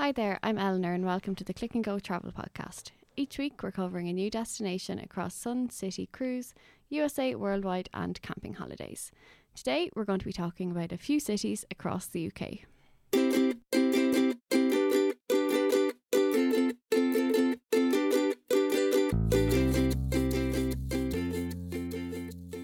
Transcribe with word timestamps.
Hi 0.00 0.12
there, 0.12 0.38
I'm 0.44 0.58
Eleanor, 0.58 0.92
and 0.92 1.04
welcome 1.04 1.34
to 1.34 1.42
the 1.42 1.52
Click 1.52 1.74
and 1.74 1.82
Go 1.82 1.98
Travel 1.98 2.30
Podcast. 2.30 2.92
Each 3.16 3.36
week, 3.36 3.60
we're 3.60 3.72
covering 3.72 4.08
a 4.08 4.12
new 4.12 4.30
destination 4.30 5.00
across 5.00 5.34
Sun 5.34 5.70
City 5.70 6.08
Cruise, 6.12 6.54
USA, 6.88 7.34
worldwide, 7.34 7.88
and 7.92 8.22
camping 8.22 8.54
holidays. 8.54 9.10
Today, 9.56 9.90
we're 9.96 10.04
going 10.04 10.20
to 10.20 10.24
be 10.24 10.32
talking 10.32 10.70
about 10.70 10.92
a 10.92 10.98
few 10.98 11.18
cities 11.18 11.64
across 11.72 12.06
the 12.06 12.28
UK. 12.28 12.60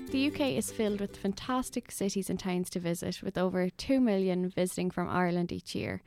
The 0.06 0.30
UK 0.32 0.40
is 0.56 0.70
filled 0.70 1.00
with 1.00 1.16
fantastic 1.16 1.90
cities 1.90 2.30
and 2.30 2.38
towns 2.38 2.70
to 2.70 2.78
visit, 2.78 3.24
with 3.24 3.36
over 3.36 3.68
2 3.70 3.98
million 3.98 4.48
visiting 4.48 4.92
from 4.92 5.08
Ireland 5.08 5.50
each 5.50 5.74
year. 5.74 6.00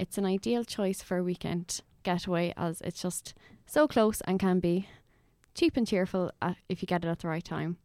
It's 0.00 0.16
an 0.16 0.24
ideal 0.24 0.64
choice 0.64 1.02
for 1.02 1.18
a 1.18 1.22
weekend 1.22 1.82
getaway 2.04 2.54
as 2.56 2.80
it's 2.80 3.02
just 3.02 3.34
so 3.66 3.86
close 3.86 4.22
and 4.22 4.40
can 4.40 4.58
be 4.58 4.88
cheap 5.54 5.76
and 5.76 5.86
cheerful 5.86 6.32
uh, 6.40 6.54
if 6.70 6.80
you 6.80 6.86
get 6.86 7.04
it 7.04 7.08
at 7.08 7.18
the 7.18 7.28
right 7.28 7.44
time. 7.44 7.76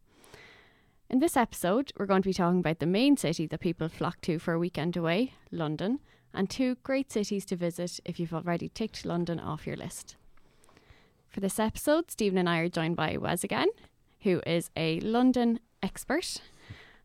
In 1.10 1.18
this 1.18 1.36
episode, 1.36 1.92
we're 1.98 2.06
going 2.06 2.22
to 2.22 2.30
be 2.30 2.32
talking 2.32 2.60
about 2.60 2.78
the 2.78 2.86
main 2.86 3.18
city 3.18 3.46
that 3.46 3.60
people 3.60 3.90
flock 3.90 4.22
to 4.22 4.38
for 4.38 4.54
a 4.54 4.58
weekend 4.58 4.96
away, 4.96 5.34
London, 5.52 6.00
and 6.32 6.48
two 6.48 6.76
great 6.76 7.12
cities 7.12 7.44
to 7.44 7.54
visit 7.54 8.00
if 8.06 8.18
you've 8.18 8.32
already 8.32 8.70
ticked 8.70 9.04
London 9.04 9.38
off 9.38 9.66
your 9.66 9.76
list. 9.76 10.16
For 11.28 11.40
this 11.40 11.58
episode, 11.58 12.10
Stephen 12.10 12.38
and 12.38 12.48
I 12.48 12.60
are 12.60 12.70
joined 12.70 12.96
by 12.96 13.18
Wes 13.18 13.44
again, 13.44 13.68
who 14.20 14.40
is 14.46 14.70
a 14.74 15.00
London 15.00 15.60
expert. 15.82 16.40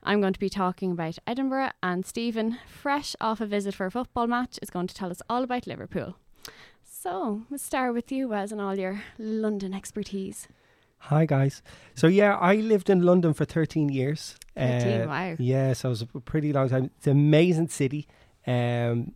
I'm 0.03 0.19
going 0.21 0.33
to 0.33 0.39
be 0.39 0.49
talking 0.49 0.91
about 0.91 1.17
Edinburgh, 1.27 1.71
and 1.83 2.05
Stephen, 2.05 2.57
fresh 2.67 3.15
off 3.21 3.39
a 3.41 3.45
visit 3.45 3.75
for 3.75 3.85
a 3.85 3.91
football 3.91 4.27
match, 4.27 4.57
is 4.61 4.69
going 4.69 4.87
to 4.87 4.95
tell 4.95 5.11
us 5.11 5.21
all 5.29 5.43
about 5.43 5.67
Liverpool. 5.67 6.15
So, 6.83 7.43
we'll 7.49 7.59
start 7.59 7.93
with 7.93 8.11
you, 8.11 8.27
Wes, 8.27 8.51
and 8.51 8.59
all 8.61 8.77
your 8.77 9.03
London 9.17 9.73
expertise. 9.73 10.47
Hi 11.05 11.25
guys. 11.25 11.63
So 11.95 12.05
yeah, 12.05 12.35
I 12.37 12.57
lived 12.57 12.87
in 12.87 13.01
London 13.01 13.33
for 13.33 13.43
13 13.43 13.89
years. 13.89 14.35
13, 14.55 15.01
Uh, 15.01 15.07
wow. 15.07 15.35
Yeah, 15.39 15.73
so 15.73 15.89
it 15.89 15.91
was 15.91 16.01
a 16.03 16.05
pretty 16.19 16.53
long 16.53 16.69
time. 16.69 16.91
It's 16.97 17.07
an 17.07 17.13
amazing 17.13 17.69
city. 17.69 18.07
Um, 18.45 19.13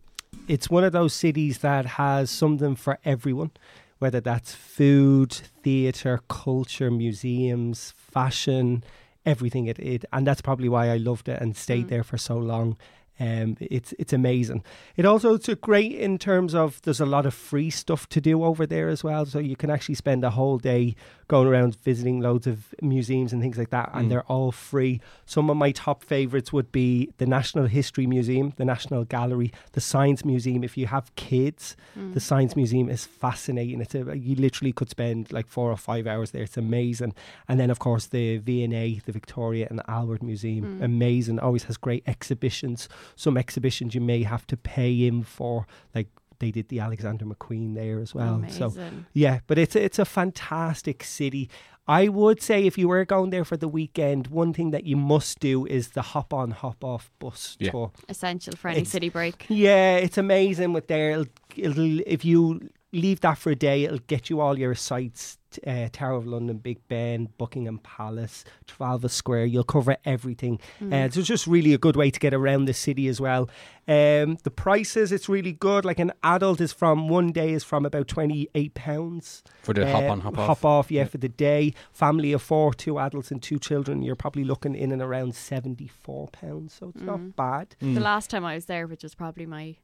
it's 0.48 0.68
one 0.68 0.82
of 0.82 0.90
those 0.92 1.14
cities 1.14 1.58
that 1.58 1.86
has 1.86 2.28
something 2.28 2.74
for 2.74 2.98
everyone, 3.04 3.52
whether 4.00 4.20
that's 4.20 4.52
food, 4.52 5.32
theatre, 5.62 6.18
culture, 6.28 6.90
museums, 6.90 7.94
fashion, 7.96 8.82
everything. 9.26 9.66
It, 9.66 9.78
it 9.78 10.04
and 10.12 10.26
that's 10.26 10.40
probably 10.40 10.68
why 10.68 10.88
I 10.90 10.96
loved 10.96 11.28
it 11.28 11.40
and 11.42 11.56
stayed 11.56 11.86
Mm. 11.86 11.88
there 11.90 12.04
for 12.04 12.16
so 12.18 12.36
long. 12.38 12.76
Um, 13.18 13.56
it's 13.60 13.94
it's 13.98 14.12
amazing. 14.12 14.62
It 14.96 15.06
also 15.06 15.34
it's 15.34 15.48
a 15.48 15.54
great 15.54 15.92
in 15.92 16.18
terms 16.18 16.54
of 16.54 16.80
there's 16.82 17.00
a 17.00 17.06
lot 17.06 17.24
of 17.26 17.32
free 17.34 17.70
stuff 17.70 18.08
to 18.10 18.20
do 18.20 18.44
over 18.44 18.66
there 18.66 18.88
as 18.88 19.02
well. 19.02 19.24
So 19.26 19.38
you 19.38 19.56
can 19.56 19.70
actually 19.70 19.94
spend 19.94 20.22
a 20.24 20.30
whole 20.30 20.58
day 20.58 20.94
going 21.28 21.48
around 21.48 21.74
visiting 21.82 22.20
loads 22.20 22.46
of 22.46 22.72
museums 22.80 23.32
and 23.32 23.42
things 23.42 23.58
like 23.58 23.70
that, 23.70 23.90
and 23.94 24.06
Mm. 24.06 24.08
they're 24.10 24.22
all 24.30 24.52
free. 24.52 25.00
Some 25.24 25.50
of 25.50 25.56
my 25.56 25.72
top 25.72 26.04
favorites 26.04 26.52
would 26.52 26.70
be 26.70 27.10
the 27.18 27.26
National 27.26 27.66
History 27.66 28.06
Museum, 28.06 28.52
the 28.56 28.64
National 28.64 29.04
Gallery, 29.04 29.50
the 29.72 29.80
Science 29.80 30.24
Museum. 30.24 30.62
If 30.62 30.76
you 30.76 30.86
have 30.86 31.12
kids, 31.16 31.74
Mm. 31.98 32.14
the 32.14 32.20
Science 32.20 32.54
Museum 32.54 32.88
is 32.88 33.04
fascinating. 33.06 33.80
It's 33.80 33.94
a, 33.96 34.16
you 34.16 34.36
literally 34.36 34.72
could 34.72 34.88
spend 34.90 35.32
like 35.32 35.48
four 35.48 35.70
or 35.72 35.76
five 35.76 36.06
hours 36.06 36.30
there. 36.30 36.42
It's 36.42 36.56
amazing. 36.56 37.12
And 37.48 37.58
then 37.58 37.70
of 37.70 37.78
course 37.80 38.06
the 38.06 38.36
V&A, 38.38 39.00
the 39.04 39.12
Victoria 39.12 39.66
and 39.68 39.82
Albert 39.88 40.22
Museum, 40.22 40.78
Mm. 40.78 40.84
amazing. 40.84 41.38
Always 41.40 41.64
has 41.64 41.76
great 41.76 42.04
exhibitions. 42.06 42.88
Some 43.14 43.36
exhibitions 43.36 43.94
you 43.94 44.00
may 44.00 44.22
have 44.24 44.46
to 44.48 44.56
pay 44.56 45.06
in 45.06 45.22
for, 45.22 45.66
like 45.94 46.08
they 46.38 46.50
did 46.50 46.68
the 46.68 46.80
Alexander 46.80 47.24
McQueen 47.24 47.74
there 47.74 48.00
as 48.00 48.14
well. 48.14 48.44
So 48.48 48.72
yeah, 49.14 49.40
but 49.46 49.58
it's 49.58 49.76
it's 49.76 49.98
a 49.98 50.04
fantastic 50.04 51.02
city. 51.04 51.48
I 51.88 52.08
would 52.08 52.42
say 52.42 52.66
if 52.66 52.76
you 52.76 52.88
were 52.88 53.04
going 53.04 53.30
there 53.30 53.44
for 53.44 53.56
the 53.56 53.68
weekend, 53.68 54.26
one 54.26 54.52
thing 54.52 54.72
that 54.72 54.84
you 54.84 54.96
must 54.96 55.38
do 55.38 55.66
is 55.66 55.90
the 55.90 56.02
hop 56.02 56.34
on, 56.34 56.50
hop 56.50 56.82
off 56.82 57.12
bus 57.20 57.56
Yeah. 57.60 57.70
tour. 57.70 57.92
Essential 58.08 58.54
for 58.56 58.68
any 58.68 58.78
It's- 58.78 58.90
city 58.90 59.08
break. 59.08 59.46
Yeah, 59.48 59.94
it's 59.96 60.18
amazing 60.18 60.72
with 60.72 60.88
there. 60.88 61.12
It'll, 61.12 61.26
it'll, 61.56 62.00
if 62.00 62.24
you 62.24 62.70
leave 62.92 63.20
that 63.20 63.38
for 63.38 63.50
a 63.50 63.56
day, 63.56 63.84
it'll 63.84 63.98
get 64.06 64.30
you 64.30 64.40
all 64.40 64.58
your 64.58 64.74
sights: 64.74 65.38
Uh, 65.66 65.88
Tower 65.90 66.16
of 66.16 66.26
London, 66.26 66.58
Big 66.58 66.78
Ben, 66.88 67.28
Buckingham 67.38 67.78
Palace, 67.78 68.44
Trafalgar 68.66 69.08
Square. 69.08 69.46
You'll 69.46 69.64
cover 69.64 69.96
everything. 70.04 70.60
Mm. 70.82 70.92
Uh, 70.92 71.10
so 71.10 71.20
it's 71.20 71.28
just 71.28 71.46
really 71.46 71.72
a 71.72 71.78
good 71.78 71.96
way 71.96 72.10
to 72.10 72.20
get 72.20 72.34
around 72.34 72.66
the 72.66 72.74
city 72.74 73.08
as 73.08 73.20
well. 73.20 73.48
Um, 73.88 74.36
the 74.42 74.50
prices, 74.54 75.12
it's 75.12 75.28
really 75.28 75.52
good. 75.52 75.84
Like 75.84 75.98
an 75.98 76.12
adult 76.22 76.60
is 76.60 76.72
from 76.72 77.08
one 77.08 77.32
day 77.32 77.52
is 77.52 77.64
from 77.64 77.86
about 77.86 78.06
twenty 78.08 78.48
eight 78.54 78.74
pounds. 78.74 79.42
for 79.62 79.72
the 79.72 79.90
hop 79.90 80.04
on, 80.04 80.20
Uh, 80.20 80.22
hop 80.24 80.38
off. 80.38 80.46
Hop 80.46 80.64
off, 80.64 80.90
yeah, 80.90 81.02
Yeah. 81.02 81.08
for 81.08 81.18
the 81.18 81.28
day. 81.28 81.72
Family 81.92 82.32
of 82.32 82.42
four, 82.42 82.74
two 82.74 82.98
adults 82.98 83.30
and 83.30 83.42
two 83.42 83.58
children. 83.58 84.02
You're 84.02 84.14
probably 84.16 84.44
looking 84.44 84.74
in 84.74 84.92
and 84.92 85.00
around 85.02 85.34
seventy 85.34 85.88
four 85.88 86.28
pounds. 86.28 86.74
So 86.74 86.88
it's 86.90 87.02
Mhm. 87.02 87.06
not 87.06 87.36
bad. 87.36 87.76
The 87.80 87.86
Mm. 87.86 88.00
last 88.02 88.28
time 88.30 88.44
I 88.44 88.54
was 88.56 88.66
there, 88.66 88.86
which 88.86 89.02
was 89.02 89.14
probably 89.14 89.46
my, 89.46 89.76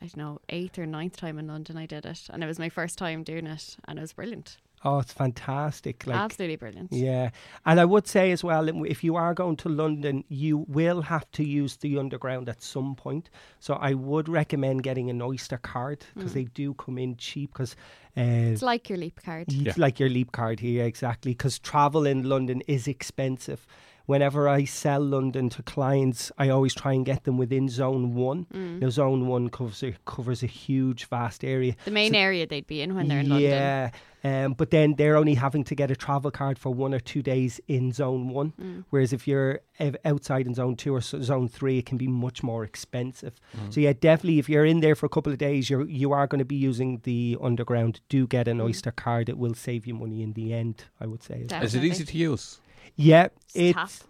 I 0.00 0.06
don't 0.06 0.16
know, 0.18 0.38
eighth 0.50 0.78
or 0.78 0.86
ninth 0.86 1.16
time 1.16 1.38
in 1.38 1.46
London, 1.46 1.76
I 1.76 1.86
did 1.86 2.04
it. 2.06 2.28
And 2.30 2.42
it 2.44 2.46
was 2.46 2.58
my 2.58 2.68
first 2.68 2.98
time 2.98 3.22
doing 3.22 3.46
it. 3.46 3.76
And 3.88 3.98
it 3.98 4.02
was 4.02 4.12
brilliant. 4.12 4.58
Oh, 4.84 4.98
it's 4.98 5.12
fantastic. 5.12 6.06
Like 6.06 6.18
Absolutely 6.18 6.56
brilliant. 6.56 6.92
Yeah, 6.92 7.30
and 7.64 7.80
I 7.80 7.84
would 7.86 8.06
say 8.06 8.30
as 8.30 8.44
well, 8.44 8.68
if 8.84 9.02
you 9.02 9.16
are 9.16 9.32
going 9.34 9.56
to 9.56 9.68
London, 9.70 10.22
you 10.28 10.58
will 10.68 11.00
have 11.02 11.28
to 11.32 11.42
use 11.44 11.76
the 11.78 11.98
underground 11.98 12.48
at 12.48 12.62
some 12.62 12.94
point. 12.94 13.30
So 13.58 13.74
I 13.74 13.94
would 13.94 14.28
recommend 14.28 14.82
getting 14.82 15.08
an 15.08 15.22
Oyster 15.22 15.56
card 15.56 16.04
because 16.14 16.32
Mm. 16.32 16.34
they 16.34 16.44
do 16.44 16.74
come 16.74 16.98
in 16.98 17.16
cheap. 17.16 17.52
Because 17.54 17.74
uh, 18.16 18.20
It's 18.20 18.62
like 18.62 18.88
your 18.90 18.98
leap 18.98 19.20
card. 19.24 19.46
it's 19.48 19.56
Yeah. 19.56 19.72
like 19.78 19.98
your 19.98 20.10
Leap 20.10 20.30
card 20.32 20.60
here, 20.60 20.84
exactly. 20.84 21.32
Because 21.32 21.58
travel 21.58 22.06
in 22.06 22.28
London 22.28 22.62
is 22.68 22.86
expensive. 22.86 23.66
Whenever 24.06 24.48
I 24.48 24.64
sell 24.64 25.00
London 25.00 25.48
to 25.50 25.62
clients, 25.62 26.30
I 26.38 26.48
always 26.48 26.74
try 26.74 26.92
and 26.92 27.04
get 27.04 27.24
them 27.24 27.36
within 27.38 27.68
Zone 27.68 28.14
One. 28.14 28.46
Mm. 28.54 28.80
Now, 28.80 28.88
Zone 28.90 29.26
One 29.26 29.48
covers 29.50 29.82
a, 29.82 29.92
covers 30.04 30.42
a 30.44 30.46
huge, 30.46 31.06
vast 31.06 31.44
area. 31.44 31.74
The 31.84 31.90
main 31.90 32.12
So- 32.12 32.18
area 32.18 32.46
they'd 32.46 32.66
be 32.66 32.80
in 32.80 32.94
when 32.94 33.08
they're 33.08 33.20
in 33.20 33.28
London. 33.28 33.50
Yeah, 33.50 33.90
um, 34.22 34.52
but 34.54 34.70
then 34.70 34.94
they're 34.94 35.16
only 35.16 35.34
having 35.34 35.64
to 35.64 35.74
get 35.74 35.90
a 35.90 35.96
travel 35.96 36.30
card 36.30 36.56
for 36.58 36.70
one 36.72 36.94
or 36.94 37.00
two 37.00 37.20
days 37.22 37.60
in 37.66 37.92
Zone 37.92 38.28
One. 38.28 38.52
Mm. 38.62 38.84
Whereas 38.90 39.12
if 39.12 39.26
you're 39.26 39.60
ev- 39.80 39.96
outside 40.04 40.46
in 40.46 40.54
Zone 40.54 40.76
Two 40.76 40.94
or 40.94 40.98
s- 40.98 41.14
Zone 41.22 41.48
Three, 41.48 41.78
it 41.78 41.86
can 41.86 41.98
be 41.98 42.06
much 42.06 42.44
more 42.44 42.62
expensive. 42.62 43.40
Mm. 43.56 43.74
So 43.74 43.80
yeah, 43.80 43.92
definitely, 43.92 44.38
if 44.38 44.48
you're 44.48 44.64
in 44.64 44.80
there 44.80 44.94
for 44.94 45.06
a 45.06 45.08
couple 45.08 45.32
of 45.32 45.38
days, 45.38 45.68
you're 45.68 45.84
you 45.88 46.12
are 46.12 46.28
going 46.28 46.38
to 46.38 46.44
be 46.44 46.54
using 46.56 47.00
the 47.02 47.36
underground. 47.42 48.00
Do 48.08 48.26
get 48.28 48.46
an 48.46 48.58
Mm. 48.58 48.64
Oyster 48.66 48.92
card; 48.92 49.28
it 49.28 49.36
will 49.36 49.54
save 49.54 49.84
you 49.86 49.94
money 49.94 50.22
in 50.22 50.32
the 50.34 50.52
end. 50.52 50.84
I 51.00 51.06
would 51.06 51.24
say. 51.24 51.46
Is 51.62 51.74
it 51.74 51.82
easy 51.82 52.04
to 52.04 52.16
use? 52.16 52.60
Yeah, 52.96 53.26
It's 53.26 53.54
it's 53.54 53.74
tough. 53.74 54.02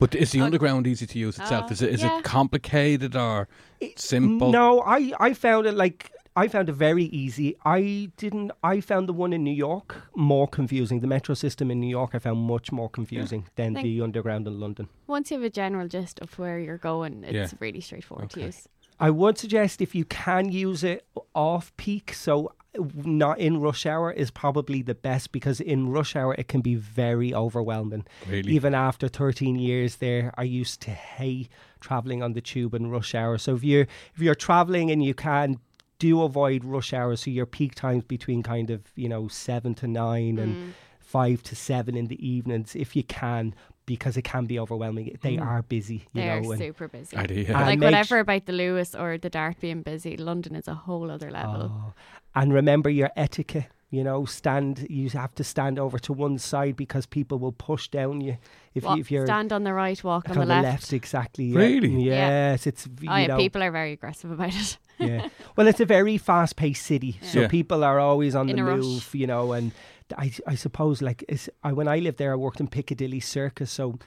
But 0.00 0.14
is 0.14 0.32
the 0.32 0.40
Oh. 0.40 0.44
underground 0.44 0.86
easy 0.86 1.06
to 1.06 1.18
use 1.18 1.38
itself? 1.38 1.64
Uh, 1.70 1.74
is 1.74 1.82
it 1.82 1.90
is 1.94 2.02
yeah. 2.02 2.18
it 2.18 2.24
complicated 2.24 3.14
or 3.14 3.48
it- 3.80 3.98
simple? 3.98 4.50
No, 4.50 4.80
I 4.80 5.12
I 5.20 5.34
found 5.34 5.66
it 5.66 5.74
like. 5.74 6.10
I 6.38 6.48
found 6.48 6.68
it 6.68 6.72
very 6.74 7.04
easy. 7.04 7.56
I 7.64 8.10
didn't. 8.18 8.50
I 8.62 8.80
found 8.82 9.08
the 9.08 9.14
one 9.14 9.32
in 9.32 9.42
New 9.42 9.54
York 9.54 9.96
more 10.14 10.46
confusing. 10.46 11.00
The 11.00 11.06
metro 11.06 11.34
system 11.34 11.70
in 11.70 11.80
New 11.80 11.88
York 11.88 12.10
I 12.14 12.18
found 12.18 12.40
much 12.40 12.70
more 12.72 12.90
confusing 12.90 13.46
than 13.56 13.72
the 13.72 14.02
underground 14.02 14.46
in 14.46 14.60
London. 14.60 14.88
Once 15.06 15.30
you 15.30 15.38
have 15.38 15.46
a 15.46 15.50
general 15.50 15.88
gist 15.88 16.20
of 16.20 16.38
where 16.38 16.58
you're 16.58 16.76
going, 16.92 17.24
it's 17.24 17.52
Yeah. 17.52 17.58
really 17.58 17.80
straightforward 17.80 18.28
to 18.30 18.40
use. 18.42 18.68
I 19.00 19.08
would 19.10 19.38
suggest 19.38 19.80
if 19.80 19.94
you 19.94 20.04
can 20.04 20.50
use 20.52 20.84
it 20.84 21.06
off 21.34 21.74
peak, 21.78 22.12
so 22.12 22.52
not 22.94 23.38
in 23.38 23.60
rush 23.60 23.86
hour, 23.86 24.10
is 24.10 24.30
probably 24.30 24.82
the 24.82 24.94
best 24.94 25.32
because 25.32 25.60
in 25.60 25.90
rush 25.90 26.14
hour 26.16 26.34
it 26.38 26.48
can 26.48 26.60
be 26.60 26.74
very 26.74 27.32
overwhelming. 27.34 28.06
Really? 28.28 28.52
Even 28.52 28.74
after 28.74 29.08
13 29.08 29.56
years 29.56 29.96
there, 29.96 30.32
I 30.36 30.42
used 30.42 30.80
to 30.82 30.90
hate 30.90 31.48
traveling 31.80 32.22
on 32.22 32.32
the 32.32 32.40
tube 32.40 32.74
in 32.74 32.90
rush 32.90 33.14
hour. 33.14 33.38
So 33.38 33.54
if 33.54 33.64
you're 33.64 33.86
if 34.14 34.20
you're 34.20 34.34
traveling 34.34 34.90
and 34.90 35.02
you 35.04 35.14
can 35.14 35.58
do 35.98 36.22
avoid 36.22 36.64
rush 36.64 36.92
hour, 36.92 37.16
so 37.16 37.30
your 37.30 37.46
peak 37.46 37.74
times 37.74 38.04
between 38.04 38.42
kind 38.42 38.70
of 38.70 38.82
you 38.96 39.08
know 39.08 39.28
seven 39.28 39.74
to 39.76 39.86
nine 39.86 40.38
and 40.38 40.56
Mm. 40.56 40.72
five 41.00 41.42
to 41.44 41.54
seven 41.56 41.96
in 41.96 42.06
the 42.08 42.20
evenings, 42.28 42.74
if 42.74 42.94
you 42.96 43.02
can, 43.04 43.54
because 43.86 44.16
it 44.16 44.22
can 44.22 44.46
be 44.46 44.58
overwhelming. 44.58 45.16
They 45.22 45.36
Mm. 45.36 45.46
are 45.46 45.62
busy, 45.62 45.94
you 46.12 46.20
They're 46.22 46.40
know. 46.40 46.50
and- 46.52 46.60
super 46.60 46.88
busy. 46.88 47.16
Idea. 47.16 47.56
And 47.56 47.66
like 47.66 47.80
whatever 47.80 48.18
about 48.18 48.46
the 48.46 48.52
Luas 48.52 48.98
or 48.98 49.16
the 49.18 49.30
Dart 49.30 49.60
being 49.60 49.82
busy, 49.82 50.16
London 50.16 50.54
is 50.56 50.68
a 50.68 50.74
whole 50.74 51.10
other 51.10 51.30
level. 51.30 51.70
Oh. 51.72 51.92
And 52.34 52.52
remember 52.52 52.90
your 52.90 53.10
etiquette. 53.16 53.68
You 53.88 54.02
know, 54.02 54.24
stand. 54.24 54.84
You 54.90 55.08
have 55.10 55.32
to 55.36 55.44
stand 55.44 55.78
over 55.78 55.96
to 56.00 56.12
one 56.12 56.38
side 56.38 56.74
because 56.74 57.06
people 57.06 57.38
will 57.38 57.52
push 57.52 57.86
down 57.88 58.20
you 58.20 58.36
if, 58.74 58.82
Walk- 58.82 58.96
you, 58.96 59.00
if 59.02 59.10
you're 59.12 59.26
stand 59.26 59.52
on 59.52 59.62
the 59.62 59.72
right, 59.72 60.02
walk 60.02 60.28
on 60.28 60.36
on 60.38 60.48
the 60.48 60.54
left. 60.60 60.92
Exactly. 60.92 61.44
yeah. 61.44 61.58
Really? 61.60 62.02
Yeah. 62.02 62.12
Yes, 62.50 62.66
it's 62.66 62.88
you 63.00 63.08
Oh 63.08 63.14
yeah, 63.16 63.26
know. 63.28 63.36
people 63.36 63.62
are 63.62 63.70
very 63.70 63.92
aggressive 63.92 64.32
about 64.32 64.54
it. 64.56 64.76
yeah. 64.98 65.28
Well, 65.56 65.68
it's 65.68 65.78
a 65.80 65.86
very 65.86 66.18
fast-paced 66.18 66.84
city, 66.84 67.18
so 67.22 67.42
Yeah. 67.42 67.48
people 67.48 67.84
are 67.84 68.00
always 68.00 68.34
on 68.34 68.50
In 68.50 68.56
the 68.56 68.62
a 68.62 68.64
rush. 68.64 68.80
move. 68.84 69.14
You 69.14 69.28
know, 69.28 69.52
and 69.52 69.70
I, 70.16 70.32
I 70.46 70.54
suppose 70.54 71.02
like 71.02 71.24
it's, 71.28 71.48
I, 71.64 71.72
when 71.72 71.88
I 71.88 71.98
lived 71.98 72.18
there, 72.18 72.32
I 72.32 72.36
worked 72.36 72.60
in 72.60 72.68
Piccadilly 72.68 73.20
Circus, 73.20 73.70
so 73.70 73.98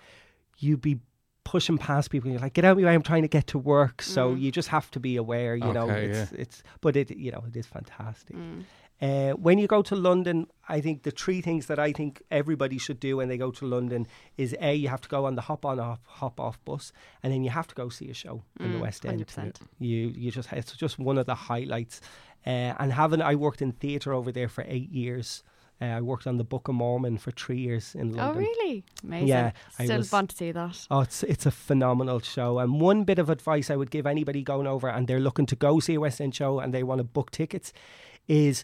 you'd 0.57 0.81
be 0.81 0.99
pushing 1.43 1.77
past 1.77 2.09
people. 2.11 2.29
You're 2.29 2.39
like, 2.39 2.53
get 2.53 2.63
out 2.65 2.73
of 2.73 2.77
my 2.77 2.85
way! 2.85 2.93
I'm 2.93 3.01
trying 3.01 3.23
to 3.23 3.27
get 3.27 3.47
to 3.47 3.57
work. 3.57 4.01
So 4.01 4.35
Mm. 4.35 4.39
you 4.41 4.51
just 4.51 4.69
have 4.69 4.89
to 4.91 4.99
be 4.99 5.15
aware. 5.17 5.55
You 5.55 5.73
know, 5.73 5.89
Okay, 5.89 6.05
it's 6.05 6.31
it's. 6.33 6.63
But 6.81 6.95
it 6.95 7.09
you 7.11 7.31
know 7.31 7.43
it 7.47 7.55
is 7.55 7.65
fantastic. 7.65 8.35
Mm. 8.35 8.63
Uh, 9.01 9.31
when 9.37 9.57
you 9.57 9.65
go 9.65 9.81
to 9.81 9.95
London, 9.95 10.45
I 10.67 10.81
think 10.81 11.03
the 11.03 11.11
three 11.11 11.39
things 11.41 11.67
that 11.67 11.79
I 11.79 11.93
think 11.93 12.21
everybody 12.29 12.77
should 12.77 12.99
do 12.99 13.15
when 13.17 13.29
they 13.29 13.37
go 13.37 13.49
to 13.51 13.65
London 13.65 14.05
is 14.37 14.53
a 14.59 14.73
you 14.75 14.89
have 14.89 14.99
to 15.01 15.09
go 15.09 15.25
on 15.25 15.35
the 15.35 15.41
hop 15.41 15.65
on 15.65 15.79
off 15.79 15.99
hop 16.05 16.39
off 16.39 16.63
bus, 16.65 16.91
and 17.23 17.31
then 17.33 17.43
you 17.45 17.49
have 17.49 17.67
to 17.67 17.75
go 17.75 17.87
see 17.89 18.09
a 18.09 18.13
show 18.13 18.43
in 18.59 18.73
the 18.73 18.77
Mm, 18.77 18.81
West 18.81 19.05
End. 19.05 19.25
100%. 19.25 19.55
You 19.79 20.13
you 20.15 20.31
just 20.31 20.51
it's 20.53 20.73
just 20.75 20.99
one 20.99 21.17
of 21.17 21.25
the 21.25 21.35
highlights. 21.35 22.01
Uh, 22.45 22.73
and 22.79 22.93
having 22.93 23.21
I 23.21 23.35
worked 23.35 23.61
in 23.61 23.71
theatre 23.71 24.13
over 24.13 24.31
there 24.31 24.49
for 24.49 24.63
eight 24.67 24.91
years. 24.91 25.43
Uh, 25.81 25.85
I 25.85 26.01
worked 26.01 26.27
on 26.27 26.37
the 26.37 26.43
Book 26.43 26.67
of 26.67 26.75
Mormon 26.75 27.17
for 27.17 27.31
three 27.31 27.59
years 27.59 27.95
in 27.95 28.11
London. 28.13 28.43
Oh, 28.43 28.47
really? 28.47 28.83
Amazing. 29.03 29.27
Yeah, 29.29 29.51
I 29.79 29.85
Still 29.85 29.97
was- 29.99 30.11
want 30.11 30.29
to 30.31 30.35
see 30.35 30.51
that. 30.51 30.87
Oh, 30.91 31.01
it's 31.01 31.23
it's 31.23 31.45
a 31.45 31.51
phenomenal 31.51 32.19
show. 32.19 32.59
And 32.59 32.81
one 32.81 33.05
bit 33.05 33.17
of 33.19 33.29
advice 33.29 33.69
I 33.69 33.75
would 33.77 33.89
give 33.89 34.05
anybody 34.05 34.43
going 34.43 34.67
over 34.67 34.89
and 34.89 35.07
they're 35.07 35.21
looking 35.21 35.45
to 35.47 35.55
go 35.55 35.79
see 35.79 35.95
a 35.95 35.99
West 36.01 36.19
End 36.19 36.35
show 36.35 36.59
and 36.59 36.73
they 36.73 36.83
want 36.83 36.99
to 36.99 37.03
book 37.05 37.31
tickets 37.31 37.71
is 38.27 38.63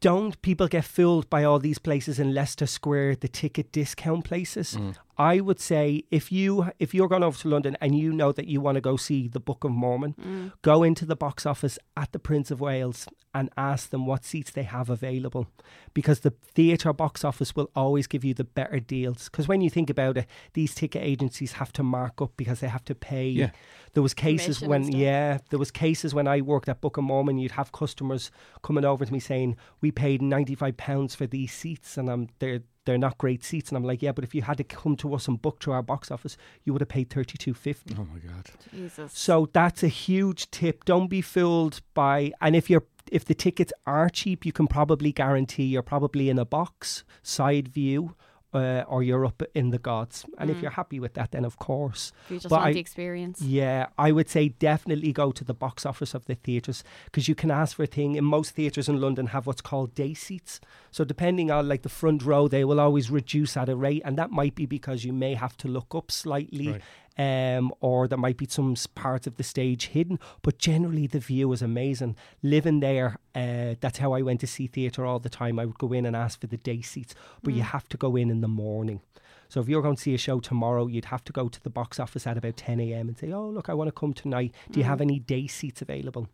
don't 0.00 0.40
people 0.42 0.68
get 0.68 0.84
fooled 0.84 1.30
by 1.30 1.44
all 1.44 1.58
these 1.58 1.78
places 1.78 2.18
in 2.18 2.34
Leicester 2.34 2.66
Square, 2.66 3.16
the 3.16 3.28
ticket 3.28 3.72
discount 3.72 4.24
places. 4.24 4.76
Mm. 4.78 4.96
I 5.16 5.40
would 5.40 5.60
say 5.60 6.04
if 6.10 6.32
you 6.32 6.70
if 6.78 6.92
you're 6.94 7.08
going 7.08 7.22
over 7.22 7.38
to 7.38 7.48
London 7.48 7.76
and 7.80 7.96
you 7.96 8.12
know 8.12 8.32
that 8.32 8.46
you 8.48 8.60
want 8.60 8.74
to 8.76 8.80
go 8.80 8.96
see 8.96 9.28
the 9.28 9.40
Book 9.40 9.64
of 9.64 9.70
Mormon, 9.70 10.14
Mm. 10.14 10.52
go 10.62 10.82
into 10.82 11.04
the 11.06 11.16
box 11.16 11.46
office 11.46 11.78
at 11.96 12.12
the 12.12 12.18
Prince 12.18 12.50
of 12.50 12.60
Wales 12.60 13.06
and 13.36 13.50
ask 13.56 13.90
them 13.90 14.06
what 14.06 14.24
seats 14.24 14.50
they 14.52 14.62
have 14.62 14.88
available 14.90 15.48
because 15.92 16.20
the 16.20 16.30
theatre 16.30 16.92
box 16.92 17.24
office 17.24 17.54
will 17.56 17.68
always 17.74 18.06
give 18.06 18.24
you 18.24 18.32
the 18.34 18.44
better 18.44 18.78
deals 18.78 19.28
because 19.28 19.48
when 19.48 19.60
you 19.60 19.68
think 19.68 19.90
about 19.90 20.16
it 20.16 20.26
these 20.52 20.72
ticket 20.74 21.02
agencies 21.02 21.52
have 21.52 21.72
to 21.72 21.82
mark 21.82 22.22
up 22.22 22.30
because 22.36 22.60
they 22.60 22.68
have 22.68 22.84
to 22.84 22.94
pay 22.94 23.28
Yeah. 23.28 23.50
there 23.94 24.02
was 24.04 24.14
cases 24.14 24.58
Commission 24.58 24.68
when 24.68 24.92
yeah 24.92 25.38
there 25.50 25.58
was 25.58 25.72
cases 25.72 26.14
when 26.14 26.28
I 26.28 26.40
worked 26.42 26.68
at 26.68 26.80
Book 26.80 26.96
of 26.96 27.02
Mormon 27.04 27.38
you'd 27.38 27.52
have 27.52 27.72
customers 27.72 28.30
coming 28.62 28.84
over 28.84 29.04
to 29.04 29.12
me 29.12 29.18
saying 29.20 29.56
we 29.80 29.90
paid 29.90 30.22
95 30.22 30.76
pounds 30.76 31.14
for 31.16 31.26
these 31.26 31.52
seats 31.52 31.96
and 31.98 32.08
I'm 32.08 32.28
they're 32.38 32.62
they're 32.84 32.98
not 32.98 33.18
great 33.18 33.42
seats 33.44 33.70
and 33.70 33.76
I'm 33.76 33.84
like 33.84 34.02
yeah 34.02 34.12
but 34.12 34.24
if 34.24 34.34
you 34.34 34.42
had 34.42 34.58
to 34.58 34.64
come 34.64 34.96
to 34.96 35.14
us 35.14 35.26
and 35.28 35.40
book 35.40 35.58
to 35.60 35.72
our 35.72 35.82
box 35.82 36.10
office 36.10 36.36
you 36.64 36.72
would 36.72 36.82
have 36.82 36.88
paid 36.88 37.08
32.50 37.10 37.98
Oh 37.98 38.06
my 38.12 38.18
god. 38.18 38.50
Jesus. 38.72 39.12
so 39.12 39.48
that's 39.52 39.82
a 39.82 39.88
huge 39.88 40.50
tip. 40.50 40.84
Don't 40.84 41.08
be 41.08 41.20
fooled 41.20 41.80
by 41.94 42.32
and 42.40 42.54
if 42.56 42.68
you're 42.70 42.84
if 43.12 43.24
the 43.26 43.34
tickets 43.34 43.72
are 43.86 44.08
cheap, 44.08 44.46
you 44.46 44.52
can 44.52 44.66
probably 44.66 45.12
guarantee 45.12 45.64
you're 45.64 45.82
probably 45.82 46.30
in 46.30 46.38
a 46.38 46.44
box, 46.46 47.04
side 47.22 47.68
view, 47.68 48.16
uh, 48.54 48.84
or 48.88 49.02
you're 49.02 49.24
up 49.26 49.42
in 49.54 49.70
the 49.70 49.78
gods. 49.78 50.24
And 50.38 50.50
if 50.50 50.58
Mm. 50.58 50.62
you're 50.62 50.70
happy 50.72 51.00
with 51.00 51.14
that, 51.14 51.32
then 51.32 51.44
of 51.44 51.58
course, 51.58 52.12
If 52.26 52.30
you 52.30 52.36
just 52.38 52.50
but 52.50 52.56
want 52.60 52.68
I- 52.68 52.72
the 52.74 52.80
experience. 52.80 53.42
yeah, 53.42 53.86
I 53.98 54.12
would 54.12 54.28
say 54.28 54.48
definitely 54.48 55.12
go 55.12 55.32
to 55.32 55.44
the 55.44 55.54
box 55.54 55.84
office 55.86 56.14
of 56.14 56.24
the 56.26 56.34
theatres 56.34 56.84
because 57.06 57.28
you 57.28 57.34
can 57.34 57.50
ask 57.50 57.76
for 57.76 57.82
a 57.82 57.86
thing. 57.86 58.14
In 58.16 58.24
most 58.24 58.54
theatres 58.54 58.88
in 58.88 59.00
London 59.00 59.28
have 59.28 59.46
what's 59.46 59.60
called 59.60 59.94
day 59.94 60.14
seats. 60.14 60.60
So 60.90 61.04
depending 61.04 61.50
on 61.50 61.68
like 61.68 61.82
the 61.82 61.88
front 61.88 62.24
row, 62.24 62.48
they 62.48 62.64
will 62.64 62.80
always 62.80 63.10
reduce 63.10 63.56
at 63.56 63.68
a 63.68 63.76
rate, 63.76 64.02
and 64.04 64.16
that 64.18 64.30
might 64.30 64.54
be 64.54 64.66
because 64.66 65.04
you 65.04 65.12
may 65.12 65.34
have 65.34 65.56
to 65.58 65.68
look 65.68 65.94
up 65.94 66.10
slightly. 66.10 66.68
Right. 66.72 66.82
Um, 67.16 67.72
or 67.80 68.08
there 68.08 68.18
might 68.18 68.36
be 68.36 68.46
some 68.46 68.74
parts 68.96 69.26
of 69.28 69.36
the 69.36 69.44
stage 69.44 69.86
hidden, 69.86 70.18
but 70.42 70.58
generally 70.58 71.06
the 71.06 71.20
view 71.20 71.52
is 71.52 71.62
amazing. 71.62 72.16
Living 72.42 72.80
there, 72.80 73.18
uh, 73.36 73.76
that's 73.80 73.98
how 73.98 74.12
I 74.12 74.22
went 74.22 74.40
to 74.40 74.48
see 74.48 74.66
theatre 74.66 75.06
all 75.06 75.20
the 75.20 75.28
time. 75.28 75.60
I 75.60 75.64
would 75.64 75.78
go 75.78 75.92
in 75.92 76.06
and 76.06 76.16
ask 76.16 76.40
for 76.40 76.48
the 76.48 76.56
day 76.56 76.80
seats, 76.82 77.14
but 77.44 77.54
you 77.54 77.62
Mm. 77.62 77.66
have 77.66 77.88
to 77.90 77.96
go 77.96 78.16
in 78.16 78.30
in 78.30 78.40
the 78.40 78.48
morning. 78.48 79.00
So 79.48 79.60
if 79.60 79.68
you're 79.68 79.82
going 79.82 79.94
to 79.94 80.02
see 80.02 80.14
a 80.14 80.18
show 80.18 80.40
tomorrow, 80.40 80.88
you'd 80.88 81.04
have 81.06 81.22
to 81.24 81.32
go 81.32 81.48
to 81.48 81.62
the 81.62 81.70
box 81.70 82.00
office 82.00 82.26
at 82.26 82.36
about 82.36 82.56
10 82.56 82.80
a.m. 82.80 83.06
and 83.08 83.16
say, 83.16 83.30
"Oh, 83.30 83.48
look, 83.48 83.68
I 83.68 83.74
want 83.74 83.86
to 83.88 83.92
come 83.92 84.12
tonight. 84.12 84.52
Do 84.72 84.80
you 84.80 84.84
have 84.84 84.98
Mm. 84.98 85.02
any 85.02 85.18
day 85.20 85.46
seats 85.46 85.80
available?" 85.82 86.26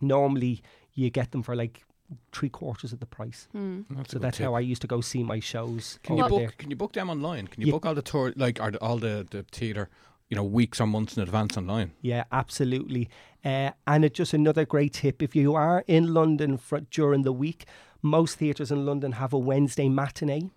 Normally, 0.00 0.62
you 0.94 1.10
get 1.10 1.30
them 1.30 1.42
for 1.42 1.54
like 1.54 1.84
three 2.32 2.48
quarters 2.48 2.92
of 2.92 3.00
the 3.00 3.06
price. 3.06 3.48
Mm. 3.54 3.84
That's 3.90 4.12
So 4.12 4.18
that's 4.18 4.38
tip. 4.38 4.46
how 4.46 4.54
I 4.54 4.60
used 4.60 4.80
to 4.82 4.86
go 4.88 5.00
see 5.00 5.22
my 5.22 5.40
shows 5.40 5.98
Can 6.02 6.16
you 6.16 6.26
book? 6.28 6.38
there. 6.38 6.52
Can 6.56 6.70
you 6.70 6.76
book 6.76 6.92
them 6.94 7.10
online? 7.10 7.46
Can 7.48 7.60
you 7.60 7.66
Yeah. 7.68 7.72
book 7.72 7.86
all 7.86 7.94
the 7.94 8.02
tour, 8.02 8.32
like, 8.34 8.58
or 8.60 8.70
the, 8.70 8.80
all 8.82 8.98
the 8.98 9.26
the 9.30 9.42
theatre, 9.52 9.88
you 10.28 10.36
know, 10.36 10.44
weeks 10.44 10.80
or 10.80 10.86
months 10.86 11.16
in 11.16 11.22
advance 11.22 11.56
online? 11.56 11.92
Yeah, 12.02 12.24
absolutely. 12.30 13.08
Uh, 13.44 13.70
and 13.86 14.04
it's 14.04 14.16
just 14.16 14.34
another 14.34 14.64
great 14.64 14.92
tip. 14.92 15.22
If 15.22 15.34
you 15.34 15.54
are 15.54 15.84
in 15.86 16.12
London 16.12 16.58
for, 16.58 16.80
during 16.80 17.22
the 17.22 17.32
week, 17.32 17.64
most 18.02 18.38
theatres 18.38 18.70
in 18.70 18.84
London 18.84 19.12
have 19.12 19.32
a 19.32 19.38
Wednesday 19.38 19.88
matinee. 19.88 20.50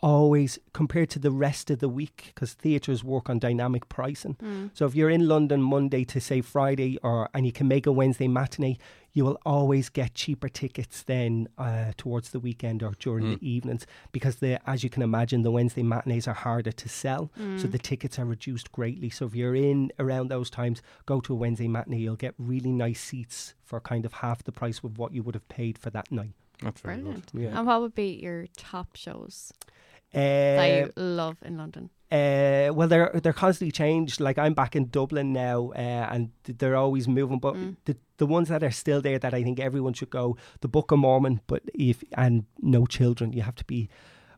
Always 0.00 0.60
compared 0.72 1.10
to 1.10 1.18
the 1.18 1.32
rest 1.32 1.70
of 1.70 1.80
the 1.80 1.88
week, 1.88 2.26
because 2.28 2.52
theatres 2.52 3.02
work 3.02 3.28
on 3.28 3.40
dynamic 3.40 3.88
pricing. 3.88 4.36
Mm. 4.36 4.70
So 4.72 4.86
if 4.86 4.94
you're 4.94 5.10
in 5.10 5.26
London 5.26 5.60
Monday 5.60 6.04
to 6.04 6.20
say 6.20 6.40
Friday, 6.40 6.98
or 7.02 7.28
and 7.34 7.44
you 7.44 7.50
can 7.50 7.66
make 7.66 7.84
a 7.84 7.90
Wednesday 7.90 8.28
matinee, 8.28 8.78
you 9.18 9.24
will 9.26 9.38
always 9.54 9.86
get 10.00 10.14
cheaper 10.22 10.48
tickets 10.62 10.96
then 11.14 11.48
uh, 11.66 11.90
towards 12.02 12.26
the 12.34 12.40
weekend 12.48 12.78
or 12.86 12.92
during 13.06 13.24
Mm. 13.26 13.32
the 13.34 13.42
evenings, 13.54 13.84
because 14.16 14.36
the 14.44 14.52
as 14.72 14.78
you 14.84 14.90
can 14.94 15.02
imagine, 15.10 15.38
the 15.42 15.50
Wednesday 15.58 15.82
matinees 15.94 16.26
are 16.30 16.38
harder 16.48 16.72
to 16.82 16.88
sell, 17.02 17.24
so 17.36 17.42
Mm. 17.66 17.72
the 17.76 17.78
tickets 17.90 18.16
are 18.20 18.24
reduced 18.36 18.68
greatly. 18.78 19.10
So 19.10 19.26
if 19.26 19.34
you're 19.34 19.56
in 19.70 19.80
around 19.98 20.26
those 20.28 20.50
times, 20.60 20.78
go 21.12 21.16
to 21.22 21.32
a 21.32 21.36
Wednesday 21.44 21.68
matinee, 21.76 21.98
you'll 22.04 22.24
get 22.28 22.34
really 22.52 22.72
nice 22.86 23.00
seats 23.10 23.54
for 23.68 23.78
kind 23.92 24.04
of 24.06 24.12
half 24.24 24.38
the 24.48 24.52
price 24.60 24.78
of 24.84 24.98
what 25.00 25.10
you 25.14 25.22
would 25.24 25.34
have 25.34 25.48
paid 25.48 25.74
for 25.82 25.90
that 25.90 26.08
night. 26.12 26.34
That's 26.62 26.80
very 26.80 26.96
Brilliant. 26.98 27.32
good. 27.32 27.42
Yeah. 27.42 27.58
And 27.58 27.66
what 27.68 27.80
would 27.82 27.94
be 27.94 28.10
your 28.26 28.46
top 28.56 28.88
shows 29.04 29.52
Uh, 30.14 30.18
that 30.18 30.68
you 30.96 31.02
love 31.02 31.36
in 31.44 31.56
London? 31.58 31.90
Uh, 32.10 32.72
well, 32.72 32.88
they're 32.88 33.10
they're 33.22 33.34
constantly 33.34 33.70
changed. 33.70 34.18
Like 34.20 34.38
I'm 34.38 34.54
back 34.54 34.74
in 34.74 34.88
Dublin 34.88 35.32
now, 35.34 35.72
uh, 35.76 36.08
and 36.10 36.30
they're 36.44 36.76
always 36.76 37.06
moving. 37.06 37.38
But 37.38 37.54
Mm. 37.54 37.76
the 37.84 37.96
the 38.16 38.26
ones 38.26 38.48
that 38.48 38.62
are 38.62 38.70
still 38.70 39.02
there 39.02 39.18
that 39.18 39.34
I 39.34 39.42
think 39.42 39.60
everyone 39.60 39.92
should 39.92 40.10
go, 40.10 40.36
the 40.60 40.68
Book 40.68 40.90
of 40.90 40.98
Mormon. 40.98 41.40
But 41.46 41.62
if 41.74 42.02
and 42.16 42.44
no 42.62 42.86
children, 42.86 43.32
you 43.34 43.42
have 43.42 43.56
to 43.56 43.64
be 43.64 43.88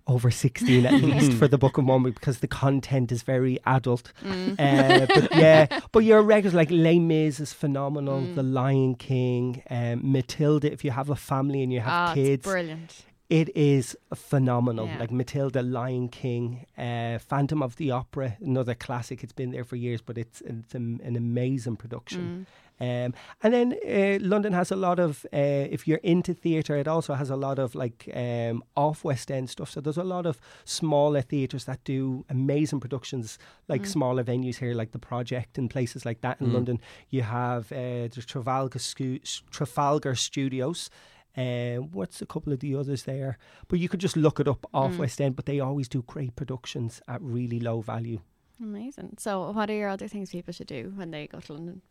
over 0.09 0.33
sixteen 0.33 0.85
at 0.87 0.95
least 1.01 1.33
for 1.35 1.47
the 1.47 1.59
Book 1.59 1.79
of 1.79 1.85
Mormon 1.85 2.11
because 2.13 2.41
the 2.41 2.49
content 2.49 3.13
is 3.13 3.23
very 3.23 3.61
adult. 3.65 4.13
Mm. 4.25 4.59
Uh, 4.59 5.07
but 5.07 5.37
yeah, 5.37 5.67
but 5.93 6.01
your 6.01 6.23
regulars 6.23 6.55
like 6.55 6.73
Les 6.73 6.99
Mis 6.99 7.39
is 7.39 7.53
phenomenal. 7.53 8.21
Mm. 8.21 8.35
The 8.35 8.43
Lion 8.43 8.95
King, 8.97 9.63
um, 9.71 10.01
Matilda. 10.03 10.73
If 10.73 10.85
you 10.85 10.91
have 10.91 11.09
a 11.09 11.15
family 11.17 11.63
and 11.63 11.73
you 11.73 11.79
have 11.79 11.93
Ah, 12.11 12.15
kids, 12.15 12.43
brilliant. 12.45 13.05
It 13.31 13.49
is 13.56 13.97
phenomenal. 14.15 14.87
Yeah. 14.87 14.99
Like 14.99 15.12
Matilda, 15.12 15.62
Lion 15.62 16.09
King, 16.09 16.67
uh, 16.77 17.19
Phantom 17.19 17.62
of 17.62 17.77
the 17.77 17.91
Opera, 17.93 18.37
another 18.41 18.75
classic. 18.75 19.23
It's 19.25 19.32
been 19.32 19.53
there 19.53 19.65
for 19.65 19.77
years, 19.77 20.03
but 20.03 20.19
it's 20.19 20.41
it's 20.43 20.75
an, 20.75 21.00
an 21.05 21.17
amazing 21.17 21.77
production. 21.77 22.23
Mm. 22.23 22.47
Um, 22.82 23.12
and 23.43 23.53
then 23.53 23.69
uh, 23.87 24.19
London 24.27 24.53
has 24.55 24.71
a 24.73 24.77
lot 24.77 24.99
of. 24.99 25.25
Uh, 25.32 25.69
if 25.77 25.87
you're 25.87 26.00
into 26.03 26.33
theatre, 26.35 26.76
it 26.76 26.88
also 26.88 27.12
has 27.14 27.31
a 27.31 27.37
lot 27.37 27.59
of 27.59 27.75
like 27.75 28.09
um, 28.14 28.64
off 28.75 29.05
West 29.05 29.31
End 29.31 29.50
stuff. 29.50 29.71
So 29.71 29.81
there's 29.81 29.99
a 29.99 30.02
lot 30.16 30.25
of 30.26 30.40
smaller 30.64 31.21
theatres 31.23 31.64
that 31.66 31.85
do 31.85 32.25
amazing 32.31 32.81
productions, 32.81 33.38
like 33.69 33.83
Mm. 33.83 33.87
smaller 33.87 34.25
venues 34.25 34.57
here, 34.59 34.75
like 34.75 34.93
the 34.93 34.99
Project 34.99 35.59
and 35.59 35.69
places 35.71 36.05
like 36.07 36.21
that 36.23 36.40
in 36.40 36.47
Mm. 36.49 36.55
London. 36.55 36.81
You 37.11 37.23
have 37.23 37.71
uh, 37.71 38.09
the 38.14 38.23
Trafalgar, 38.26 38.78
Scu- 38.81 39.43
Trafalgar 39.50 40.14
Studios. 40.14 40.90
Uh, 41.37 41.77
what's 41.77 42.21
a 42.21 42.27
couple 42.27 42.53
of 42.53 42.61
the 42.61 42.75
others 42.75 43.05
there? 43.05 43.39
But 43.69 43.79
you 43.79 43.89
could 43.89 44.01
just 44.01 44.17
look 44.17 44.41
it 44.41 44.49
up 44.49 44.67
off 44.75 44.95
Mm. 44.95 44.99
West 44.99 45.21
End. 45.21 45.37
But 45.37 45.47
they 45.47 45.61
always 45.61 45.89
do 45.89 46.03
great 46.03 46.35
productions 46.37 47.01
at 47.07 47.23
really 47.23 47.61
low 47.61 47.81
value. 47.81 48.21
Amazing. 48.61 49.17
So, 49.19 49.51
what 49.53 49.71
are 49.71 49.75
your 49.75 49.89
other 49.89 50.09
things 50.09 50.31
people 50.31 50.53
should 50.53 50.67
do 50.67 50.93
when 50.95 51.11
they 51.13 51.27
go 51.27 51.41
to 51.41 51.53
London? 51.53 51.83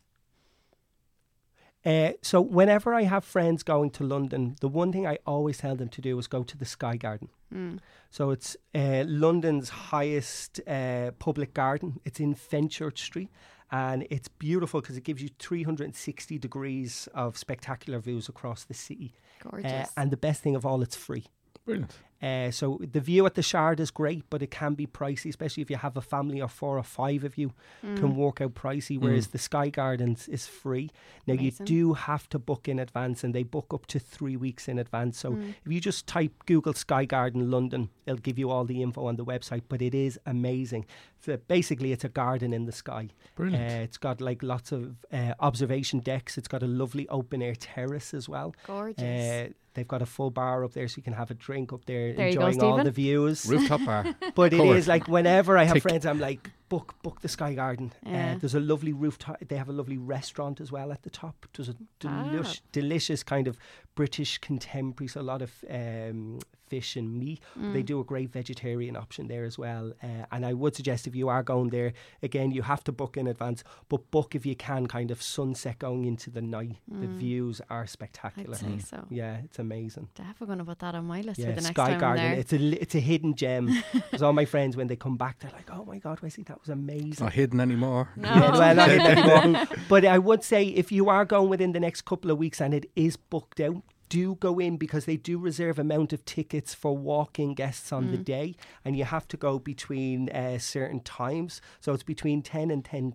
Uh, 1.84 2.12
so 2.20 2.42
whenever 2.42 2.92
I 2.92 3.04
have 3.04 3.24
friends 3.24 3.62
going 3.62 3.90
to 3.92 4.04
London, 4.04 4.56
the 4.60 4.68
one 4.68 4.92
thing 4.92 5.06
I 5.06 5.16
always 5.26 5.58
tell 5.58 5.74
them 5.76 5.88
to 5.88 6.02
do 6.02 6.18
is 6.18 6.26
go 6.26 6.42
to 6.42 6.58
the 6.58 6.66
Sky 6.66 6.96
Garden. 6.96 7.30
Mm. 7.54 7.78
So 8.10 8.30
it's 8.30 8.54
uh, 8.74 9.04
London's 9.06 9.70
highest 9.70 10.60
uh, 10.68 11.12
public 11.18 11.54
garden. 11.54 11.98
It's 12.04 12.20
in 12.20 12.34
Fenchurch 12.34 12.98
Street. 12.98 13.30
And 13.72 14.06
it's 14.10 14.28
beautiful 14.28 14.80
because 14.80 14.96
it 14.96 15.04
gives 15.04 15.22
you 15.22 15.30
360 15.38 16.38
degrees 16.38 17.08
of 17.14 17.38
spectacular 17.38 18.00
views 18.00 18.28
across 18.28 18.64
the 18.64 18.74
city. 18.74 19.14
Gorgeous. 19.42 19.72
Uh, 19.72 19.86
and 19.96 20.10
the 20.10 20.16
best 20.16 20.42
thing 20.42 20.56
of 20.56 20.66
all, 20.66 20.82
it's 20.82 20.96
free. 20.96 21.24
Brilliant. 21.64 21.92
Uh, 22.22 22.50
so 22.50 22.78
the 22.92 23.00
view 23.00 23.24
at 23.24 23.34
the 23.34 23.42
Shard 23.42 23.80
is 23.80 23.90
great, 23.90 24.24
but 24.28 24.42
it 24.42 24.50
can 24.50 24.74
be 24.74 24.86
pricey, 24.86 25.30
especially 25.30 25.62
if 25.62 25.70
you 25.70 25.76
have 25.76 25.96
a 25.96 26.02
family 26.02 26.40
of 26.40 26.52
four 26.52 26.76
or 26.76 26.82
five 26.82 27.24
of 27.24 27.38
you. 27.38 27.52
Mm. 27.84 27.96
Can 27.98 28.14
work 28.16 28.40
out 28.42 28.54
pricey. 28.54 28.98
Whereas 29.00 29.28
the 29.28 29.38
Sky 29.38 29.70
Gardens 29.70 30.28
is 30.28 30.46
free. 30.46 30.90
Now 31.26 31.34
Amazing. 31.34 31.66
you 31.66 31.66
do 31.66 31.94
have 31.94 32.28
to 32.28 32.38
book 32.38 32.68
in 32.68 32.78
advance, 32.78 33.24
and 33.24 33.34
they 33.34 33.42
book 33.42 33.72
up 33.72 33.86
to 33.86 33.98
three 33.98 34.36
weeks 34.36 34.68
in 34.68 34.78
advance. 34.78 35.18
So 35.18 35.32
Mm. 35.32 35.54
if 35.64 35.72
you 35.72 35.80
just 35.80 36.06
type 36.06 36.32
Google 36.46 36.74
Sky 36.74 37.06
Garden 37.06 37.50
London, 37.50 37.88
it'll 38.04 38.20
give 38.20 38.38
you 38.38 38.50
all 38.50 38.64
the 38.66 38.82
info 38.82 39.06
on 39.06 39.16
the 39.16 39.24
website. 39.24 39.62
But 39.68 39.80
it 39.80 39.94
is 39.94 40.18
amazing. 40.26 40.84
So 41.22 41.36
basically, 41.48 41.92
it's 41.92 42.04
a 42.04 42.08
garden 42.08 42.52
in 42.52 42.66
the 42.66 42.72
sky. 42.72 43.08
Brilliant. 43.34 43.70
Uh, 43.70 43.82
it's 43.84 43.98
got 43.98 44.20
like 44.20 44.42
lots 44.42 44.72
of 44.72 44.96
uh, 45.12 45.34
observation 45.40 46.00
decks. 46.00 46.36
It's 46.38 46.48
got 46.48 46.62
a 46.62 46.66
lovely 46.66 47.08
open 47.08 47.40
air 47.42 47.54
terrace 47.54 48.12
as 48.14 48.28
well. 48.28 48.54
Gorgeous. 48.66 49.52
Uh, 49.70 49.74
they've 49.74 49.88
got 49.88 50.02
a 50.02 50.06
full 50.06 50.30
bar 50.30 50.64
up 50.64 50.72
there, 50.72 50.88
so 50.88 50.94
you 50.98 51.02
can 51.02 51.12
have 51.12 51.30
a 51.30 51.34
drink 51.34 51.72
up 51.72 51.84
there, 51.84 52.12
There 52.12 52.28
you 52.28 52.38
go, 52.38 52.46
enjoying 52.46 52.62
all 52.62 52.82
the 52.84 52.90
views. 52.90 53.46
Rooftop 53.46 53.84
bar. 53.84 54.04
But 54.34 54.52
it 54.52 54.58
Covered. 54.58 54.76
is 54.76 54.88
like 54.88 55.08
whenever 55.08 55.56
I 55.58 55.64
have 55.64 55.74
Tick. 55.74 55.82
friends, 55.82 56.04
I'm 56.06 56.18
like, 56.20 56.50
book 56.68 56.94
book 57.02 57.20
the 57.20 57.28
Sky 57.28 57.54
Garden. 57.54 57.92
Yeah. 58.06 58.34
Uh, 58.34 58.38
there's 58.38 58.54
a 58.54 58.60
lovely 58.60 58.92
rooftop. 58.92 59.36
They 59.46 59.56
have 59.56 59.68
a 59.68 59.72
lovely 59.72 59.98
restaurant 59.98 60.60
as 60.60 60.70
well 60.72 60.92
at 60.92 61.02
the 61.02 61.10
top. 61.10 61.46
There's 61.54 61.68
a 61.68 61.76
delish, 62.00 62.60
Ah. 62.60 62.68
delicious 62.72 63.22
kind 63.22 63.48
of 63.48 63.56
British 64.00 64.32
contemporary. 64.38 65.08
So 65.08 65.20
a 65.20 65.28
lot 65.32 65.42
of 65.42 65.50
um, 65.68 66.38
fish 66.68 66.96
and 67.00 67.08
meat. 67.20 67.40
They 67.74 67.82
do 67.82 67.96
a 68.00 68.04
great 68.12 68.30
vegetarian 68.32 68.94
option 68.96 69.26
there 69.32 69.44
as 69.50 69.56
well. 69.58 69.86
Uh, 70.02 70.24
and 70.32 70.46
I 70.50 70.52
would 70.60 70.74
suggest 70.76 71.06
if 71.10 71.14
you 71.20 71.28
are 71.28 71.42
going 71.42 71.70
there, 71.70 71.92
again, 72.22 72.48
you 72.56 72.62
have 72.62 72.82
to 72.84 72.92
book 72.92 73.16
in 73.16 73.26
advance, 73.26 73.60
but 73.90 74.00
book 74.16 74.34
if 74.38 74.46
you 74.46 74.54
can, 74.68 74.86
kind 74.86 75.10
of 75.10 75.18
sunset 75.20 75.76
going 75.80 76.02
into 76.12 76.30
the 76.30 76.40
night. 76.58 76.76
The 77.02 77.08
views 77.08 77.60
are 77.68 77.86
spectacular. 77.88 78.54
I'd 78.54 78.60
say 78.60 78.78
so. 78.78 78.98
Yeah, 79.10 79.34
it's 79.46 79.58
amazing. 79.58 80.06
Definitely 80.14 80.46
going 80.46 80.58
to 80.60 80.64
put 80.64 80.78
that 80.78 80.94
on 80.94 81.04
my 81.06 81.20
list 81.22 81.38
Yeah, 81.40 81.46
for 81.46 81.52
the 81.60 81.66
next 81.68 81.74
Sky 81.76 81.84
time 81.86 81.94
I'm 81.94 82.00
Garden. 82.00 82.24
there. 82.24 82.38
It's 82.40 82.52
a 82.52 82.58
li- 82.58 82.78
it's 82.84 82.94
a 82.94 83.00
hidden 83.10 83.34
gem. 83.34 83.64
Because 83.92 84.22
all 84.22 84.32
my 84.32 84.44
friends, 84.54 84.76
when 84.76 84.86
they 84.86 84.96
come 84.96 85.16
back, 85.24 85.34
they're 85.40 85.52
like, 85.60 85.70
"Oh 85.76 85.84
my 85.84 85.98
God, 85.98 86.20
Wesley, 86.22 86.44
that 86.44 86.58
was 86.60 86.68
amazing." 86.68 87.10
It's 87.12 87.20
not 87.28 87.32
hidden 87.32 87.60
anymore. 87.60 88.04
No. 88.16 88.28
Yeah, 88.28 88.50
well, 88.60 88.74
not 88.74 88.88
hidden 88.94 89.06
anymore. 89.06 89.66
But 89.88 90.04
I 90.04 90.18
would 90.18 90.42
say 90.52 90.60
if 90.82 90.90
you 90.96 91.08
are 91.08 91.24
going 91.24 91.48
within 91.54 91.72
the 91.72 91.80
next 91.80 92.00
couple 92.10 92.30
of 92.30 92.38
weeks 92.38 92.60
and 92.60 92.72
it 92.74 92.86
is 92.96 93.16
booked 93.16 93.60
out, 93.60 93.82
do 94.10 94.34
go 94.34 94.58
in 94.58 94.76
because 94.76 95.04
they 95.06 95.16
do 95.16 95.38
reserve 95.38 95.78
amount 95.78 96.12
of 96.12 96.24
tickets 96.26 96.74
for 96.74 96.94
walk-in 96.96 97.54
guests 97.54 97.92
on 97.92 98.10
the 98.10 98.18
day, 98.18 98.56
and 98.84 98.94
you 98.96 99.04
have 99.04 99.26
to 99.28 99.36
go 99.38 99.58
between 99.58 100.28
uh, 100.30 100.58
certain 100.58 101.00
times. 101.00 101.62
So 101.80 101.94
it's 101.94 102.02
between 102.02 102.42
ten 102.42 102.70
and 102.70 102.84
10 102.84 103.12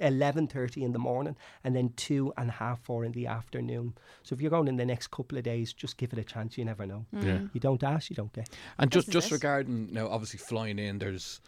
11.30 0.00 0.76
in 0.82 0.92
the 0.92 0.98
morning, 0.98 1.36
and 1.64 1.74
then 1.74 1.92
two 1.96 2.32
and 2.36 2.50
half 2.50 2.80
four 2.80 3.04
in 3.04 3.12
the 3.12 3.26
afternoon. 3.26 3.94
So 4.22 4.34
if 4.34 4.40
you're 4.40 4.50
going 4.50 4.68
in 4.68 4.76
the 4.76 4.86
next 4.86 5.10
couple 5.10 5.38
of 5.38 5.44
days, 5.44 5.72
just 5.72 5.96
give 5.96 6.12
it 6.12 6.18
a 6.18 6.24
chance. 6.24 6.56
You 6.58 6.64
never 6.64 6.86
know. 6.86 7.06
Yeah. 7.12 7.40
You 7.52 7.60
don't 7.60 7.82
ask, 7.82 8.10
you 8.10 8.16
don't 8.16 8.32
get. 8.32 8.48
And 8.78 8.90
This 8.90 9.04
just 9.04 9.12
just 9.12 9.28
it. 9.28 9.32
regarding 9.34 9.92
now, 9.92 10.08
obviously 10.08 10.38
flying 10.38 10.78
in, 10.78 10.98
there's 10.98 11.40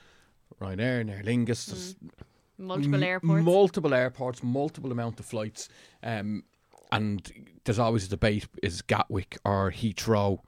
Ryanair, 0.60 1.00
and 1.02 1.10
Aer 1.10 1.22
Lingus, 1.22 1.66
there's 1.66 1.96
Multiple 2.58 2.94
m- 2.94 3.02
airports. 3.02 3.44
multiple 3.44 3.92
airports, 3.94 4.42
multiple 4.42 4.90
amount 4.90 5.20
of 5.20 5.26
flights, 5.26 5.68
um, 6.02 6.42
and 6.92 7.32
there's 7.64 7.78
always 7.78 8.06
a 8.06 8.08
debate: 8.08 8.46
is 8.62 8.82
Gatwick 8.82 9.38
or 9.44 9.70
Heathrow 9.70 10.40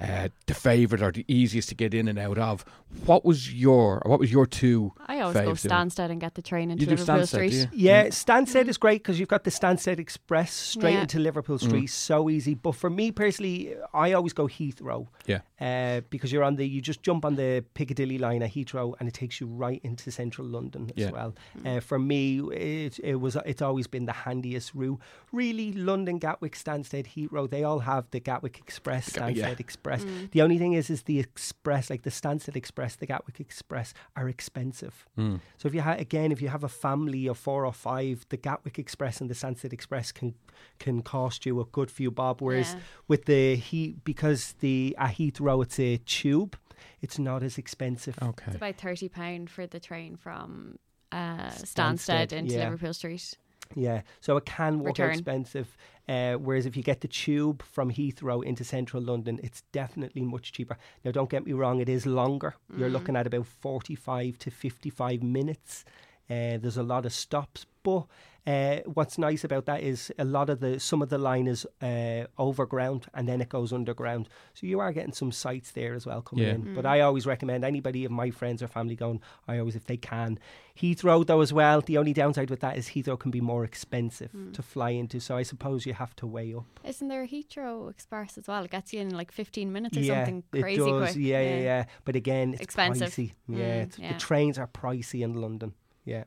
uh, 0.00 0.28
the 0.46 0.54
favourite 0.54 1.02
or 1.02 1.10
the 1.12 1.24
easiest 1.28 1.68
to 1.70 1.74
get 1.74 1.92
in 1.94 2.08
and 2.08 2.18
out 2.18 2.38
of? 2.38 2.64
What 3.04 3.24
was 3.24 3.52
your 3.52 4.00
what 4.06 4.18
was 4.18 4.32
your 4.32 4.46
two? 4.46 4.92
I 5.06 5.20
always 5.20 5.34
go 5.36 5.40
faves 5.52 5.62
doing? 5.62 5.72
Stansted 5.74 6.10
and 6.10 6.20
get 6.20 6.34
the 6.34 6.42
train 6.42 6.70
into 6.70 6.82
You 6.82 6.86
do 6.86 6.96
Liverpool 6.96 7.16
Stansted, 7.22 7.26
Street. 7.28 7.50
do 7.50 7.56
you? 7.56 7.66
Yeah, 7.72 8.06
Stansted 8.06 8.68
is 8.68 8.78
great 8.78 9.02
because 9.02 9.18
you've 9.20 9.28
got 9.28 9.44
the 9.44 9.50
Stansted 9.50 9.98
Express 9.98 10.52
straight 10.54 10.94
Yeah. 10.94 11.02
into 11.02 11.18
Liverpool 11.18 11.58
Street, 11.58 11.88
so 11.88 12.30
easy. 12.30 12.54
But 12.54 12.76
for 12.76 12.88
me 12.88 13.10
personally, 13.12 13.74
I 13.92 14.12
always 14.12 14.32
go 14.32 14.46
Heathrow 14.48 15.08
Yeah, 15.26 15.40
uh, 15.60 16.00
because 16.08 16.32
you're 16.32 16.44
on 16.44 16.56
the 16.56 16.66
you 16.66 16.80
just 16.80 17.02
jump 17.02 17.24
on 17.26 17.34
the 17.36 17.62
Piccadilly 17.74 18.16
line 18.18 18.42
at 18.42 18.52
Heathrow 18.52 18.94
and 18.98 19.08
it 19.08 19.14
takes 19.14 19.40
you 19.40 19.46
right 19.48 19.80
into 19.84 20.10
central 20.10 20.46
London 20.46 20.90
as 20.96 21.04
Yeah. 21.04 21.10
well. 21.10 21.34
Uh, 21.66 21.80
for 21.80 21.98
me, 21.98 22.38
it, 22.52 22.98
it 23.00 23.16
was 23.16 23.36
it's 23.44 23.60
always 23.60 23.86
been 23.86 24.06
the 24.06 24.12
handiest 24.12 24.74
route. 24.74 24.98
Really, 25.32 25.72
London 25.72 26.18
Gatwick, 26.18 26.54
Stansted, 26.56 27.06
Heathrow, 27.14 27.50
they 27.50 27.64
all 27.64 27.80
have 27.80 28.06
the 28.12 28.20
Gatwick 28.20 28.58
Express, 28.58 29.10
Stansted 29.10 29.36
yeah. 29.36 29.54
Express. 29.58 29.87
The 30.32 30.42
only 30.42 30.58
thing 30.58 30.72
is, 30.74 30.90
is 30.90 31.02
the 31.02 31.18
Express, 31.18 31.90
like 31.90 32.02
the 32.02 32.10
Stansted 32.10 32.56
Express, 32.56 32.96
the 32.96 33.06
Gatwick 33.06 33.40
Express, 33.40 33.94
are 34.16 34.28
expensive. 34.28 35.06
Mm. 35.18 35.40
So 35.56 35.68
if 35.68 35.74
you 35.74 35.82
ha- 35.82 35.96
again, 35.98 36.32
if 36.32 36.40
you 36.42 36.48
have 36.48 36.64
a 36.64 36.68
family 36.68 37.26
of 37.26 37.38
four 37.38 37.64
or 37.64 37.72
five, 37.72 38.26
the 38.28 38.36
Gatwick 38.36 38.78
Express 38.78 39.20
and 39.20 39.28
the 39.30 39.34
Stansted 39.34 39.72
Express 39.72 40.12
can 40.12 40.34
can 40.78 41.02
cost 41.02 41.46
you 41.46 41.60
a 41.60 41.64
good 41.64 41.90
few 41.90 42.10
bob. 42.10 42.40
Whereas 42.42 42.74
Yeah. 42.74 42.80
with 43.08 43.24
the 43.24 43.56
heat, 43.56 44.04
because 44.04 44.54
the 44.60 44.94
at 44.98 45.14
Heathrow 45.16 45.62
it's 45.62 45.78
a 45.78 45.96
tube, 45.98 46.56
it's 47.00 47.18
not 47.18 47.42
as 47.42 47.58
expensive. 47.58 48.16
okay. 48.22 48.44
It's 48.48 48.56
about 48.56 48.76
thirty 48.76 49.08
pound 49.08 49.50
for 49.50 49.66
the 49.66 49.80
train 49.80 50.16
from 50.16 50.78
uh, 51.12 51.48
Stansted, 51.50 52.28
Stansted 52.28 52.32
into 52.32 52.54
yeah. 52.54 52.64
Liverpool 52.64 52.92
Street. 52.94 53.36
Yeah, 53.74 54.02
so 54.20 54.36
it 54.36 54.44
can 54.46 54.78
work 54.78 54.98
Return. 54.98 55.10
expensive. 55.10 55.76
Uh, 56.08 56.34
whereas 56.34 56.64
if 56.64 56.76
you 56.76 56.82
get 56.82 57.02
the 57.02 57.08
tube 57.08 57.62
from 57.62 57.90
Heathrow 57.90 58.42
into 58.42 58.64
central 58.64 59.02
London, 59.02 59.38
it's 59.42 59.62
definitely 59.72 60.22
much 60.22 60.52
cheaper. 60.52 60.78
Now, 61.04 61.10
don't 61.10 61.28
get 61.28 61.44
me 61.44 61.52
wrong; 61.52 61.80
it 61.80 61.88
is 61.88 62.06
longer. 62.06 62.54
You're 62.76 62.88
looking 62.88 63.16
at 63.16 63.26
about 63.26 63.46
forty-five 63.46 64.38
to 64.38 64.50
fifty-five 64.50 65.22
minutes. 65.22 65.84
Uh, 66.30 66.58
there's 66.58 66.76
a 66.76 66.82
lot 66.82 67.06
of 67.06 67.12
stops, 67.12 67.66
but 67.82 68.06
uh, 68.48 68.76
what's 68.96 69.16
nice 69.18 69.44
about 69.44 69.64
that 69.66 69.80
is 69.82 70.10
a 70.18 70.24
lot 70.24 70.48
of 70.50 70.58
the 70.60 70.80
some 70.80 71.02
of 71.02 71.08
the 71.10 71.18
line 71.18 71.46
is 71.54 71.66
uh, 71.82 72.24
overground 72.38 73.06
and 73.14 73.28
then 73.28 73.40
it 73.40 73.48
goes 73.48 73.72
underground. 73.72 74.28
So 74.54 74.66
you 74.66 74.80
are 74.80 74.92
getting 74.92 75.12
some 75.12 75.32
sights 75.32 75.70
there 75.72 75.94
as 75.94 76.06
well 76.06 76.22
coming 76.22 76.44
Yeah. 76.46 76.54
in. 76.54 76.74
But 76.74 76.86
I 76.86 77.00
always 77.00 77.26
recommend 77.26 77.64
anybody 77.64 78.04
of 78.06 78.10
my 78.10 78.30
friends 78.30 78.62
or 78.62 78.68
family 78.68 78.96
going. 78.96 79.20
I 79.46 79.58
always, 79.58 79.76
if 79.76 79.84
they 79.84 79.96
can, 79.98 80.38
Heathrow 80.80 81.26
though 81.26 81.42
as 81.42 81.52
well. 81.52 81.80
The 81.80 81.98
only 81.98 82.12
downside 82.12 82.50
with 82.50 82.60
that 82.60 82.76
is 82.78 82.88
Heathrow 82.88 83.18
can 83.18 83.30
be 83.30 83.40
more 83.40 83.64
expensive 83.64 84.30
to 84.52 84.62
fly 84.62 84.90
into. 84.90 85.20
So 85.20 85.36
I 85.36 85.42
suppose 85.42 85.84
you 85.86 85.94
have 85.94 86.14
to 86.16 86.26
weigh 86.26 86.54
up. 86.54 86.64
Isn't 86.84 87.08
there 87.08 87.22
a 87.24 87.28
Heathrow 87.28 87.90
Express 87.90 88.38
as 88.38 88.46
well? 88.48 88.64
It 88.64 88.70
gets 88.70 88.92
you 88.94 89.00
in 89.00 89.10
like 89.10 89.30
fifteen 89.32 89.72
minutes 89.72 89.96
or 89.96 90.00
yeah, 90.00 90.14
something 90.24 90.44
it 90.54 90.62
crazy 90.62 90.78
does. 90.90 91.12
quick. 91.12 91.16
Yeah, 91.16 91.40
yeah, 91.42 91.60
yeah. 91.70 91.84
But 92.04 92.16
again, 92.16 92.54
it's 92.54 92.62
Expensive. 92.62 93.08
pricey. 93.10 93.32
Yeah, 93.48 93.58
Mm, 93.58 93.82
it's, 93.84 93.98
yeah. 93.98 94.12
the 94.12 94.18
trains 94.18 94.58
are 94.58 94.68
pricey 94.68 95.20
in 95.22 95.34
London. 95.34 95.74
Yeah. 96.04 96.24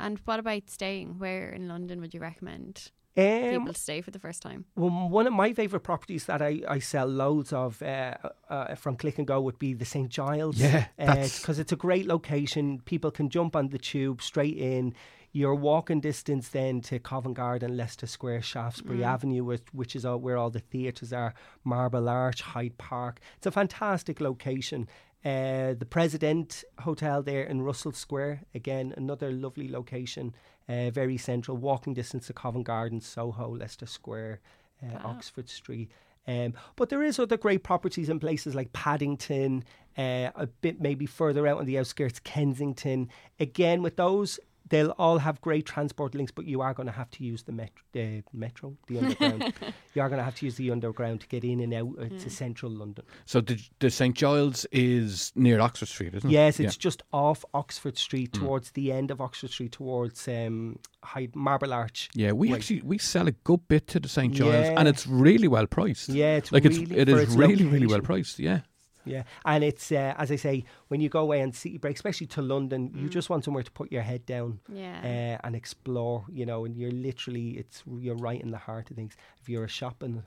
And 0.00 0.18
what 0.24 0.38
about 0.40 0.70
staying? 0.70 1.18
Where 1.18 1.50
in 1.50 1.68
London 1.68 2.00
would 2.00 2.14
you 2.14 2.20
recommend 2.20 2.90
Um, 3.16 3.50
people 3.50 3.72
to 3.74 3.80
stay 3.80 4.00
for 4.00 4.10
the 4.10 4.18
first 4.18 4.40
time? 4.42 4.64
Well, 4.76 4.90
one 5.10 5.26
of 5.26 5.32
my 5.32 5.52
favourite 5.52 5.82
properties 5.82 6.24
that 6.26 6.40
I, 6.40 6.62
I 6.68 6.78
sell 6.78 7.06
loads 7.06 7.52
of 7.52 7.82
uh, 7.82 8.14
uh, 8.48 8.74
from 8.76 8.96
Click 8.96 9.18
and 9.18 9.26
Go 9.26 9.40
would 9.40 9.58
be 9.58 9.74
the 9.74 9.84
St 9.84 10.08
Giles. 10.08 10.58
Yeah, 10.58 10.86
that's- 10.96 11.40
because 11.40 11.58
it's 11.58 11.72
a 11.72 11.76
great 11.76 12.06
location. 12.06 12.80
People 12.84 13.10
can 13.10 13.28
jump 13.28 13.54
on 13.56 13.68
the 13.68 13.78
tube 13.78 14.22
straight 14.22 14.56
in. 14.56 14.94
You're 15.32 15.54
walking 15.54 16.00
distance 16.00 16.48
then 16.48 16.80
to 16.82 16.98
Covent 16.98 17.36
Garden, 17.36 17.76
Leicester 17.76 18.08
Square, 18.08 18.42
Shaftesbury 18.42 19.04
Avenue, 19.04 19.44
which, 19.44 19.62
which 19.72 19.94
is 19.94 20.04
all, 20.04 20.18
where 20.18 20.36
all 20.36 20.50
the 20.50 20.58
theatres 20.58 21.12
are. 21.12 21.34
Marble 21.62 22.08
Arch, 22.08 22.42
Hyde 22.42 22.76
Park. 22.78 23.20
It's 23.36 23.46
a 23.46 23.52
fantastic 23.52 24.20
location. 24.20 24.88
Uh, 25.24 25.74
the 25.74 25.86
President 25.88 26.64
Hotel 26.78 27.22
there 27.22 27.44
in 27.44 27.60
Russell 27.60 27.92
Square, 27.92 28.42
again 28.54 28.94
another 28.96 29.30
lovely 29.30 29.68
location, 29.68 30.34
uh, 30.68 30.90
very 30.90 31.18
central, 31.18 31.58
walking 31.58 31.92
distance 31.92 32.26
to 32.28 32.32
Covent 32.32 32.64
Garden, 32.64 33.00
Soho, 33.00 33.54
Leicester 33.54 33.86
Square, 33.86 34.40
uh, 34.82 34.98
Oxford 35.04 35.48
Street. 35.48 35.90
Um, 36.26 36.54
but 36.76 36.88
there 36.88 37.02
is 37.02 37.18
other 37.18 37.36
great 37.36 37.64
properties 37.64 38.08
in 38.08 38.20
places 38.20 38.54
like 38.54 38.72
Paddington, 38.72 39.64
uh, 39.98 40.30
a 40.34 40.46
bit 40.60 40.80
maybe 40.80 41.06
further 41.06 41.46
out 41.46 41.58
on 41.58 41.66
the 41.66 41.78
outskirts, 41.78 42.20
Kensington. 42.20 43.08
Again, 43.38 43.82
with 43.82 43.96
those, 43.96 44.38
they'll 44.70 44.94
all 44.98 45.18
have 45.18 45.40
great 45.42 45.66
transport 45.66 46.14
links, 46.14 46.32
but 46.32 46.46
you 46.46 46.62
are 46.62 46.72
going 46.74 46.86
to 46.86 46.92
have 46.92 47.10
to 47.10 47.24
use 47.24 47.42
the 47.42 47.52
met- 47.52 47.72
uh, 47.94 48.22
metro, 48.32 48.76
the 48.86 48.98
underground. 48.98 49.52
you 49.94 50.00
are 50.02 50.08
going 50.08 50.18
to 50.18 50.24
have 50.24 50.36
to 50.36 50.46
use 50.46 50.56
the 50.56 50.70
underground 50.70 51.20
to 51.20 51.28
get 51.28 51.44
in 51.44 51.60
and 51.60 51.74
out 51.74 51.90
uh, 52.00 52.08
to 52.08 52.30
central 52.30 52.70
London. 52.72 53.04
So 53.26 53.40
the, 53.40 53.60
the 53.80 53.90
St 53.90 54.16
Giles 54.16 54.64
is 54.72 55.32
near 55.34 55.60
Oxford 55.60 55.86
Street, 55.88 56.14
isn't 56.14 56.28
it? 56.28 56.32
Yes, 56.32 56.58
it's 56.60 56.76
Yeah. 56.76 56.80
just 56.80 57.02
off 57.12 57.44
Oxford 57.52 57.98
Street, 57.98 58.32
towards 58.32 58.70
the 58.72 58.90
end 58.92 59.10
of 59.10 59.20
Oxford 59.20 59.50
Street, 59.50 59.72
towards 59.72 60.26
um, 60.28 60.78
Hyde, 61.02 61.36
Marble 61.36 61.72
Arch. 61.72 62.08
Yeah, 62.14 62.32
we 62.32 62.48
Right. 62.50 62.56
actually 62.56 62.82
we 62.82 62.98
sell 62.98 63.26
a 63.28 63.32
good 63.32 63.66
bit 63.68 63.86
to 63.88 64.00
the 64.00 64.08
St 64.08 64.32
Giles, 64.32 64.52
Yeah. 64.66 64.74
and 64.78 64.88
it's 64.88 65.06
really 65.06 65.48
well 65.48 65.66
priced. 65.66 66.08
Yeah, 66.10 66.36
it's 66.36 66.50
like 66.52 66.64
really 66.64 66.82
it's 66.82 66.92
it 66.92 67.08
its 67.08 67.34
really 67.34 67.64
really 67.66 67.86
well 67.86 68.00
priced. 68.00 68.38
Yeah, 68.38 68.60
Yeah, 69.04 69.22
and 69.44 69.64
it's 69.64 69.90
uh, 69.92 70.14
as 70.18 70.30
I 70.30 70.36
say, 70.36 70.64
when 70.88 71.00
you 71.00 71.08
go 71.08 71.20
away 71.20 71.42
on 71.42 71.52
city 71.52 71.78
break, 71.78 71.96
especially 71.96 72.26
to 72.28 72.42
London, 72.42 72.90
you 72.94 73.08
just 73.08 73.30
want 73.30 73.44
somewhere 73.44 73.62
to 73.62 73.70
put 73.70 73.90
your 73.90 74.02
head 74.02 74.26
down 74.26 74.60
Yeah. 74.72 75.00
uh, 75.40 75.46
and 75.46 75.56
explore. 75.56 76.24
You 76.30 76.44
know, 76.46 76.64
and 76.64 76.76
you're 76.76 76.90
literally 76.90 77.50
it's 77.58 77.82
you're 77.98 78.16
right 78.16 78.40
in 78.40 78.50
the 78.50 78.58
heart 78.58 78.90
of 78.90 78.96
things. 78.96 79.16
If 79.40 79.48
you're 79.48 79.64
a 79.64 79.68
shopping 79.68 80.22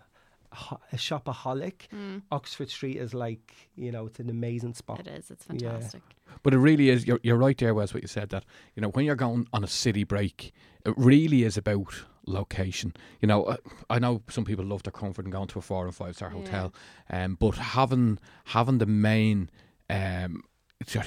ho- 0.52 0.80
a 0.92 0.96
shopaholic, 0.98 1.88
Oxford 2.32 2.70
Street 2.70 2.98
is 2.98 3.14
like 3.14 3.54
you 3.76 3.92
know 3.92 4.06
it's 4.08 4.20
an 4.20 4.30
amazing 4.30 4.74
spot. 4.74 5.00
it 5.02 5.08
is. 5.08 5.32
It's 5.32 5.46
Yeah. 5.52 5.72
fantastic. 5.72 6.02
but 6.42 6.54
it 6.54 6.58
really 6.60 6.90
is. 6.90 7.06
You're 7.06 7.20
you're 7.24 7.38
right 7.38 7.58
there, 7.58 7.74
Wes. 7.74 7.94
What 7.94 8.04
you 8.04 8.08
said 8.08 8.30
that 8.30 8.44
you 8.76 8.82
know 8.82 8.90
when 8.90 9.06
you're 9.06 9.16
going 9.16 9.48
on 9.54 9.64
a 9.64 9.68
city 9.68 10.04
break, 10.04 10.52
it 10.86 10.94
really 10.98 11.44
is 11.44 11.58
about 11.58 12.06
location. 12.26 12.94
You 13.22 13.28
know, 13.28 13.44
uh, 13.44 13.58
I 13.90 14.00
know 14.00 14.22
some 14.30 14.46
people 14.46 14.66
love 14.66 14.84
their 14.84 14.92
comfort 14.92 15.26
and 15.26 15.32
going 15.32 15.48
to 15.48 15.60
a 15.60 15.62
four 15.62 15.86
and 15.86 15.96
five 15.96 16.16
star 16.16 16.30
Yeah. 16.30 16.38
hotel, 16.38 16.74
um, 17.10 17.36
but 17.40 17.56
having 17.56 18.20
having 18.46 18.78
the 18.80 18.86
main. 18.86 19.50
Um, 19.90 20.44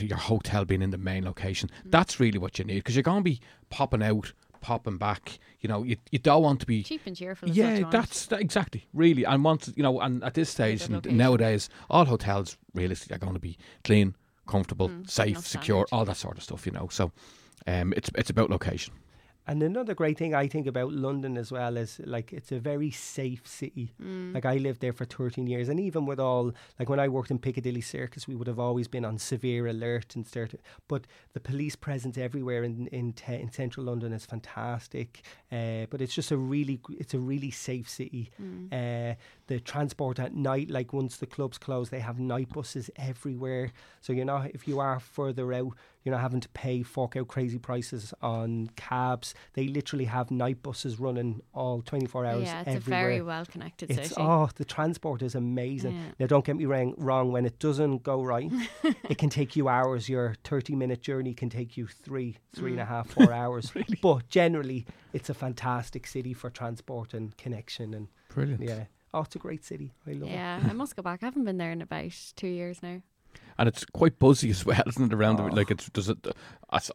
your 0.01 0.17
hotel 0.17 0.65
being 0.65 0.81
in 0.81 0.91
the 0.91 0.97
main 0.97 1.25
location. 1.27 1.69
Mm. 1.87 1.91
That's 1.91 2.19
really 2.19 2.39
what 2.39 2.59
you 2.59 2.65
need 2.65 2.77
because 2.77 2.97
you're 2.97 3.03
going 3.03 3.19
to 3.21 3.31
be 3.31 3.41
popping 3.69 4.03
out, 4.03 4.33
popping 4.63 4.97
back. 4.97 5.39
You 5.61 5.69
know, 5.69 5.83
you, 5.83 5.97
you 6.11 6.19
don't 6.19 6.43
want 6.43 6.61
to 6.61 6.67
be 6.67 6.83
Cheap 6.83 7.03
and 7.05 7.15
cheerful. 7.15 7.51
is 7.51 7.59
what 7.59 7.63
you 7.63 7.81
Yeah, 7.81 7.91
that's 7.91 8.25
that, 8.27 8.41
exactly 8.41 8.87
really. 8.95 9.25
And 9.25 9.45
once 9.45 9.71
you 9.77 9.83
know, 9.83 10.01
and 10.01 10.25
at 10.25 10.33
this 10.33 10.49
stage 10.49 10.83
and 10.89 11.05
nowadays, 11.11 11.69
all 11.91 12.07
hotels 12.07 12.57
realistically 12.73 13.17
are 13.17 13.19
going 13.19 13.35
to 13.35 13.39
be 13.41 13.59
clean, 13.85 14.15
comfortable, 14.47 14.89
Mm, 14.89 15.11
safe, 15.11 15.47
secure, 15.47 15.85
all 15.93 16.07
that 16.07 16.17
sort 16.17 16.39
of 16.39 16.43
stuff. 16.45 16.65
You 16.65 16.73
know, 16.73 16.89
so 16.91 17.13
um, 17.67 17.93
it's 17.95 18.09
it's 18.15 18.31
about 18.31 18.49
location. 18.49 18.95
And 19.49 19.63
another 19.63 19.95
great 19.95 20.19
thing 20.19 20.35
I 20.35 20.49
think 20.49 20.67
about 20.67 20.93
London 20.93 21.37
as 21.37 21.53
well 21.53 21.77
is 21.77 22.01
like 22.05 22.33
it's 22.33 22.51
a 22.51 22.59
very 22.59 22.91
safe 22.91 23.47
city. 23.47 23.93
Mm. 24.03 24.35
Like 24.35 24.45
I 24.45 24.57
lived 24.57 24.81
there 24.81 24.93
for 24.93 25.05
13 25.05 25.47
years, 25.47 25.69
and 25.69 25.79
even 25.79 26.05
with 26.05 26.19
all 26.19 26.53
like 26.79 26.89
when 26.89 26.99
I 26.99 27.09
worked 27.09 27.31
in 27.31 27.39
Piccadilly 27.39 27.81
Circus, 27.81 28.27
we 28.27 28.35
would 28.35 28.49
have 28.49 28.59
always 28.59 28.89
been 28.89 29.05
on 29.05 29.19
severe 29.19 29.69
alert 29.69 30.17
and 30.17 30.27
certain. 30.27 30.59
But 30.89 31.07
the 31.33 31.41
police 31.41 31.77
presence 31.77 32.19
everywhere 32.19 32.65
in 32.65 32.89
in, 32.89 33.13
te- 33.13 33.41
in 33.41 33.53
central 33.53 33.87
London 33.87 34.13
is 34.13 34.27
fantastic. 34.27 35.23
Uh, 35.53 35.87
but 35.91 36.01
it's 36.01 36.15
just 36.15 36.33
a 36.33 36.37
really 36.37 36.81
it's 36.91 37.15
a 37.15 37.19
really 37.19 37.53
safe 37.53 37.89
city. 37.89 38.31
Mm. 38.43 38.73
Uh, 38.73 39.15
the 39.47 39.61
transport 39.61 40.19
at 40.19 40.35
night, 40.35 40.71
like 40.71 40.93
once 40.93 41.19
the 41.19 41.27
clubs 41.27 41.57
close, 41.57 41.91
they 41.91 42.01
have 42.01 42.19
night 42.19 42.49
buses 42.49 42.91
everywhere. 42.97 43.73
So 44.01 44.13
you're 44.13 44.25
not 44.25 44.51
if 44.51 44.67
you 44.67 44.81
are 44.81 44.99
further 44.99 45.53
out, 45.53 45.75
you're 46.07 46.15
not 46.15 46.23
having 46.23 46.41
to 46.41 46.49
pay 46.51 46.83
fork 46.85 47.17
out 47.17 47.27
crazy 47.27 47.59
prices 47.59 48.15
on 48.23 48.71
cabs. 48.77 49.35
They 49.55 49.67
literally 49.67 50.05
have 50.05 50.31
night 50.31 50.63
buses 50.63 51.01
running 51.01 51.43
all 51.53 51.83
24 51.83 52.25
hours 52.25 52.45
yeah, 52.45 52.63
it's 52.65 52.77
a 52.77 52.79
very 52.81 53.21
well 53.21 53.45
connected 53.45 53.91
It's 53.91 54.11
city. 54.11 54.15
oh, 54.21 54.49
the 54.55 54.65
transport 54.65 55.21
is 55.21 55.35
amazing. 55.35 55.97
Yeah. 55.97 56.03
Now, 56.21 56.27
don't 56.29 56.45
get 56.45 56.55
me 56.57 56.65
wrong. 56.65 56.95
Wrong 56.97 57.33
when 57.33 57.45
it 57.45 57.59
doesn't 57.59 58.05
go 58.05 58.23
right, 58.23 58.51
it 59.11 59.19
can 59.19 59.29
take 59.31 59.57
you 59.57 59.69
hours. 59.69 60.09
Your 60.09 60.37
thirty-minute 60.45 61.03
journey 61.03 61.35
can 61.35 61.51
take 61.51 61.77
you 61.77 61.89
three, 61.89 62.39
three 62.55 62.71
and 62.73 62.81
a 62.81 62.85
Mm. 62.85 62.89
half, 62.89 63.11
four 63.11 63.33
hours. 63.43 63.73
But 64.01 64.29
generally, 64.29 64.87
it's 65.13 65.29
a 65.29 65.35
fantastic 65.35 66.07
city 66.07 66.33
for 66.35 66.51
transport 66.51 67.13
and 67.15 67.37
connection. 67.37 67.93
And 67.95 68.07
Brilliant. 68.33 68.63
yeah, 68.63 68.85
oh, 69.13 69.23
it's 69.23 69.35
a 69.35 69.39
great 69.41 69.65
city. 69.65 69.93
I 70.07 70.13
love 70.13 70.29
it. 70.29 70.35
Yeah, 70.35 70.61
I 70.63 70.73
must 70.73 70.95
go 70.95 71.03
back. 71.03 71.23
I 71.23 71.27
haven't 71.27 71.45
been 71.45 71.59
there 71.59 71.73
in 71.73 71.83
about 71.83 72.13
two 72.37 72.47
years 72.47 72.81
now. 72.83 73.03
And 73.59 73.69
it's 73.69 73.85
quite 73.85 74.19
buzzy 74.19 74.51
as 74.51 74.65
well, 74.67 74.83
isn't 74.87 75.13
it? 75.13 75.15
Around 75.15 75.41
Oh. 75.41 75.49
the, 75.49 75.55
like 75.55 75.71
it's 75.71 75.89
does 75.91 76.09
it. 76.09 76.19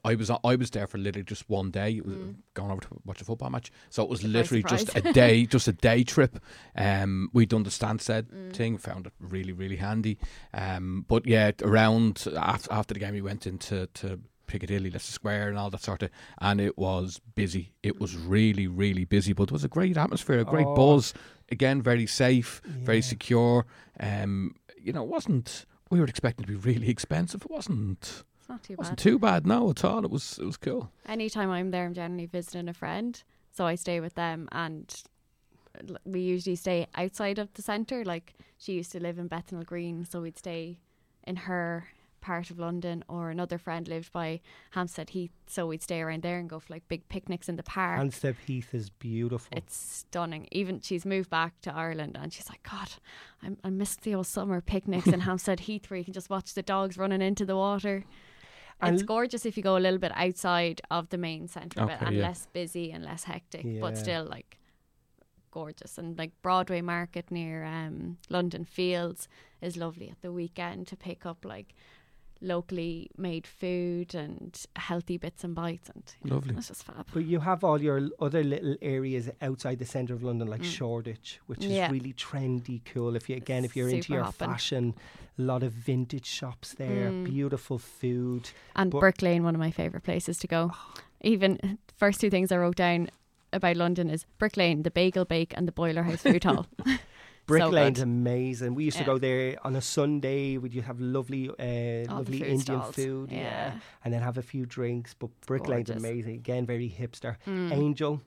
I 0.04 0.16
was 0.16 0.30
I 0.44 0.56
was 0.56 0.70
there 0.72 0.86
for 0.88 0.98
literally 0.98 1.24
just 1.24 1.50
one 1.50 1.72
day, 1.72 2.02
Mm. 2.04 2.36
going 2.54 2.72
over 2.72 2.82
to 2.82 2.88
watch 3.06 3.22
a 3.22 3.26
football 3.26 3.50
match. 3.50 3.72
So 3.90 4.04
it 4.04 4.10
was 4.10 4.20
Surprise, 4.20 4.34
literally 4.34 4.64
just 4.64 4.96
a 4.96 5.02
day, 5.14 5.46
just 5.56 5.68
a 5.68 5.74
day 5.74 6.04
trip. 6.04 6.40
Um, 6.76 7.30
we 7.34 7.46
done 7.46 7.64
the 7.64 7.70
Stansted 7.70 8.24
Mm. 8.32 8.54
thing, 8.54 8.78
found 8.78 9.08
it 9.08 9.14
really 9.20 9.54
really 9.54 9.78
handy. 9.78 10.18
Um, 10.54 11.06
but 11.08 11.26
yeah, 11.26 11.52
around 11.64 12.28
after 12.38 12.72
after 12.72 12.94
the 12.94 13.00
game, 13.00 13.14
we 13.14 13.22
went 13.22 13.48
into 13.48 13.88
to 13.96 14.20
Piccadilly, 14.48 14.92
Leicester 14.92 15.14
Square, 15.14 15.48
and 15.50 15.58
all 15.58 15.70
that 15.70 15.82
sort 15.82 16.04
of, 16.04 16.10
and 16.40 16.60
it 16.60 16.78
was 16.78 17.22
busy. 17.36 17.72
It 17.84 18.02
was 18.02 18.18
really 18.18 18.68
really 18.68 19.06
busy, 19.06 19.32
but 19.32 19.44
it 19.44 19.52
was 19.54 19.64
a 19.64 19.70
great 19.70 19.96
atmosphere, 19.96 20.40
a 20.40 20.44
great 20.44 20.68
Oh. 20.68 20.76
buzz. 20.76 21.14
Again, 21.50 21.82
very 21.82 22.06
safe, 22.08 22.62
very 22.66 23.02
secure. 23.02 23.66
Um, 24.00 24.56
you 24.82 24.92
know, 24.94 25.04
it 25.04 25.10
wasn't. 25.10 25.66
We 25.92 26.00
were 26.00 26.08
expecting 26.08 26.46
to 26.46 26.52
be 26.52 26.56
really 26.58 26.90
expensive. 26.90 27.44
It 27.44 27.52
wasn't. 27.52 28.24
It's 28.40 28.50
not 28.50 28.64
too 28.64 28.76
wasn't 28.78 28.98
bad. 28.98 29.04
too 29.04 29.20
bad. 29.20 29.46
No, 29.46 29.70
at 29.70 29.84
all. 29.84 30.04
It 30.04 30.10
was. 30.10 30.40
It 30.40 30.46
was 30.46 30.58
cool. 30.58 30.90
Anytime 31.06 31.52
I'm 31.52 31.70
there, 31.70 31.86
I'm 31.86 31.94
generally 31.94 32.26
visiting 32.26 32.68
a 32.70 32.74
friend, 32.74 33.22
so 33.52 33.66
I 33.66 33.76
stay 33.76 34.00
with 34.00 34.16
them, 34.16 34.50
and 34.52 35.04
we 36.06 36.22
usually 36.22 36.56
stay 36.56 36.88
outside 36.96 37.38
of 37.38 37.54
the 37.54 37.62
centre. 37.62 38.04
Like 38.04 38.34
she 38.58 38.74
used 38.74 38.92
to 38.94 39.00
live 39.00 39.20
in 39.20 39.28
Bethnal 39.28 39.64
Green, 39.64 40.06
so 40.06 40.22
we'd 40.22 40.38
stay 40.38 40.80
in 41.28 41.36
her 41.36 41.90
part 42.22 42.50
of 42.50 42.60
London, 42.60 43.04
or 43.08 43.30
another 43.30 43.58
friend 43.58 43.88
lived 43.88 44.12
by 44.12 44.40
Hampstead 44.72 45.10
Heath, 45.10 45.32
so 45.48 45.68
we'd 45.68 45.84
stay 45.84 46.02
around 46.02 46.24
there 46.24 46.38
and 46.40 46.50
go 46.50 46.60
for 46.60 46.74
like 46.74 46.88
big 46.88 47.08
picnics 47.10 47.50
in 47.50 47.56
the 47.56 47.64
park. 47.64 47.98
Hampstead 47.98 48.36
Heath 48.46 48.74
is 48.74 48.90
beautiful. 48.90 49.58
It's 49.58 49.76
stunning. 49.76 50.48
Even 50.52 50.80
she's 50.80 51.06
moved 51.06 51.30
back 51.30 51.60
to 51.62 51.74
Ireland 51.74 52.18
and 52.20 52.32
she's 52.32 52.50
like, 52.50 52.64
God, 52.64 52.90
I'm, 53.44 53.58
I 53.64 53.70
miss 53.70 53.96
the 53.96 54.16
old 54.16 54.28
summer 54.28 54.62
picnics 54.62 55.08
in 55.08 55.20
Hampstead 55.22 55.62
Heath 55.62 55.90
where 55.90 55.98
you 55.98 56.06
can 56.06 56.14
just 56.14 56.30
watch 56.30 56.54
the 56.54 56.64
dogs 56.64 56.98
running 56.98 57.22
into 57.22 57.46
the 57.46 57.56
water. 57.58 58.06
And 58.84 58.96
it's 58.96 59.04
gorgeous 59.04 59.46
if 59.46 59.58
you 59.58 59.64
go 59.64 59.78
a 59.78 59.80
little 59.80 60.00
bit 60.00 60.12
outside 60.16 60.82
of 60.90 61.10
the 61.10 61.18
main 61.18 61.48
centre 61.48 61.82
of 61.82 61.90
it 61.90 61.98
and 62.02 62.16
yeah. 62.16 62.24
less 62.24 62.48
busy 62.52 62.92
and 62.92 63.06
less 63.06 63.26
hectic, 63.26 63.64
Yeah. 63.64 63.80
but 63.80 63.96
still 63.98 64.26
like 64.26 64.58
gorgeous. 65.52 65.98
And 65.98 66.18
like 66.18 66.32
Broadway 66.42 66.82
Market 66.82 67.30
near 67.30 67.64
um, 67.64 68.18
London 68.30 68.66
Fields 68.66 69.28
is 69.62 69.78
lovely 69.78 70.10
at 70.10 70.22
the 70.22 70.32
weekend 70.32 70.88
to 70.88 70.96
pick 70.96 71.26
up 71.26 71.46
like 71.46 71.76
locally 72.42 73.10
made 73.18 73.46
food 73.46 74.16
and 74.16 74.58
healthy 74.76 75.18
bits 75.18 75.44
and 75.44 75.54
bites 75.54 75.90
and 75.94 76.04
you 76.24 76.30
know, 76.30 76.36
Lovely. 76.38 76.56
it's 76.58 76.70
just 76.70 76.84
fab. 76.84 77.06
But 77.14 77.26
you 77.26 77.40
have 77.40 77.64
all 77.64 77.82
your 77.82 78.10
other 78.20 78.44
little 78.44 78.76
areas 78.82 79.30
outside 79.42 79.78
the 79.80 79.86
centre 79.86 80.14
of 80.14 80.24
London, 80.24 80.48
like 80.48 80.62
Mm. 80.62 80.66
Shoreditch, 80.66 81.40
which 81.46 81.64
is 81.64 81.92
really 81.92 82.14
trendy, 82.14 82.82
cool. 82.86 83.16
If 83.16 83.30
you 83.30 83.36
again, 83.36 83.64
if 83.66 83.76
you're 83.76 83.90
into 83.90 84.14
your 84.14 84.24
hopping. 84.24 84.48
fashion, 84.50 84.96
a 85.38 85.42
lot 85.42 85.64
of 85.64 85.72
vintage 85.74 86.26
shops 86.26 86.74
there, 86.74 87.12
Mm. 87.12 87.26
beautiful 87.26 87.78
food. 87.78 88.50
And 88.76 88.92
But- 88.92 89.00
Brick 89.00 89.22
Lane, 89.22 89.44
one 89.44 89.56
of 89.56 89.60
my 89.60 89.72
favourite 89.72 90.04
places 90.04 90.38
to 90.40 90.48
go. 90.48 90.72
Even 91.22 91.78
first 91.96 92.20
two 92.20 92.30
things 92.32 92.52
I 92.52 92.58
wrote 92.58 92.76
down 92.78 93.10
about 93.54 93.76
London 93.76 94.10
is 94.10 94.26
Brick 94.40 94.58
Lane, 94.58 94.84
the 94.84 94.90
Beigel 94.92 95.28
Bake, 95.28 95.54
and 95.56 95.68
the 95.68 95.72
Boiler 95.72 96.04
House 96.04 96.22
Food 96.24 96.44
Hall. 96.46 96.66
Brick 97.52 97.64
So 97.64 97.70
Lane's 97.70 98.00
good. 98.00 98.04
amazing. 98.08 98.76
We 98.76 98.84
used 98.86 98.98
to 98.98 99.04
go 99.04 99.18
there 99.18 99.58
on 99.64 99.76
a 99.76 99.82
Sunday. 99.82 100.58
We'd 100.58 100.74
you 100.74 100.82
have 100.82 101.00
lovely, 101.00 101.50
uh, 101.50 102.12
lovely 102.14 102.40
food 102.40 102.48
Indian 102.48 102.60
stalls. 102.60 102.96
food, 102.96 103.32
yeah. 103.32 103.40
Yeah. 103.40 103.74
and 104.04 104.14
then 104.14 104.22
have 104.22 104.38
a 104.38 104.42
few 104.42 104.66
drinks. 104.66 105.14
But 105.14 105.30
Brick 105.46 105.68
Lane's 105.68 105.90
gorgeous. 105.90 106.04
amazing. 106.04 106.36
Again, 106.36 106.66
very 106.66 106.90
hipster. 106.90 107.36
Mm. 107.48 107.72
Angel, 107.74 108.22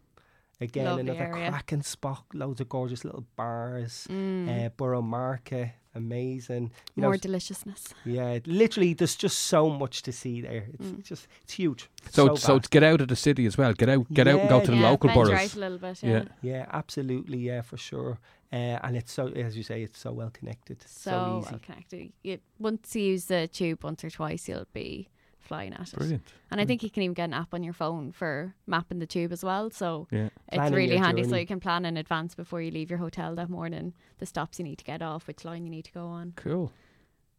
again 0.60 0.84
Lovely 0.86 1.00
another 1.02 1.24
area. 1.34 1.50
cracking 1.50 1.82
spot. 1.82 2.24
Loads 2.32 2.60
of 2.60 2.68
gorgeous 2.68 3.04
little 3.04 3.24
bars. 3.36 4.06
Mm. 4.10 4.66
Uh, 4.66 4.68
Borough 4.76 5.02
Market, 5.02 5.70
amazing. 5.94 6.70
You 6.94 7.02
know, 7.02 7.08
More 7.08 7.16
deliciousness. 7.16 7.94
Yeah, 8.04 8.38
literally, 8.46 8.94
there's 8.94 9.16
just 9.16 9.38
so 9.38 9.70
much 9.70 10.02
to 10.02 10.12
see 10.12 10.40
there. 10.40 10.66
It's 10.74 10.86
Mm. 10.88 11.02
just, 11.02 11.26
it's 11.42 11.54
huge. 11.54 11.88
So, 12.10 12.34
so, 12.34 12.58
vast. 12.58 12.70
get 12.70 12.82
out 12.82 13.00
of 13.00 13.08
the 13.08 13.16
city 13.16 13.46
as 13.46 13.56
well. 13.56 13.72
Get 13.72 13.88
out, 13.88 14.12
get 14.12 14.28
out, 14.28 14.40
and 14.40 14.48
go 14.48 14.58
Yeah, 14.58 14.64
to 14.64 14.70
the 14.70 14.76
local 14.78 15.08
venture 15.08 15.24
boroughs. 15.24 15.40
out 15.40 15.56
a 15.56 15.58
little 15.60 15.78
bit. 15.78 16.02
Yeah. 16.02 16.10
Yeah. 16.10 16.24
yeah, 16.42 16.66
absolutely, 16.72 17.38
yeah, 17.38 17.62
for 17.62 17.76
sure. 17.76 18.18
Uh, 18.52 18.78
and 18.84 18.96
it's 18.96 19.12
so, 19.12 19.28
as 19.28 19.56
you 19.56 19.62
say, 19.64 19.82
it's 19.82 19.98
so 19.98 20.12
well 20.12 20.30
connected, 20.30 20.80
so, 20.86 21.10
So, 21.10 21.38
easy. 21.42 21.50
well 21.52 21.60
connected. 21.60 22.12
You, 22.22 22.38
once 22.58 22.94
you 22.94 23.02
use 23.02 23.24
the 23.26 23.48
tube 23.48 23.82
once 23.82 24.04
or 24.04 24.10
twice, 24.10 24.48
you'll 24.48 24.66
be 24.72 25.08
flying 25.44 25.72
at 25.74 25.92
it. 25.92 25.96
Brilliant. 25.96 26.22
And 26.50 26.60
I 26.60 26.64
think 26.64 26.82
you 26.82 26.90
can 26.90 27.02
even 27.02 27.14
get 27.14 27.24
an 27.24 27.34
app 27.34 27.52
on 27.54 27.62
your 27.62 27.72
phone 27.72 28.12
for 28.12 28.54
mapping 28.66 28.98
the 28.98 29.06
tube 29.06 29.32
as 29.32 29.44
well. 29.44 29.70
So 29.70 30.06
Yeah. 30.10 30.26
it's 30.48 30.54
Planning 30.54 30.74
really 30.74 30.92
your 30.94 31.04
handy. 31.04 31.24
So 31.24 31.36
you 31.36 31.46
can 31.46 31.60
plan 31.60 31.84
in 31.84 31.96
advance 31.96 32.34
before 32.34 32.60
you 32.62 32.70
leave 32.70 32.90
your 32.90 32.98
hotel 32.98 33.34
that 33.36 33.48
morning. 33.50 33.94
The 34.18 34.26
stops 34.26 34.58
you 34.58 34.64
need 34.64 34.78
to 34.78 34.84
get 34.84 35.02
off, 35.02 35.26
which 35.26 35.44
line 35.44 35.64
you 35.64 35.70
need 35.70 35.84
to 35.86 35.92
go 35.92 36.06
on. 36.06 36.32
Cool. 36.36 36.72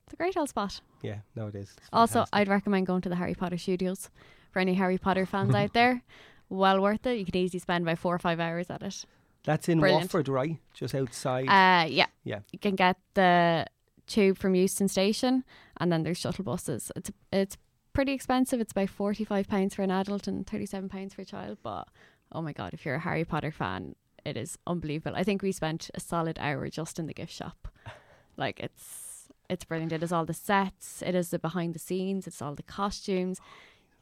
It's 0.05 0.13
a 0.13 0.17
great 0.17 0.37
old 0.37 0.49
spot. 0.49 0.81
Yeah, 1.01 1.19
no, 1.35 1.47
it 1.47 1.55
is. 1.55 1.73
It's 1.77 1.89
Also, 1.91 2.13
fantastic. 2.19 2.35
I'd 2.35 2.47
recommend 2.47 2.85
going 2.87 3.01
to 3.01 3.09
the 3.09 3.15
Harry 3.15 3.33
Potter 3.33 3.57
studios 3.57 4.09
for 4.51 4.59
any 4.59 4.75
Harry 4.75 4.97
Potter 4.97 5.25
fans 5.25 5.53
out 5.55 5.73
there. 5.73 6.01
Well 6.47 6.79
worth 6.79 7.07
it. 7.07 7.17
You 7.17 7.25
can 7.25 7.35
easily 7.37 7.59
spend 7.59 7.83
about 7.83 7.97
four 7.97 8.13
or 8.13 8.19
five 8.19 8.39
hours 8.39 8.69
at 8.69 8.83
it. 8.83 9.03
That's 9.45 9.67
in 9.67 9.79
brilliant. 9.79 10.03
Watford, 10.03 10.27
right? 10.27 10.57
Just 10.75 10.93
outside. 10.93 11.47
Uh, 11.47 11.87
yeah. 11.89 12.05
Yeah. 12.23 12.41
You 12.51 12.59
can 12.59 12.75
get 12.75 12.97
the 13.15 13.65
tube 14.05 14.37
from 14.37 14.53
Euston 14.53 14.87
Station, 14.87 15.43
and 15.77 15.91
then 15.91 16.03
there's 16.03 16.19
shuttle 16.19 16.43
buses. 16.43 16.91
It's 16.95 17.11
it's 17.33 17.57
pretty 17.95 18.11
expensive. 18.11 18.59
It's 18.61 18.73
about 18.73 18.89
forty 18.89 19.23
five 19.23 19.47
pounds 19.47 19.73
for 19.73 19.81
an 19.81 19.89
adult 19.89 20.27
and 20.27 20.45
thirty 20.45 20.67
seven 20.67 20.89
pounds 20.89 21.15
for 21.15 21.23
a 21.23 21.25
child. 21.25 21.57
But 21.63 21.87
oh 22.31 22.41
my 22.41 22.53
god, 22.53 22.73
if 22.73 22.85
you're 22.85 22.95
a 22.95 22.99
Harry 22.99 23.25
Potter 23.25 23.51
fan, 23.51 23.95
it 24.23 24.37
is 24.37 24.57
unbelievable. 24.67 25.17
I 25.17 25.23
think 25.23 25.41
we 25.41 25.51
spent 25.51 25.89
a 25.95 25.99
solid 25.99 26.37
hour 26.39 26.69
just 26.69 26.99
in 26.99 27.07
the 27.07 27.13
gift 27.13 27.33
shop. 27.33 27.67
Like 28.37 28.59
it's 28.59 29.29
it's 29.49 29.63
brilliant. 29.63 29.93
It 29.93 30.03
is 30.03 30.11
all 30.11 30.25
the 30.25 30.33
sets. 30.33 31.01
It 31.01 31.15
is 31.15 31.29
the 31.29 31.39
behind 31.39 31.73
the 31.73 31.79
scenes. 31.79 32.27
It's 32.27 32.41
all 32.41 32.53
the 32.53 32.63
costumes. 32.63 33.39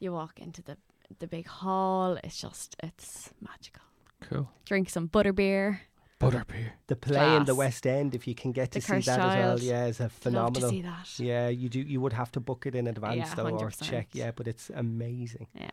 You 0.00 0.12
walk 0.12 0.40
into 0.40 0.60
the 0.60 0.76
the 1.20 1.28
big 1.28 1.46
hall. 1.46 2.18
It's 2.24 2.40
just 2.40 2.74
it's 2.82 3.30
magical. 3.40 3.82
Cool. 4.22 4.50
Drink 4.64 4.90
some 4.90 5.08
butterbeer. 5.08 5.78
Butterbeer. 6.20 6.70
the 6.86 6.96
play 6.96 7.36
in 7.36 7.44
the. 7.44 7.54
West 7.54 7.86
End, 7.86 8.14
if 8.14 8.26
you 8.26 8.34
can 8.34 8.52
get 8.52 8.70
The 8.70 8.80
to 8.80 8.86
see 8.86 8.92
Cursed 8.94 9.06
that 9.06 9.20
as 9.20 9.26
well, 9.36 9.60
yeah, 9.60 9.86
is 9.86 10.00
a 10.00 10.04
Love 10.04 10.12
to 10.12 10.20
phenomenal. 10.20 10.70
see 10.70 10.82
that. 10.82 11.18
Yeah, 11.18 11.48
you 11.48 11.68
do. 11.68 11.80
You 11.80 12.00
would 12.00 12.12
have 12.12 12.30
to 12.32 12.40
book 12.40 12.66
it 12.66 12.74
in 12.74 12.86
advance 12.86 13.16
Yeah, 13.16 13.34
though, 13.34 13.46
or 13.48 13.68
100%. 13.70 13.82
check. 13.82 14.08
Yeah, 14.12 14.30
but 14.34 14.46
it's 14.48 14.70
amazing. 14.74 15.46
Yeah. 15.54 15.70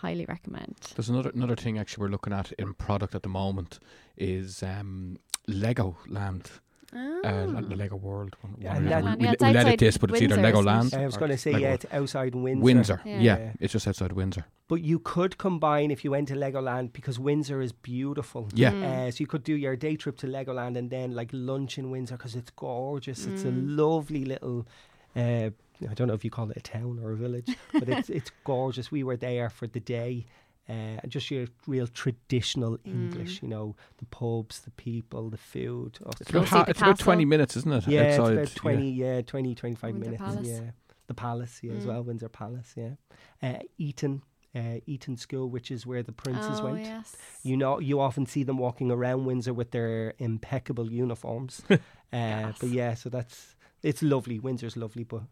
Highly 0.00 0.24
recommend. 0.26 0.74
There's 0.96 1.08
another 1.08 1.30
another 1.30 1.54
thing 1.54 1.78
actually 1.78 2.02
we're 2.02 2.10
looking 2.10 2.32
at 2.32 2.50
in 2.52 2.74
product 2.74 3.14
at 3.14 3.22
the 3.22 3.28
moment 3.28 3.78
is 4.16 4.62
um, 4.64 5.16
Lego 5.46 5.96
Land, 6.08 6.50
uh, 6.94 7.20
Ah. 7.24 7.44
Le- 7.46 7.74
Lego 7.76 7.96
World. 7.96 8.36
one- 8.40 8.54
Yeah, 8.58 8.74
one 8.74 8.84
that- 8.84 8.90
them. 9.04 9.04
Yeah, 9.04 9.16
we, 9.16 9.28
it's 9.34 9.42
we 9.44 9.52
let 9.52 9.66
it 9.68 9.78
this, 9.80 9.96
but 9.98 10.10
it's 10.10 10.22
either 10.22 10.36
Windsor, 10.36 10.42
Lego 10.42 10.60
it? 10.60 10.64
Land. 10.64 10.94
I 10.94 11.06
was 11.06 11.16
going 11.16 11.30
to 11.32 11.38
say, 11.38 11.52
Lego 11.52 11.64
yeah, 11.66 11.72
it's 11.74 11.86
outside 11.92 12.34
Windsor. 12.34 12.62
Windsor. 12.64 13.00
Yeah. 13.04 13.18
Yeah. 13.20 13.38
Yeah. 13.38 13.52
it's 13.60 13.72
just 13.72 13.88
outside 13.88 14.12
Windsor. 14.12 14.44
But 14.68 14.82
you 14.82 14.98
could 14.98 15.38
combine 15.38 15.90
if 15.90 16.04
you 16.04 16.10
went 16.10 16.28
to 16.28 16.34
Legoland 16.34 16.92
because 16.92 17.18
Windsor 17.18 17.60
is 17.60 17.72
beautiful. 17.72 18.48
Yeah. 18.54 18.72
Mm. 18.72 18.82
Uh, 18.84 19.10
so 19.10 19.16
you 19.20 19.26
could 19.26 19.44
do 19.44 19.54
your 19.54 19.76
day 19.76 19.96
trip 19.96 20.16
to 20.18 20.26
Legoland 20.26 20.76
and 20.76 20.90
then 20.90 21.12
like 21.14 21.30
lunch 21.32 21.78
in 21.78 21.90
Windsor 21.90 22.16
because 22.16 22.34
it's 22.34 22.50
gorgeous. 22.50 23.26
It's 23.26 23.44
a 23.44 23.48
Mm. 23.48 23.76
lovely 23.76 24.24
little. 24.24 24.66
Uh, 25.14 25.50
I 25.90 25.94
don't 25.94 26.08
know 26.08 26.14
if 26.14 26.24
you 26.24 26.30
call 26.30 26.50
it 26.50 26.56
a 26.56 26.60
town 26.60 26.98
or 27.02 27.12
a 27.12 27.16
village, 27.16 27.54
but 27.72 27.88
it's 27.88 28.08
it's 28.18 28.30
gorgeous. 28.44 28.90
We 28.90 29.02
were 29.04 29.16
there 29.16 29.50
for 29.50 29.66
the 29.66 29.80
day. 29.80 30.26
Uh, 30.68 30.98
and 31.02 31.12
just 31.12 31.30
your 31.30 31.46
real 31.68 31.86
traditional 31.86 32.76
English, 32.84 33.38
Mm. 33.38 33.42
you 33.42 33.48
know, 33.48 33.76
the 33.98 34.04
pubs, 34.06 34.60
the 34.62 34.70
people, 34.72 35.30
the 35.30 35.36
food. 35.36 35.98
Oh, 36.04 36.10
It's 36.20 36.30
about, 36.30 36.48
ha- 36.48 36.64
the 36.64 36.70
it's 36.70 36.80
about 36.80 36.98
20 36.98 37.24
minutes, 37.24 37.56
isn't 37.56 37.72
it? 37.72 37.86
yeah, 37.88 38.02
it's 38.02 38.18
about 38.18 38.48
20, 38.56 38.90
yeah, 38.90 39.20
20, 39.22 39.54
25 39.54 39.92
Windsor 39.94 40.10
minutes. 40.10 40.22
Palace. 40.22 40.48
Yeah. 40.48 40.70
The 41.06 41.14
palace, 41.14 41.60
yeah, 41.62 41.72
as 41.74 41.84
Mm. 41.84 41.88
well, 41.88 42.02
Windsor 42.02 42.28
Palace, 42.28 42.74
yeah. 42.76 42.94
Uh, 43.40 43.60
Eton, 43.78 44.22
uh, 44.56 44.80
Eton 44.86 45.16
School, 45.16 45.48
which 45.48 45.70
is 45.70 45.86
where 45.86 46.02
the 46.02 46.10
princes 46.12 46.58
oh, 46.58 46.64
went. 46.64 46.84
yes. 46.84 47.14
You 47.44 47.56
know, 47.56 47.78
you 47.78 48.00
often 48.00 48.26
see 48.26 48.42
them 48.42 48.58
walking 48.58 48.90
around 48.90 49.24
Windsor 49.24 49.54
with 49.54 49.70
their 49.70 50.14
impeccable 50.18 50.90
uniforms. 50.90 51.62
uh, 51.70 51.76
Yes. 52.12 52.56
But 52.58 52.70
yeah, 52.70 52.94
so 52.94 53.08
that's 53.08 53.54
it's 53.84 54.02
lovely. 54.02 54.40
Windsor's 54.40 54.76
lovely, 54.76 55.04
but 55.04 55.22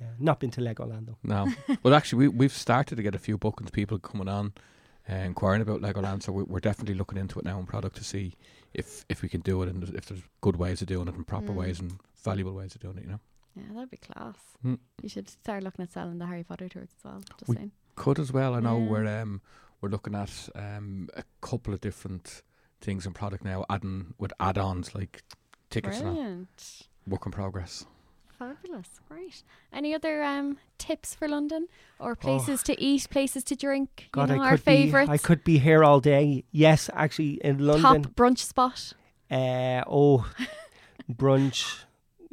yeah, 0.00 0.06
not 0.18 0.40
been 0.40 0.50
to 0.52 0.60
Legoland 0.60 1.06
though. 1.06 1.18
No. 1.22 1.52
well, 1.82 1.94
actually, 1.94 2.28
we, 2.28 2.28
we've 2.28 2.52
started 2.52 2.96
to 2.96 3.02
get 3.02 3.14
a 3.14 3.18
few 3.18 3.36
bookings, 3.38 3.70
people 3.70 3.98
coming 3.98 4.28
on 4.28 4.52
uh, 5.10 5.14
inquiring 5.14 5.62
about 5.62 5.80
Legoland. 5.80 6.22
So 6.22 6.32
we, 6.32 6.42
we're 6.44 6.60
definitely 6.60 6.94
looking 6.94 7.18
into 7.18 7.38
it 7.38 7.44
now 7.44 7.58
in 7.58 7.66
product 7.66 7.96
to 7.96 8.04
see 8.04 8.34
if, 8.74 9.04
if 9.08 9.22
we 9.22 9.28
can 9.28 9.40
do 9.40 9.62
it 9.62 9.68
and 9.68 9.82
if 9.94 10.06
there's 10.06 10.22
good 10.40 10.56
ways 10.56 10.80
of 10.82 10.88
doing 10.88 11.08
it 11.08 11.14
and 11.14 11.26
proper 11.26 11.48
Mm. 11.52 11.56
ways 11.56 11.80
and 11.80 11.98
valuable 12.24 12.52
ways 12.54 12.74
of 12.74 12.80
doing 12.80 12.98
it, 12.98 13.04
you 13.04 13.10
know. 13.10 13.20
Yeah, 13.56 13.64
that'd 13.74 13.90
be 13.90 13.96
class. 13.96 14.36
Mm. 14.64 14.78
You 15.02 15.08
should 15.08 15.28
start 15.28 15.62
looking 15.64 15.82
at 15.82 15.92
selling 15.92 16.18
the 16.18 16.26
Harry 16.26 16.44
Potter 16.44 16.68
tours 16.68 16.88
as 16.98 17.04
well. 17.04 17.20
Just 17.38 17.48
We- 17.48 17.56
saying. 17.56 17.72
Could 17.96 18.18
as 18.18 18.32
well. 18.32 18.54
I 18.54 18.60
know 18.60 18.78
Yeah. 18.78 18.88
we're 18.88 19.20
um, 19.20 19.40
we're 19.82 19.88
looking 19.90 20.14
at 20.14 20.48
um, 20.54 21.08
a 21.14 21.24
couple 21.42 21.74
of 21.74 21.80
different 21.80 22.42
things 22.80 23.04
in 23.04 23.12
product 23.12 23.44
now, 23.44 23.64
adding 23.68 24.14
with 24.18 24.32
add-ons 24.40 24.94
like 24.94 25.22
tickets 25.68 25.98
and 25.98 26.08
all. 26.08 26.14
Brilliant. 26.14 26.82
Work 27.06 27.26
in 27.26 27.32
progress. 27.32 27.84
Fabulous. 28.40 28.88
Great. 29.06 29.42
Any 29.70 29.94
other 29.94 30.22
um, 30.24 30.56
tips 30.78 31.14
for 31.14 31.28
London 31.28 31.66
Oh. 32.00 32.06
or 32.06 32.16
places 32.16 32.62
to 32.64 32.80
eat, 32.80 33.06
places 33.10 33.44
to 33.44 33.54
drink? 33.54 34.08
God, 34.12 34.30
you 34.30 34.36
know, 34.36 34.42
I 34.42 34.46
our 34.46 34.50
could 34.56 34.64
be 34.64 34.72
favourites. 34.72 35.10
I 35.10 35.18
could 35.18 35.44
be 35.44 35.58
here 35.58 35.84
all 35.84 36.00
day. 36.00 36.44
Yes, 36.50 36.88
actually 36.94 37.34
in 37.44 37.58
London. 37.58 38.02
Top 38.04 38.12
brunch 38.14 38.38
spot. 38.38 38.94
Uh, 39.30 39.82
oh, 39.86 40.26
brunch. 41.12 41.80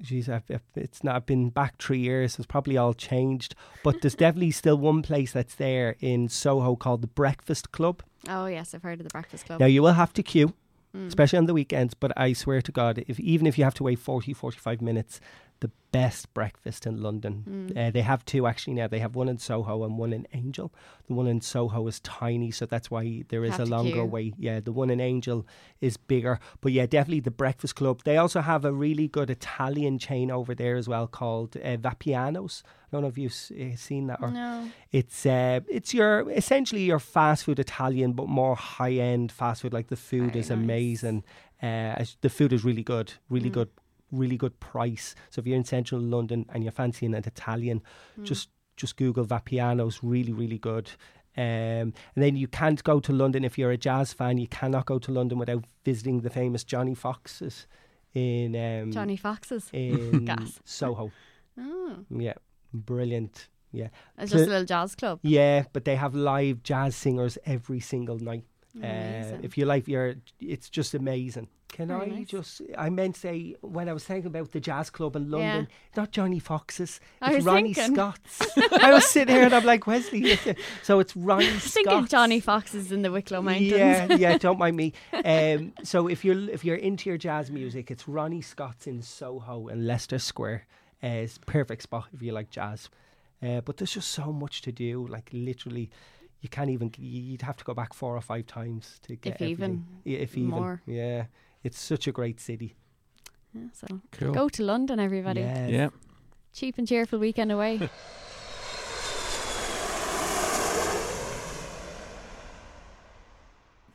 Jeez, 0.01 0.29
I've, 0.29 0.43
I've- 0.49 0.63
it's 0.75 1.03
not. 1.03 1.15
I've 1.17 1.25
been 1.25 1.49
back 1.49 1.77
three 1.81 1.99
years. 1.99 2.37
It's 2.37 2.45
probably 2.45 2.77
all 2.77 2.93
changed. 2.93 3.53
But 3.83 4.01
there's 4.01 4.15
definitely 4.23 4.51
still 4.51 4.77
one 4.77 5.01
place 5.01 5.33
that's 5.33 5.55
there 5.55 5.97
in 5.99 6.29
Soho 6.29 6.77
called 6.77 7.01
the 7.01 7.07
Breakfast 7.07 7.71
Club. 7.73 8.01
Oh 8.29 8.45
yes, 8.45 8.73
I've 8.73 8.83
heard 8.83 8.99
of 9.01 9.03
the 9.03 9.09
Breakfast 9.11 9.45
Club. 9.45 9.59
Now 9.59 9.65
you 9.65 9.81
will 9.83 9.93
have 9.93 10.13
to 10.13 10.23
queue, 10.23 10.53
Mm. 10.95 11.07
especially 11.07 11.37
on 11.39 11.47
the 11.47 11.53
weekends. 11.53 11.93
But 11.95 12.13
I 12.15 12.31
swear 12.33 12.61
to 12.61 12.71
God, 12.71 13.03
if 13.07 13.19
even 13.19 13.45
if 13.45 13.57
you 13.57 13.65
have 13.65 13.73
to 13.75 13.83
wait 13.83 13.99
40, 13.99 14.31
45 14.33 14.81
minutes, 14.81 15.19
the 15.59 15.71
best 15.91 16.33
breakfast 16.33 16.85
in 16.85 17.01
London. 17.01 17.43
Mm. 17.49 17.87
Uh, 17.87 17.91
they 17.91 18.01
have 18.01 18.23
two 18.25 18.45
actually 18.45 18.73
now. 18.75 18.87
They 18.87 18.99
have 18.99 19.15
one 19.15 19.29
in 19.29 19.37
Soho 19.37 19.83
and 19.83 19.97
one 19.97 20.13
in 20.13 20.27
Angel. 20.33 20.71
The 21.07 21.13
one 21.13 21.27
in 21.27 21.41
Soho 21.41 21.87
is 21.87 21.99
tiny, 22.01 22.51
so 22.51 22.65
that's 22.65 22.91
why 22.91 23.23
there 23.29 23.43
is 23.45 23.51
Have 23.51 23.61
a 23.61 23.65
longer 23.65 23.91
queue. 23.93 24.05
wait. 24.05 24.33
Yeah, 24.37 24.59
the 24.59 24.71
one 24.71 24.89
in 24.89 24.99
Angel 24.99 25.47
is 25.81 25.97
bigger. 25.97 26.39
But 26.61 26.73
yeah, 26.73 26.85
definitely 26.85 27.21
the 27.21 27.31
Breakfast 27.31 27.75
Club. 27.75 28.03
They 28.03 28.17
also 28.17 28.41
have 28.41 28.65
a 28.65 28.71
really 28.73 29.07
good 29.07 29.29
Italian 29.29 29.97
chain 29.97 30.29
over 30.29 30.53
there 30.53 30.75
as 30.75 30.87
well 30.87 31.07
called 31.07 31.55
uh, 31.57 31.77
Vapiano's. 31.77 32.63
I 32.65 32.89
don't 32.91 33.01
know 33.01 33.07
if 33.09 33.17
you've 33.17 33.33
uh, 33.33 33.75
seen 33.75 34.07
that 34.07 34.19
or 34.21 34.31
no. 34.31 34.69
it's 34.91 35.25
uh, 35.25 35.59
it's 35.69 35.93
your 35.93 36.29
essentially 36.31 36.83
your 36.83 36.99
fast 36.99 37.43
food 37.45 37.59
Italian, 37.59 38.13
but 38.13 38.27
more 38.29 38.55
high 38.55 38.93
end 38.93 39.31
fast 39.31 39.61
food. 39.61 39.73
Like 39.73 39.87
the 39.87 39.95
food 39.97 40.27
Very 40.33 40.39
is 40.41 40.49
nice. 40.49 40.57
amazing. 40.59 41.23
Uh, 41.61 42.03
the 42.21 42.29
food 42.29 42.53
is 42.53 42.63
really 42.63 42.83
good, 42.83 43.13
really 43.29 43.49
Mm. 43.49 43.53
good, 43.53 43.69
really 44.11 44.37
good 44.37 44.59
price. 44.59 45.15
So 45.29 45.39
if 45.39 45.47
you're 45.47 45.57
in 45.57 45.65
central 45.65 45.99
London 46.01 46.45
and 46.53 46.63
you're 46.63 46.71
fancying 46.71 47.13
an 47.15 47.23
Italian, 47.25 47.81
Mm. 48.19 48.23
just 48.25 48.49
just 48.75 48.95
Google 48.97 49.25
Vapiano's. 49.25 50.03
Really, 50.03 50.31
really 50.33 50.59
good. 50.59 50.91
Um, 51.35 51.43
and 51.43 51.93
then 52.15 52.35
you 52.35 52.47
can't 52.47 52.83
go 52.83 52.99
to 52.99 53.11
London 53.13 53.43
if 53.43 53.57
you're 53.57 53.71
a 53.71 53.77
jazz 53.77 54.13
fan. 54.13 54.37
You 54.37 54.47
cannot 54.47 54.85
go 54.85 54.99
to 54.99 55.11
London 55.11 55.37
without 55.39 55.65
visiting 55.85 56.21
the 56.21 56.29
famous 56.29 56.63
Johnny 56.63 56.93
Foxes 56.95 57.67
in 58.13 58.55
um, 58.55 58.91
Johnny 58.91 59.17
Foxes. 59.17 59.69
in 59.73 60.25
Gas. 60.25 60.59
Soho. 60.65 61.11
Oh, 61.59 61.97
Yeah, 62.09 62.33
brilliant. 62.73 63.49
Yeah. 63.71 63.89
it's 64.17 64.31
So- 64.31 64.37
just 64.37 64.47
a 64.47 64.51
little 64.51 64.65
jazz 64.65 64.95
club. 64.95 65.19
Yeah, 65.23 65.63
but 65.73 65.85
they 65.85 65.95
have 65.95 66.15
live 66.15 66.63
jazz 66.63 66.95
singers 66.95 67.37
every 67.45 67.79
single 67.79 68.17
night. 68.19 68.43
Uh, 68.83 69.37
if 69.41 69.57
you 69.57 69.65
like, 69.65 69.87
you're, 69.87 70.15
it's 70.39 70.69
just 70.69 70.93
amazing. 70.93 71.47
Can 71.69 71.89
Very 71.89 72.01
I 72.01 72.05
nice. 72.19 72.27
just? 72.27 72.61
I 72.77 72.89
meant 72.89 73.15
to 73.15 73.21
say 73.21 73.55
when 73.61 73.89
I 73.89 73.93
was 73.93 74.03
thinking 74.05 74.27
about 74.27 74.51
the 74.53 74.59
jazz 74.61 74.89
club 74.89 75.15
in 75.17 75.23
Yeah. 75.25 75.37
London, 75.37 75.67
not 75.97 76.11
Johnny 76.11 76.39
Fox's. 76.39 76.99
I 77.21 77.31
It's 77.31 77.35
was 77.37 77.45
Ronnie 77.45 77.73
thinking. 77.73 77.95
Scott's. 77.95 78.57
I 78.81 78.93
was 78.93 79.05
sitting 79.05 79.35
here 79.35 79.43
and 79.43 79.53
I'm 79.53 79.65
like 79.65 79.85
Wesley. 79.85 80.39
So 80.83 80.99
it's 81.01 81.15
Ronnie 81.15 81.45
Scott's. 81.45 81.51
I 81.51 81.63
was 81.65 81.73
thinking 81.73 81.91
Scott's. 81.91 82.11
Johnny 82.11 82.39
Foxes 82.39 82.91
in 82.93 83.01
the 83.01 83.11
Wicklow 83.11 83.41
Mountains. 83.41 83.69
Yeah, 83.71 84.13
yeah. 84.13 84.37
Don't 84.39 84.57
mind 84.57 84.77
me. 84.77 84.93
Um, 85.11 85.73
so 85.83 86.07
if 86.07 86.23
you're 86.23 86.49
if 86.49 86.63
you're 86.63 86.77
into 86.77 87.09
your 87.09 87.17
jazz 87.17 87.51
music, 87.51 87.91
it's 87.91 88.07
Ronnie 88.07 88.41
Scott's 88.41 88.87
in 88.87 89.01
Soho 89.01 89.67
in 89.67 89.85
Leicester 89.85 90.19
Square. 90.19 90.65
Uh, 91.03 91.07
it's 91.07 91.35
a 91.35 91.41
perfect 91.41 91.81
spot 91.83 92.05
if 92.13 92.21
you 92.21 92.31
like 92.31 92.49
jazz. 92.49 92.89
Uh, 93.43 93.59
but 93.61 93.77
there's 93.77 93.91
just 93.93 94.09
so 94.11 94.31
much 94.31 94.61
to 94.63 94.71
do. 94.71 95.05
Like 95.05 95.29
literally, 95.33 95.91
you 96.41 96.49
can't 96.49 96.69
even. 96.69 96.91
You'd 96.97 97.41
have 97.41 97.57
to 97.57 97.63
go 97.63 97.73
back 97.73 97.93
four 97.93 98.15
or 98.15 98.21
five 98.21 98.45
times 98.45 98.99
to 99.03 99.15
get 99.15 99.35
If 99.35 99.41
even 99.41 99.63
everything. 99.63 99.85
Yeah, 100.05 100.17
if 100.19 100.37
even 100.37 100.49
more. 100.49 100.81
Yeah, 100.85 101.25
it's 101.63 101.79
such 101.79 102.07
a 102.07 102.11
great 102.11 102.39
city. 102.39 102.75
Yeah, 103.53 103.67
so 103.73 103.87
Cool. 104.11 104.33
go 104.33 104.49
to 104.49 104.63
London, 104.63 104.99
everybody. 104.99 105.41
Yes. 105.41 105.69
Yeah. 105.71 105.89
Cheap 106.53 106.77
and 106.77 106.87
cheerful 106.87 107.19
weekend 107.19 107.51
away. 107.51 107.89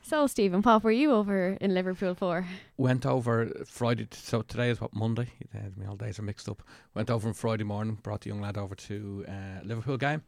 so, 0.05 0.27
Stephen, 0.27 0.61
what 0.61 0.83
were 0.83 0.91
you 0.91 1.11
over 1.13 1.57
in 1.61 1.73
Liverpool 1.73 2.13
for? 2.13 2.45
Went 2.77 3.05
over 3.05 3.47
Friday. 3.65 4.05
t- 4.05 4.17
So 4.21 4.41
today 4.41 4.69
is 4.69 4.81
what 4.81 4.93
Monday. 4.93 5.29
Uh, 5.55 5.69
my 5.77 5.85
all 5.87 5.95
days 5.95 6.19
are 6.19 6.23
mixed 6.23 6.49
up. 6.49 6.61
Went 6.93 7.09
over 7.09 7.27
on 7.27 7.33
Friday 7.33 7.63
morning. 7.63 7.97
Brought 8.03 8.21
the 8.21 8.29
young 8.29 8.41
lad 8.41 8.57
over 8.57 8.75
to 8.75 9.25
uh, 9.27 9.63
Liverpool 9.63 9.97
game. 9.97 10.21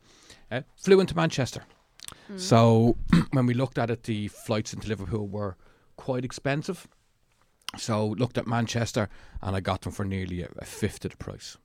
Uh, 0.49 0.61
flew 0.77 0.99
into 1.01 1.15
Manchester. 1.15 1.63
Mm. 2.31 2.39
So 2.39 2.97
when 3.31 3.45
we 3.45 3.53
looked 3.53 3.77
at 3.77 3.89
it, 3.89 4.03
the 4.03 4.27
flights 4.27 4.73
into 4.73 4.87
Liverpool 4.87 5.27
were 5.27 5.55
quite 5.97 6.25
expensive. 6.25 6.87
So 7.77 8.07
looked 8.07 8.37
at 8.37 8.47
Manchester, 8.47 9.09
and 9.41 9.55
I 9.55 9.59
got 9.59 9.81
them 9.81 9.91
for 9.91 10.05
nearly 10.05 10.41
a, 10.43 10.49
a 10.59 10.65
fifth 10.65 11.03
of 11.05 11.11
the 11.11 11.17
price. 11.17 11.57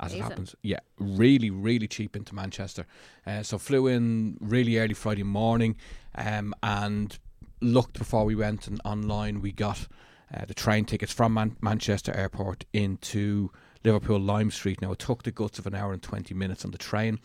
As 0.00 0.12
it 0.12 0.20
happens, 0.20 0.56
yeah, 0.62 0.80
really, 0.98 1.50
really 1.50 1.86
cheap 1.86 2.16
into 2.16 2.34
Manchester. 2.34 2.84
Uh, 3.24 3.42
so 3.44 3.58
flew 3.58 3.86
in 3.86 4.36
really 4.40 4.78
early 4.78 4.92
Friday 4.92 5.22
morning, 5.22 5.76
um, 6.16 6.52
and 6.62 7.16
looked 7.60 7.98
before 7.98 8.24
we 8.24 8.34
went. 8.34 8.66
And 8.66 8.80
online, 8.84 9.40
we 9.40 9.52
got 9.52 9.86
uh, 10.34 10.44
the 10.46 10.54
train 10.54 10.84
tickets 10.84 11.12
from 11.12 11.32
Man- 11.32 11.56
Manchester 11.60 12.12
Airport 12.14 12.64
into 12.72 13.50
Liverpool 13.84 14.18
Lime 14.18 14.50
Street. 14.50 14.82
Now 14.82 14.92
it 14.92 14.98
took 14.98 15.22
the 15.22 15.30
guts 15.30 15.60
of 15.60 15.66
an 15.66 15.76
hour 15.76 15.92
and 15.92 16.02
twenty 16.02 16.34
minutes 16.34 16.64
on 16.64 16.72
the 16.72 16.78
train, 16.78 17.20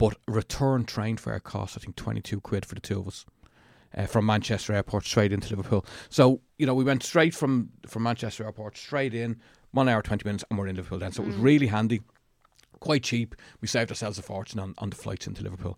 but 0.00 0.16
return 0.26 0.84
train 0.84 1.16
fare 1.16 1.40
cost 1.40 1.76
I 1.76 1.80
think 1.80 1.94
twenty 1.96 2.22
two 2.22 2.40
quid 2.40 2.64
for 2.66 2.74
the 2.74 2.80
two 2.80 2.98
of 3.00 3.06
us. 3.08 3.26
Uh, 3.96 4.06
from 4.06 4.24
Manchester 4.24 4.72
Airport 4.72 5.04
straight 5.04 5.32
into 5.32 5.48
Liverpool. 5.50 5.84
So 6.08 6.40
you 6.58 6.66
know 6.66 6.74
we 6.74 6.84
went 6.84 7.02
straight 7.02 7.34
from 7.34 7.70
from 7.86 8.02
Manchester 8.04 8.44
Airport 8.44 8.76
straight 8.76 9.14
in 9.14 9.40
one 9.72 9.88
hour 9.88 10.00
twenty 10.02 10.24
minutes 10.28 10.44
and 10.48 10.58
we're 10.58 10.68
in 10.68 10.76
Liverpool 10.76 10.98
then. 11.00 11.12
So 11.12 11.22
it 11.22 11.26
was 11.26 11.36
Mm. 11.36 11.42
really 11.42 11.66
handy, 11.66 12.00
quite 12.78 13.02
cheap. 13.02 13.34
We 13.60 13.68
saved 13.68 13.90
ourselves 13.90 14.18
a 14.18 14.22
fortune 14.22 14.60
on, 14.60 14.74
on 14.78 14.90
the 14.90 14.96
flights 14.96 15.26
into 15.26 15.42
Liverpool. 15.42 15.76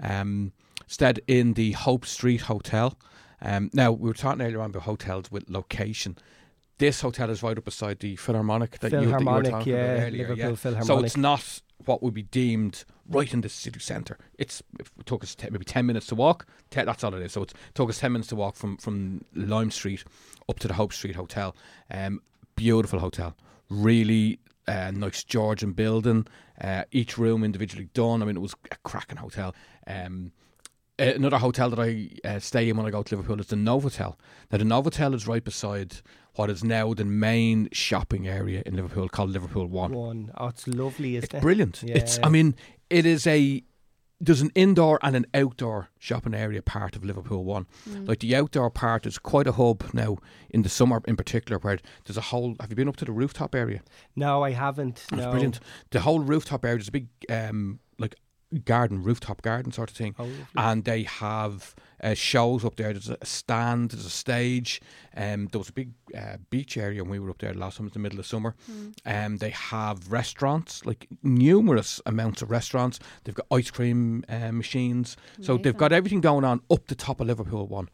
Um, 0.00 0.52
stayed 0.88 1.22
in 1.28 1.54
the 1.54 1.72
Hope 1.72 2.04
Street 2.04 2.42
Hotel. 2.42 2.98
Um, 3.40 3.70
now 3.72 3.92
we 3.92 4.08
were 4.08 4.14
talking 4.14 4.42
earlier 4.42 4.60
on 4.60 4.70
about 4.70 4.82
hotels 4.82 5.30
with 5.30 5.48
location. 5.48 6.18
This 6.82 7.00
hotel 7.00 7.30
is 7.30 7.44
right 7.44 7.56
up 7.56 7.64
beside 7.64 8.00
the 8.00 8.16
Philharmonic 8.16 8.80
that, 8.80 8.90
you, 8.90 9.08
that 9.08 9.20
you 9.20 9.26
were 9.26 9.42
talking 9.44 9.72
yeah, 9.72 9.78
about 9.78 10.06
earlier. 10.08 10.22
Liverpool 10.22 10.50
yeah. 10.50 10.54
Philharmonic. 10.56 10.86
So 10.86 10.98
it's 11.04 11.16
not 11.16 11.62
what 11.84 12.02
would 12.02 12.12
be 12.12 12.24
deemed 12.24 12.84
right 13.08 13.32
in 13.32 13.40
the 13.40 13.48
city 13.48 13.78
centre. 13.78 14.18
It's 14.36 14.64
it 14.80 14.88
took 15.06 15.22
us 15.22 15.36
te- 15.36 15.48
maybe 15.50 15.64
ten 15.64 15.86
minutes 15.86 16.06
to 16.08 16.16
walk. 16.16 16.44
Te- 16.70 16.82
that's 16.82 17.04
all 17.04 17.14
it 17.14 17.22
is. 17.22 17.30
So 17.30 17.42
it 17.42 17.54
took 17.74 17.88
us 17.88 18.00
ten 18.00 18.10
minutes 18.10 18.30
to 18.30 18.36
walk 18.36 18.56
from 18.56 18.78
from 18.78 19.24
Lime 19.32 19.70
Street 19.70 20.02
up 20.48 20.58
to 20.58 20.66
the 20.66 20.74
Hope 20.74 20.92
Street 20.92 21.14
Hotel. 21.14 21.54
Um, 21.88 22.20
beautiful 22.56 22.98
hotel, 22.98 23.36
really 23.70 24.40
uh, 24.66 24.90
nice 24.90 25.22
Georgian 25.22 25.74
building. 25.74 26.26
Uh, 26.60 26.82
each 26.90 27.16
room 27.16 27.44
individually 27.44 27.90
done. 27.94 28.22
I 28.22 28.24
mean, 28.24 28.36
it 28.36 28.40
was 28.42 28.56
a 28.72 28.76
cracking 28.82 29.18
hotel. 29.18 29.54
Um, 29.86 30.32
uh, 30.98 31.04
another 31.14 31.38
hotel 31.38 31.70
that 31.70 31.80
I 31.80 32.10
uh, 32.28 32.38
stay 32.38 32.68
in 32.68 32.76
when 32.76 32.86
I 32.86 32.90
go 32.90 33.02
to 33.02 33.16
Liverpool 33.16 33.40
is 33.40 33.46
the 33.46 33.56
Novotel. 33.56 34.16
Now, 34.50 34.58
the 34.58 34.64
Novotel 34.64 35.14
is 35.14 35.26
right 35.26 35.42
beside 35.42 35.96
what 36.34 36.50
is 36.50 36.64
now 36.64 36.94
the 36.94 37.04
main 37.04 37.68
shopping 37.72 38.26
area 38.26 38.62
in 38.64 38.76
Liverpool 38.76 39.08
called 39.08 39.30
Liverpool 39.30 39.66
One. 39.66 39.92
One. 39.92 40.32
Oh, 40.36 40.48
it's 40.48 40.66
lovely, 40.66 41.16
isn't 41.16 41.24
It's 41.24 41.34
it? 41.34 41.42
brilliant. 41.42 41.82
It's 41.84 42.18
I 42.22 42.28
mean, 42.28 42.54
it 42.90 43.06
is 43.06 43.26
a 43.26 43.62
there's 44.20 44.40
an 44.40 44.52
indoor 44.54 45.00
and 45.02 45.16
an 45.16 45.26
outdoor 45.34 45.88
shopping 45.98 46.32
area 46.32 46.62
part 46.62 46.94
of 46.94 47.04
Liverpool 47.04 47.44
One. 47.44 47.66
Mm. 47.90 48.06
Like 48.06 48.20
the 48.20 48.36
outdoor 48.36 48.70
part 48.70 49.04
is 49.04 49.18
quite 49.18 49.48
a 49.48 49.52
hub 49.52 49.82
now 49.92 50.16
in 50.48 50.62
the 50.62 50.68
summer 50.68 51.02
in 51.06 51.16
particular 51.16 51.58
where 51.58 51.80
there's 52.04 52.16
a 52.16 52.20
whole 52.22 52.54
have 52.60 52.70
you 52.70 52.76
been 52.76 52.88
up 52.88 52.96
to 52.96 53.04
the 53.04 53.12
rooftop 53.12 53.54
area? 53.54 53.82
No, 54.14 54.44
I 54.44 54.52
haven't. 54.52 55.00
It's 55.00 55.12
no. 55.12 55.30
brilliant. 55.30 55.58
The 55.90 56.00
whole 56.00 56.20
rooftop 56.20 56.64
area 56.64 56.76
there's 56.78 56.88
a 56.88 56.92
big 56.92 57.08
um 57.28 57.80
like 57.91 57.91
garden, 58.64 59.02
rooftop 59.02 59.42
garden 59.42 59.72
sort 59.72 59.90
of 59.90 59.96
thing. 59.96 60.14
Oh. 60.18 60.28
And 60.56 60.84
they 60.84 61.02
have 61.04 61.74
uh, 62.02 62.14
shows 62.14 62.64
up 62.64 62.76
there. 62.76 62.92
There's 62.92 63.08
a 63.08 63.24
stand, 63.24 63.90
there's 63.90 64.06
a 64.06 64.10
stage. 64.10 64.80
Um, 65.16 65.48
there 65.52 65.58
was 65.58 65.68
a 65.68 65.72
big 65.72 65.92
uh, 66.16 66.36
beach 66.50 66.76
area 66.76 67.02
when 67.02 67.10
we 67.10 67.18
were 67.18 67.30
up 67.30 67.38
there 67.38 67.54
last 67.54 67.76
summer, 67.76 67.88
in 67.88 67.92
the 67.92 67.98
middle 67.98 68.18
of 68.18 68.26
summer. 68.26 68.54
Um, 69.06 69.36
they 69.38 69.50
have 69.50 70.10
restaurants, 70.10 70.84
like 70.84 71.08
numerous 71.22 72.00
amounts 72.06 72.42
of 72.42 72.50
restaurants. 72.50 72.98
They've 73.24 73.34
got 73.34 73.46
ice 73.50 73.70
cream 73.70 74.24
uh, 74.28 74.52
machines. 74.52 75.16
So 75.40 75.56
they've 75.56 75.76
got 75.76 75.92
everything 75.92 76.20
going 76.20 76.44
on 76.44 76.60
up 76.70 76.86
the 76.88 76.94
top 76.94 77.20
of 77.20 77.26
Liverpool 77.26 77.66
one. 77.66 77.88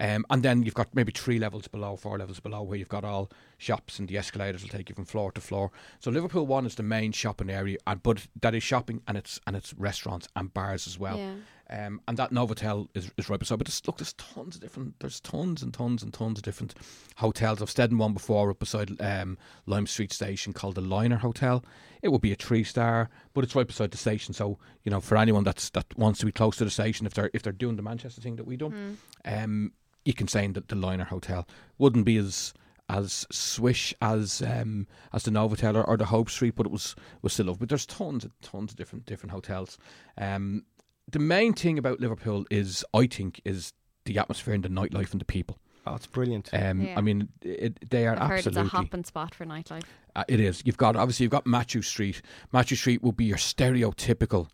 Um, 0.00 0.26
and 0.30 0.42
then 0.42 0.64
you've 0.64 0.74
got 0.74 0.92
maybe 0.94 1.12
three 1.12 1.38
levels 1.38 1.68
below, 1.68 1.94
four 1.96 2.18
levels 2.18 2.40
below, 2.40 2.62
where 2.62 2.76
you've 2.76 2.88
got 2.88 3.04
all 3.04 3.30
shops 3.62 3.98
and 3.98 4.08
the 4.08 4.18
escalators 4.18 4.62
will 4.62 4.68
take 4.68 4.88
you 4.88 4.94
from 4.94 5.04
floor 5.04 5.32
to 5.32 5.40
floor. 5.40 5.70
So 6.00 6.10
Liverpool 6.10 6.46
One 6.46 6.66
is 6.66 6.74
the 6.74 6.82
main 6.82 7.12
shopping 7.12 7.50
area, 7.50 7.78
and 7.86 8.02
but 8.02 8.26
that 8.40 8.54
is 8.54 8.62
shopping 8.62 9.02
and 9.06 9.16
it's 9.16 9.40
and 9.46 9.56
it's 9.56 9.72
restaurants 9.74 10.28
and 10.36 10.52
bars 10.52 10.86
as 10.86 10.98
well. 10.98 11.16
Yeah. 11.18 11.34
Um, 11.70 12.02
and 12.06 12.18
that 12.18 12.32
Novotel 12.32 12.88
is, 12.94 13.10
is 13.16 13.30
right 13.30 13.38
beside. 13.38 13.56
But 13.56 13.66
there's, 13.66 13.80
look, 13.86 13.96
there's 13.96 14.12
tons 14.14 14.56
of 14.56 14.60
different. 14.60 15.00
There's 15.00 15.20
tons 15.20 15.62
and 15.62 15.72
tons 15.72 16.02
and 16.02 16.12
tons 16.12 16.38
of 16.38 16.42
different 16.42 16.74
hotels. 17.16 17.62
I've 17.62 17.70
stayed 17.70 17.90
in 17.90 17.96
one 17.96 18.12
before 18.12 18.50
up 18.50 18.58
beside 18.58 19.00
um, 19.00 19.38
Lime 19.64 19.86
Street 19.86 20.12
Station 20.12 20.52
called 20.52 20.74
the 20.74 20.82
Liner 20.82 21.16
Hotel. 21.16 21.64
It 22.02 22.10
would 22.10 22.20
be 22.20 22.32
a 22.32 22.36
three 22.36 22.64
star, 22.64 23.08
but 23.32 23.42
it's 23.42 23.54
right 23.54 23.66
beside 23.66 23.90
the 23.90 23.96
station. 23.96 24.34
So 24.34 24.58
you 24.82 24.90
know, 24.90 25.00
for 25.00 25.16
anyone 25.16 25.44
that's 25.44 25.70
that 25.70 25.86
wants 25.96 26.18
to 26.20 26.26
be 26.26 26.32
close 26.32 26.56
to 26.56 26.64
the 26.64 26.70
station, 26.70 27.06
if 27.06 27.14
they're 27.14 27.30
if 27.32 27.42
they're 27.42 27.52
doing 27.54 27.76
the 27.76 27.82
Manchester 27.82 28.20
thing 28.20 28.36
that 28.36 28.46
we 28.46 28.58
done, 28.58 28.98
um, 29.24 29.72
you 30.04 30.12
can 30.12 30.28
stay 30.28 30.44
in 30.44 30.52
the, 30.52 30.60
the 30.60 30.74
Liner 30.74 31.04
Hotel. 31.04 31.48
Wouldn't 31.78 32.04
be 32.04 32.18
as 32.18 32.52
as 32.92 33.26
swish 33.30 33.94
as 34.00 34.42
um, 34.42 34.86
as 35.12 35.24
the 35.24 35.30
Novotel 35.30 35.76
or, 35.76 35.84
or 35.84 35.96
the 35.96 36.04
Hope 36.04 36.30
Street, 36.30 36.54
but 36.54 36.66
it 36.66 36.72
was 36.72 36.94
was 37.22 37.32
still 37.32 37.46
lovely. 37.46 37.60
But 37.60 37.70
there's 37.70 37.86
tons 37.86 38.24
and 38.24 38.32
tons 38.42 38.72
of 38.72 38.76
different 38.76 39.06
different 39.06 39.32
hotels. 39.32 39.78
Um, 40.18 40.64
the 41.10 41.18
main 41.18 41.52
thing 41.54 41.78
about 41.78 42.00
Liverpool 42.00 42.44
is, 42.50 42.84
I 42.94 43.06
think, 43.06 43.40
is 43.44 43.72
the 44.04 44.18
atmosphere 44.18 44.54
and 44.54 44.62
the 44.62 44.68
nightlife 44.68 45.12
and 45.12 45.20
the 45.20 45.24
people. 45.24 45.58
Oh, 45.86 45.94
it's 45.94 46.06
brilliant. 46.06 46.48
Um, 46.52 46.82
Yeah. 46.82 46.96
I 46.96 47.00
mean, 47.00 47.28
it, 47.42 47.90
they 47.90 48.06
are 48.06 48.12
I've 48.12 48.28
heard 48.28 48.38
absolutely. 48.38 48.62
it's 48.62 48.72
a 48.72 48.76
hopping 48.76 49.04
spot 49.04 49.34
for 49.34 49.44
nightlife. 49.44 49.82
Uh, 50.14 50.24
it 50.28 50.38
is. 50.38 50.62
You've 50.64 50.76
got 50.76 50.94
obviously 50.94 51.24
you've 51.24 51.32
got 51.32 51.46
Mathew 51.46 51.82
Street. 51.82 52.22
Mathew 52.52 52.76
Street 52.76 53.02
will 53.02 53.12
be 53.12 53.24
your 53.24 53.38
stereotypical 53.38 54.48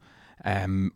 um, 0.44 0.92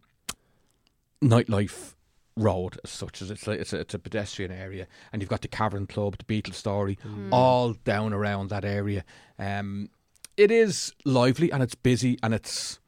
nightlife 1.22 1.94
road 2.36 2.78
as 2.84 2.90
such 2.90 3.22
as 3.22 3.30
it's 3.30 3.46
a, 3.46 3.52
it's 3.52 3.72
a 3.72 3.80
it's 3.80 3.94
a 3.94 3.98
pedestrian 3.98 4.50
area, 4.50 4.86
and 5.12 5.20
you've 5.20 5.28
got 5.28 5.42
the 5.42 5.48
Cavern 5.48 5.86
Club, 5.86 6.16
the 6.18 6.24
Beatles 6.24 6.54
Story, 6.54 6.98
all 7.30 7.74
down 7.84 8.12
around 8.12 8.50
that 8.50 8.64
area. 8.64 9.04
Um, 9.38 9.90
it 10.36 10.50
is 10.50 10.92
lively 11.04 11.52
and 11.52 11.62
it's 11.62 11.74
busy 11.74 12.18
and 12.22 12.32
it's 12.32 12.78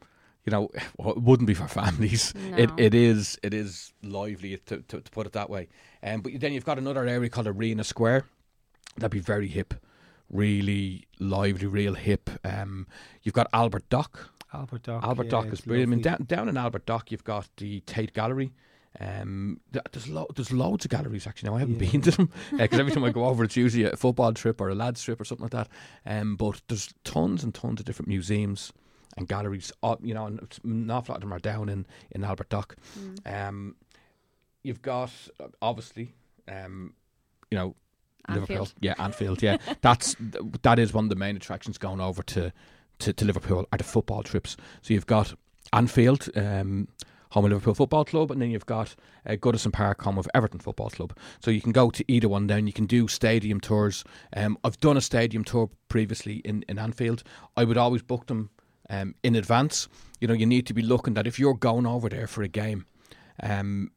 you 0.45 0.51
know 0.51 0.71
well, 0.99 1.11
it 1.11 1.23
wouldn't 1.23 1.47
be 1.47 1.55
for 1.55 1.69
families. 1.69 2.33
It 2.57 2.71
it 2.77 2.95
is 2.95 3.39
it 3.43 3.55
is 3.55 3.93
lively 4.03 4.57
to, 4.67 4.79
to, 4.79 5.01
to 5.01 5.11
put 5.11 5.27
it 5.27 5.33
that 5.33 5.51
way. 5.51 5.69
Um, 6.03 6.21
but 6.21 6.33
then 6.41 6.53
you've 6.53 6.65
got 6.65 6.79
another 6.79 7.07
area 7.07 7.31
called 7.31 7.47
Arena 7.47 7.85
Square. 7.85 8.27
That'd 8.97 9.11
be 9.11 9.19
very 9.19 9.49
hip, 9.49 9.75
really 10.31 11.07
lively, 11.19 11.67
real 11.67 11.95
hip. 11.95 12.31
Um, 12.45 12.87
you've 13.23 13.35
got 13.35 13.49
Albert 13.53 13.89
Dock. 13.89 14.31
Albert 14.53 14.85
Dock. 14.85 15.03
Albert 15.03 15.25
yeah, 15.25 15.31
Dock 15.31 15.47
is 15.47 15.63
brilliant. 15.63 15.89
I 15.89 15.95
mean, 15.97 16.03
down, 16.03 16.25
down 16.29 16.49
in 16.49 16.57
Albert 16.57 16.87
Dock, 16.87 17.11
you've 17.11 17.25
got 17.25 17.49
the 17.57 17.81
Tate 17.81 18.13
Gallery. 18.13 18.53
Um, 19.01 19.61
there's 19.93 20.09
lo- 20.09 20.29
there's 20.35 20.53
loads 20.53 20.85
of 20.85 20.91
galleries 20.91 21.27
actually. 21.27 21.51
Now 21.51 21.57
I 21.57 21.61
haven't 21.61 21.81
Yeah. 21.83 21.91
been 21.91 22.01
to 22.03 22.11
them 22.13 22.31
because 22.57 22.79
every 22.79 22.93
time 22.93 23.05
I 23.05 23.11
go 23.11 23.25
over, 23.25 23.43
it's 23.45 23.57
usually 23.57 23.85
a 23.85 23.97
football 23.97 24.33
trip 24.33 24.61
or 24.61 24.69
a 24.69 24.75
lads 24.75 25.03
trip 25.03 25.21
or 25.21 25.25
something 25.25 25.45
like 25.45 25.53
that. 25.53 25.69
Um, 26.07 26.37
but 26.37 26.63
there's 26.69 26.95
tons 27.03 27.43
and 27.43 27.53
tons 27.55 27.81
of 27.81 27.87
different 27.87 28.09
museums 28.09 28.73
and 29.17 29.27
galleries. 29.27 29.73
Uh, 29.83 29.97
you 30.03 30.15
know, 30.15 30.27
and 30.27 30.39
it's- 30.39 30.61
an 30.63 30.91
awful 30.91 31.13
lot 31.13 31.17
of 31.17 31.21
them 31.23 31.33
are 31.33 31.39
down 31.41 31.69
in 31.69 31.87
in 32.13 32.23
Albert 32.25 32.51
Dock. 32.51 32.77
Mm. 32.99 33.49
Um, 33.49 33.77
you've 34.63 34.83
got 34.83 35.11
uh, 35.41 35.49
obviously, 35.61 36.15
um, 36.49 36.95
you 37.51 37.59
know, 37.59 37.75
Liverpool. 38.29 38.69
Yeah, 38.81 38.95
Anfield. 38.99 39.43
Yeah, 39.43 39.57
that's 39.83 40.15
that 40.63 40.79
is 40.79 40.95
one 40.95 41.05
of 41.07 41.11
the 41.11 41.17
main 41.17 41.35
attractions 41.37 41.79
going 41.79 42.01
over 42.01 42.23
to, 42.23 42.53
to, 43.01 43.13
to 43.13 43.25
Liverpool 43.25 43.67
are 43.73 43.79
the 43.79 43.85
football 43.85 44.23
trips. 44.23 44.57
So 44.83 44.95
you've 44.95 45.05
got 45.07 45.35
Anfield, 45.73 46.29
um, 46.37 46.89
home 47.35 47.45
of 47.47 47.51
Liverpool 47.51 47.75
Football 47.75 48.05
Club, 48.05 48.31
and 48.31 48.41
then 48.41 48.51
you've 48.51 48.65
got 48.65 48.95
uh, 49.27 49.33
Goodison 49.33 49.73
Park, 49.73 50.03
home 50.03 50.19
of 50.19 50.29
Everton 50.35 50.61
Football 50.61 50.91
Club. 50.91 51.17
So 51.41 51.51
you 51.51 51.61
can 51.61 51.73
go 51.73 51.91
to 51.91 52.05
either 52.07 52.29
one. 52.29 52.47
Then 52.47 52.67
you 52.69 52.73
can 52.73 52.87
do 52.87 53.09
stadium 53.09 53.61
tours. 53.61 54.05
Um, 54.37 54.57
I've 54.63 54.79
done 54.79 54.97
a 54.97 55.01
stadium 55.01 55.43
tour 55.45 55.69
previously 55.89 56.37
in 56.45 56.65
in 56.69 56.79
Anfield. 56.79 57.25
I 57.57 57.65
would 57.65 57.77
always 57.77 58.03
book 58.03 58.27
them 58.27 58.51
um, 58.89 59.15
in 59.23 59.35
advance. 59.35 59.89
You 60.21 60.29
know, 60.29 60.35
you 60.35 60.47
need 60.47 60.67
to 60.67 60.75
be 60.75 60.83
looking 60.83 61.15
that 61.15 61.27
if 61.27 61.39
you're 61.39 61.55
going 61.55 61.87
over 61.87 62.09
there 62.09 62.29
for 62.29 62.43
a 62.43 62.49
game, 62.49 62.87
um, 63.43 63.91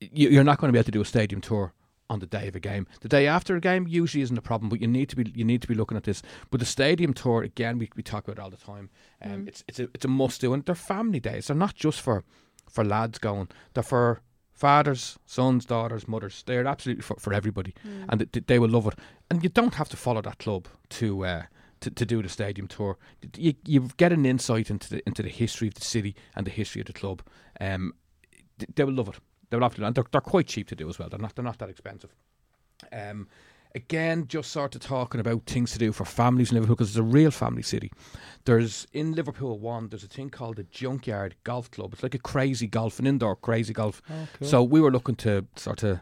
you, 0.00 0.28
you're 0.28 0.44
not 0.44 0.58
going 0.58 0.68
to 0.68 0.72
be 0.72 0.78
able 0.78 0.84
to 0.84 0.98
do 0.98 1.00
a 1.00 1.06
stadium 1.06 1.40
tour 1.40 1.72
on 2.10 2.18
the 2.18 2.26
day 2.26 2.48
of 2.48 2.54
a 2.54 2.60
game. 2.60 2.86
The 3.00 3.08
day 3.08 3.26
after 3.26 3.56
a 3.56 3.60
game 3.60 3.86
usually 3.88 4.22
isn't 4.22 4.36
a 4.38 4.42
problem, 4.42 4.68
but 4.68 4.80
you 4.80 4.86
need 4.86 5.08
to 5.08 5.16
be 5.16 5.32
you 5.34 5.44
need 5.44 5.62
to 5.62 5.68
be 5.68 5.74
looking 5.74 5.96
at 5.96 6.04
this. 6.04 6.22
But 6.50 6.60
the 6.60 6.66
stadium 6.66 7.14
tour 7.14 7.42
again, 7.42 7.78
we, 7.78 7.88
we 7.96 8.02
talk 8.02 8.28
about 8.28 8.38
it 8.38 8.42
all 8.42 8.50
the 8.50 8.58
time. 8.58 8.90
Um, 9.22 9.48
It's 9.48 9.64
it's 9.68 9.80
a 9.80 9.84
it's 9.94 10.04
a 10.04 10.08
must 10.08 10.42
do, 10.42 10.52
and 10.52 10.64
they're 10.64 10.74
family 10.74 11.20
days. 11.20 11.46
They're 11.46 11.56
not 11.56 11.74
just 11.74 12.00
for 12.02 12.24
for 12.68 12.84
lads 12.84 13.18
going. 13.18 13.48
They're 13.74 13.82
for 13.82 14.20
fathers, 14.52 15.18
sons, 15.26 15.64
daughters, 15.64 16.06
mothers. 16.08 16.42
They're 16.46 16.66
absolutely 16.66 17.02
for, 17.02 17.16
for 17.18 17.32
everybody, 17.32 17.74
and 18.08 18.20
they, 18.20 18.40
they 18.40 18.58
will 18.58 18.68
love 18.70 18.86
it. 18.86 18.94
And 19.30 19.42
you 19.42 19.48
don't 19.48 19.74
have 19.74 19.88
to 19.90 19.96
follow 19.96 20.22
that 20.22 20.38
club 20.38 20.68
to. 20.90 21.24
Uh, 21.24 21.42
to, 21.80 21.90
to 21.90 22.06
do 22.06 22.22
the 22.22 22.30
stadium 22.30 22.66
tour, 22.66 22.96
you 23.36 23.52
you 23.66 23.90
get 23.98 24.10
an 24.10 24.24
insight 24.24 24.70
into 24.70 24.88
the 24.88 25.02
into 25.06 25.22
the 25.22 25.28
history 25.28 25.68
of 25.68 25.74
the 25.74 25.82
city 25.82 26.16
and 26.34 26.46
the 26.46 26.50
history 26.50 26.80
of 26.80 26.86
the 26.86 26.94
club. 26.94 27.20
Um, 27.60 27.92
th- 28.58 28.70
they 28.74 28.84
will 28.84 28.94
love 28.94 29.08
it. 29.08 29.16
They 29.50 29.58
will 29.58 29.64
have 29.64 29.74
to, 29.74 29.84
and 29.84 29.94
they're, 29.94 30.04
they're 30.10 30.22
quite 30.22 30.46
cheap 30.46 30.66
to 30.68 30.76
do 30.76 30.88
as 30.88 30.98
well. 30.98 31.10
They're 31.10 31.18
not 31.18 31.34
they're 31.34 31.44
not 31.44 31.58
that 31.58 31.68
expensive. 31.68 32.14
Um, 32.90 33.28
again, 33.74 34.26
just 34.28 34.50
sort 34.50 34.74
of 34.74 34.80
talking 34.80 35.20
about 35.20 35.44
things 35.46 35.72
to 35.72 35.78
do 35.78 35.92
for 35.92 36.04
families 36.04 36.50
in 36.50 36.56
Liverpool 36.56 36.76
because 36.76 36.90
it's 36.90 36.98
a 36.98 37.02
real 37.02 37.30
family 37.30 37.62
city. 37.62 37.90
There's 38.44 38.86
in 38.92 39.12
Liverpool 39.12 39.58
one. 39.58 39.88
There's 39.88 40.04
a 40.04 40.08
thing 40.08 40.30
called 40.30 40.56
the 40.56 40.64
Junkyard 40.64 41.34
Golf 41.44 41.70
Club. 41.70 41.92
It's 41.92 42.02
like 42.02 42.14
a 42.14 42.18
crazy 42.18 42.66
golf, 42.66 42.98
an 42.98 43.06
indoor 43.06 43.36
crazy 43.36 43.72
golf. 43.72 44.02
Oh, 44.08 44.28
cool. 44.38 44.48
So 44.48 44.62
we 44.62 44.80
were 44.80 44.92
looking 44.92 45.16
to 45.16 45.46
sort 45.56 45.82
of, 45.82 46.00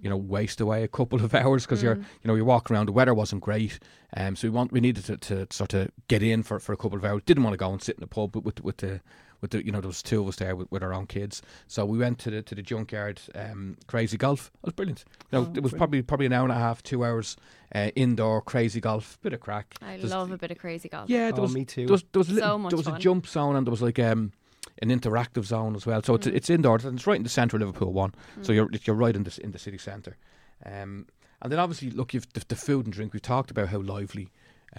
you 0.00 0.10
know, 0.10 0.16
waste 0.16 0.60
away 0.60 0.82
a 0.82 0.88
couple 0.88 1.24
of 1.24 1.34
hours 1.34 1.64
because 1.64 1.82
you're, 1.82 1.96
you 1.96 2.04
know, 2.24 2.34
you're 2.34 2.44
walking 2.44 2.76
around. 2.76 2.86
The 2.86 2.92
weather 2.92 3.14
wasn't 3.14 3.42
great, 3.42 3.78
um, 4.16 4.36
so 4.36 4.48
we 4.48 4.50
want 4.50 4.72
we 4.72 4.80
needed 4.80 5.04
to, 5.06 5.16
to 5.16 5.46
sort 5.50 5.74
of 5.74 5.90
get 6.08 6.22
in 6.22 6.42
for, 6.42 6.58
for 6.58 6.72
a 6.72 6.76
couple 6.76 6.98
of 6.98 7.04
hours. 7.04 7.22
Didn't 7.24 7.42
want 7.42 7.54
to 7.54 7.58
go 7.58 7.72
and 7.72 7.82
sit 7.82 7.96
in 7.96 8.00
the 8.00 8.06
pub 8.06 8.34
with 8.36 8.44
with, 8.44 8.60
with 8.62 8.76
the 8.78 9.00
with 9.40 9.50
the 9.52 9.64
you 9.64 9.72
know 9.72 9.80
there 9.80 9.88
was 9.88 10.02
two 10.02 10.20
of 10.20 10.28
us 10.28 10.36
there 10.36 10.56
with, 10.56 10.70
with 10.70 10.82
our 10.82 10.92
own 10.92 11.06
kids. 11.06 11.42
So 11.66 11.84
we 11.84 11.98
went 11.98 12.18
to 12.20 12.30
the 12.30 12.42
to 12.42 12.54
the 12.54 12.62
junkyard 12.62 13.20
um, 13.34 13.76
crazy 13.86 14.16
golf. 14.16 14.50
It 14.62 14.66
was 14.66 14.74
brilliant. 14.74 15.04
You 15.30 15.38
know, 15.38 15.46
Oh, 15.48 15.52
it 15.56 15.62
was 15.62 15.72
probably 15.72 16.02
probably 16.02 16.26
an 16.26 16.32
hour 16.32 16.44
and 16.44 16.52
a 16.52 16.56
half, 16.58 16.82
two 16.82 17.04
hours 17.04 17.36
uh, 17.74 17.90
indoor 17.94 18.40
crazy 18.42 18.80
golf, 18.80 19.18
bit 19.22 19.32
of 19.32 19.40
craic. 19.40 19.74
I 19.82 19.96
There's- 19.96 20.10
love 20.10 20.30
a 20.32 20.38
bit 20.38 20.50
of 20.50 20.58
crazy 20.58 20.88
golf. 20.88 21.08
Yeah, 21.10 21.30
there 21.30 21.40
oh, 21.40 21.42
was 21.42 21.54
me 21.54 21.64
too. 21.64 21.86
there 21.86 21.92
was 21.92 22.04
there 22.12 22.20
was 22.20 22.30
a, 22.30 22.34
little, 22.34 22.48
So 22.50 22.58
much 22.58 22.70
there 22.70 22.76
was 22.78 22.86
a 22.88 22.98
jump 22.98 23.26
zone 23.26 23.56
and 23.56 23.66
there 23.66 23.70
was 23.72 23.82
like 23.82 23.98
um 23.98 24.32
an 24.80 24.90
interactive 24.90 25.44
zone 25.44 25.74
as 25.74 25.86
well. 25.86 26.02
So 26.02 26.14
it's 26.14 26.26
it's 26.26 26.50
indoors 26.50 26.84
and 26.84 26.98
it's 26.98 27.06
right 27.06 27.16
in 27.16 27.22
the 27.22 27.28
centre 27.28 27.56
of 27.56 27.60
Liverpool 27.62 27.92
one. 27.92 28.14
So 28.42 28.52
you're 28.52 28.68
you're 28.84 28.96
right 28.96 29.14
in 29.14 29.24
the 29.24 29.38
in 29.42 29.52
the 29.52 29.58
city 29.58 29.78
centre. 29.78 30.16
Um, 30.64 31.06
and 31.40 31.52
then 31.52 31.58
obviously 31.60 31.90
look, 31.90 32.14
you've 32.14 32.32
the, 32.32 32.44
the 32.48 32.56
food 32.56 32.86
and 32.86 32.92
drink. 32.92 33.12
We've 33.12 33.22
talked 33.22 33.50
about 33.50 33.68
how 33.68 33.80
lively 33.80 34.30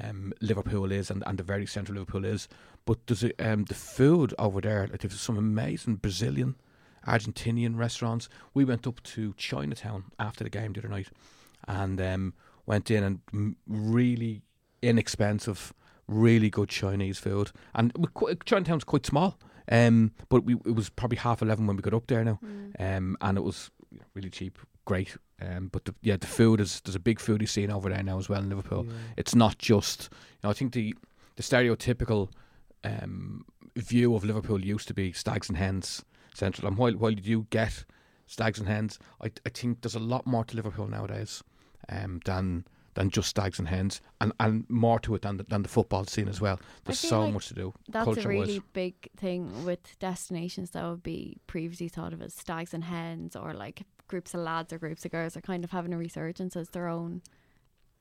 um, 0.01 0.33
Liverpool 0.41 0.91
is 0.91 1.09
and, 1.09 1.23
and 1.25 1.37
the 1.37 1.43
very 1.43 1.65
centre 1.65 1.93
of 1.93 1.97
Liverpool 1.97 2.25
is. 2.25 2.47
But 2.89 3.05
there's 3.05 3.23
a, 3.23 3.31
um, 3.37 3.65
the 3.65 3.75
food 3.75 4.33
over 4.39 4.61
there. 4.61 4.87
Like 4.89 5.01
there's 5.01 5.21
some 5.21 5.37
amazing 5.37 5.97
Brazilian, 5.97 6.55
Argentinian 7.07 7.77
restaurants. 7.77 8.29
We 8.55 8.65
went 8.65 8.87
up 8.87 9.03
to 9.03 9.35
Chinatown 9.37 10.05
after 10.17 10.43
the 10.43 10.49
game 10.49 10.73
the 10.73 10.79
other 10.79 10.89
night, 10.89 11.09
and 11.67 12.01
um, 12.01 12.33
went 12.65 12.89
in 12.89 13.03
and 13.31 13.55
really 13.67 14.41
inexpensive, 14.81 15.71
really 16.07 16.49
good 16.49 16.69
Chinese 16.69 17.19
food. 17.19 17.51
And 17.75 17.93
quite, 18.15 18.43
Chinatown's 18.45 18.85
quite 18.85 19.05
small, 19.05 19.37
um, 19.71 20.11
but 20.29 20.43
we, 20.43 20.55
it 20.55 20.73
was 20.73 20.89
probably 20.89 21.19
half 21.19 21.43
eleven 21.43 21.67
when 21.67 21.75
we 21.75 21.83
got 21.83 21.93
up 21.93 22.07
there 22.07 22.23
now, 22.23 22.39
um, 22.79 23.15
and 23.21 23.37
it 23.37 23.43
was 23.43 23.69
really 24.15 24.31
cheap, 24.31 24.57
great. 24.85 25.15
Um, 25.39 25.67
but 25.71 25.85
the, 25.85 25.93
yeah, 26.01 26.17
the 26.17 26.25
food 26.25 26.59
is 26.59 26.81
there's 26.81 26.95
a 26.95 26.99
big 26.99 27.19
foodie 27.19 27.47
scene 27.47 27.69
over 27.69 27.87
there 27.89 28.01
now 28.01 28.17
as 28.17 28.29
well 28.29 28.41
in 28.41 28.49
Liverpool. 28.49 28.87
Yeah. 28.87 28.93
It's 29.15 29.35
not 29.35 29.59
just 29.59 30.09
you 30.11 30.39
know 30.43 30.49
I 30.49 30.53
think 30.53 30.73
the 30.73 30.95
the 31.35 31.43
stereotypical 31.43 32.29
um, 32.83 33.45
view 33.75 34.15
of 34.15 34.23
Liverpool 34.23 34.63
used 34.63 34.87
to 34.87 34.93
be 34.93 35.11
stags 35.11 35.49
and 35.49 35.57
hens 35.57 36.03
central, 36.33 36.67
and 36.67 36.77
while 36.77 36.93
while 36.93 37.11
you 37.11 37.21
do 37.21 37.47
get 37.49 37.85
stags 38.27 38.59
and 38.59 38.67
hens, 38.67 38.99
I 39.21 39.31
I 39.45 39.49
think 39.49 39.81
there's 39.81 39.95
a 39.95 39.99
lot 39.99 40.25
more 40.25 40.45
to 40.45 40.55
Liverpool 40.55 40.87
nowadays 40.87 41.43
um, 41.89 42.21
than 42.25 42.65
than 42.95 43.09
just 43.09 43.29
stags 43.29 43.59
and 43.59 43.67
hens, 43.67 44.01
and, 44.19 44.33
and 44.39 44.69
more 44.69 44.99
to 44.99 45.15
it 45.15 45.21
than 45.21 45.37
the, 45.37 45.43
than 45.43 45.61
the 45.61 45.69
football 45.69 46.05
scene 46.05 46.27
as 46.27 46.41
well. 46.41 46.59
There's 46.83 46.99
so 46.99 47.21
like 47.21 47.33
much 47.33 47.47
to 47.47 47.53
do. 47.53 47.73
That's 47.87 48.17
a 48.17 48.27
really 48.27 48.61
big 48.73 49.09
thing 49.15 49.63
with 49.63 49.97
destinations 49.99 50.71
that 50.71 50.83
would 50.83 51.03
be 51.03 51.37
previously 51.47 51.87
thought 51.87 52.13
of 52.13 52.21
as 52.21 52.33
stags 52.33 52.73
and 52.73 52.83
hens 52.83 53.35
or 53.35 53.53
like 53.53 53.83
groups 54.07 54.33
of 54.33 54.41
lads 54.41 54.73
or 54.73 54.79
groups 54.79 55.05
of 55.05 55.11
girls 55.11 55.37
are 55.37 55.41
kind 55.41 55.63
of 55.63 55.71
having 55.71 55.93
a 55.93 55.97
resurgence 55.97 56.55
as 56.55 56.69
their 56.71 56.87
own 56.87 57.21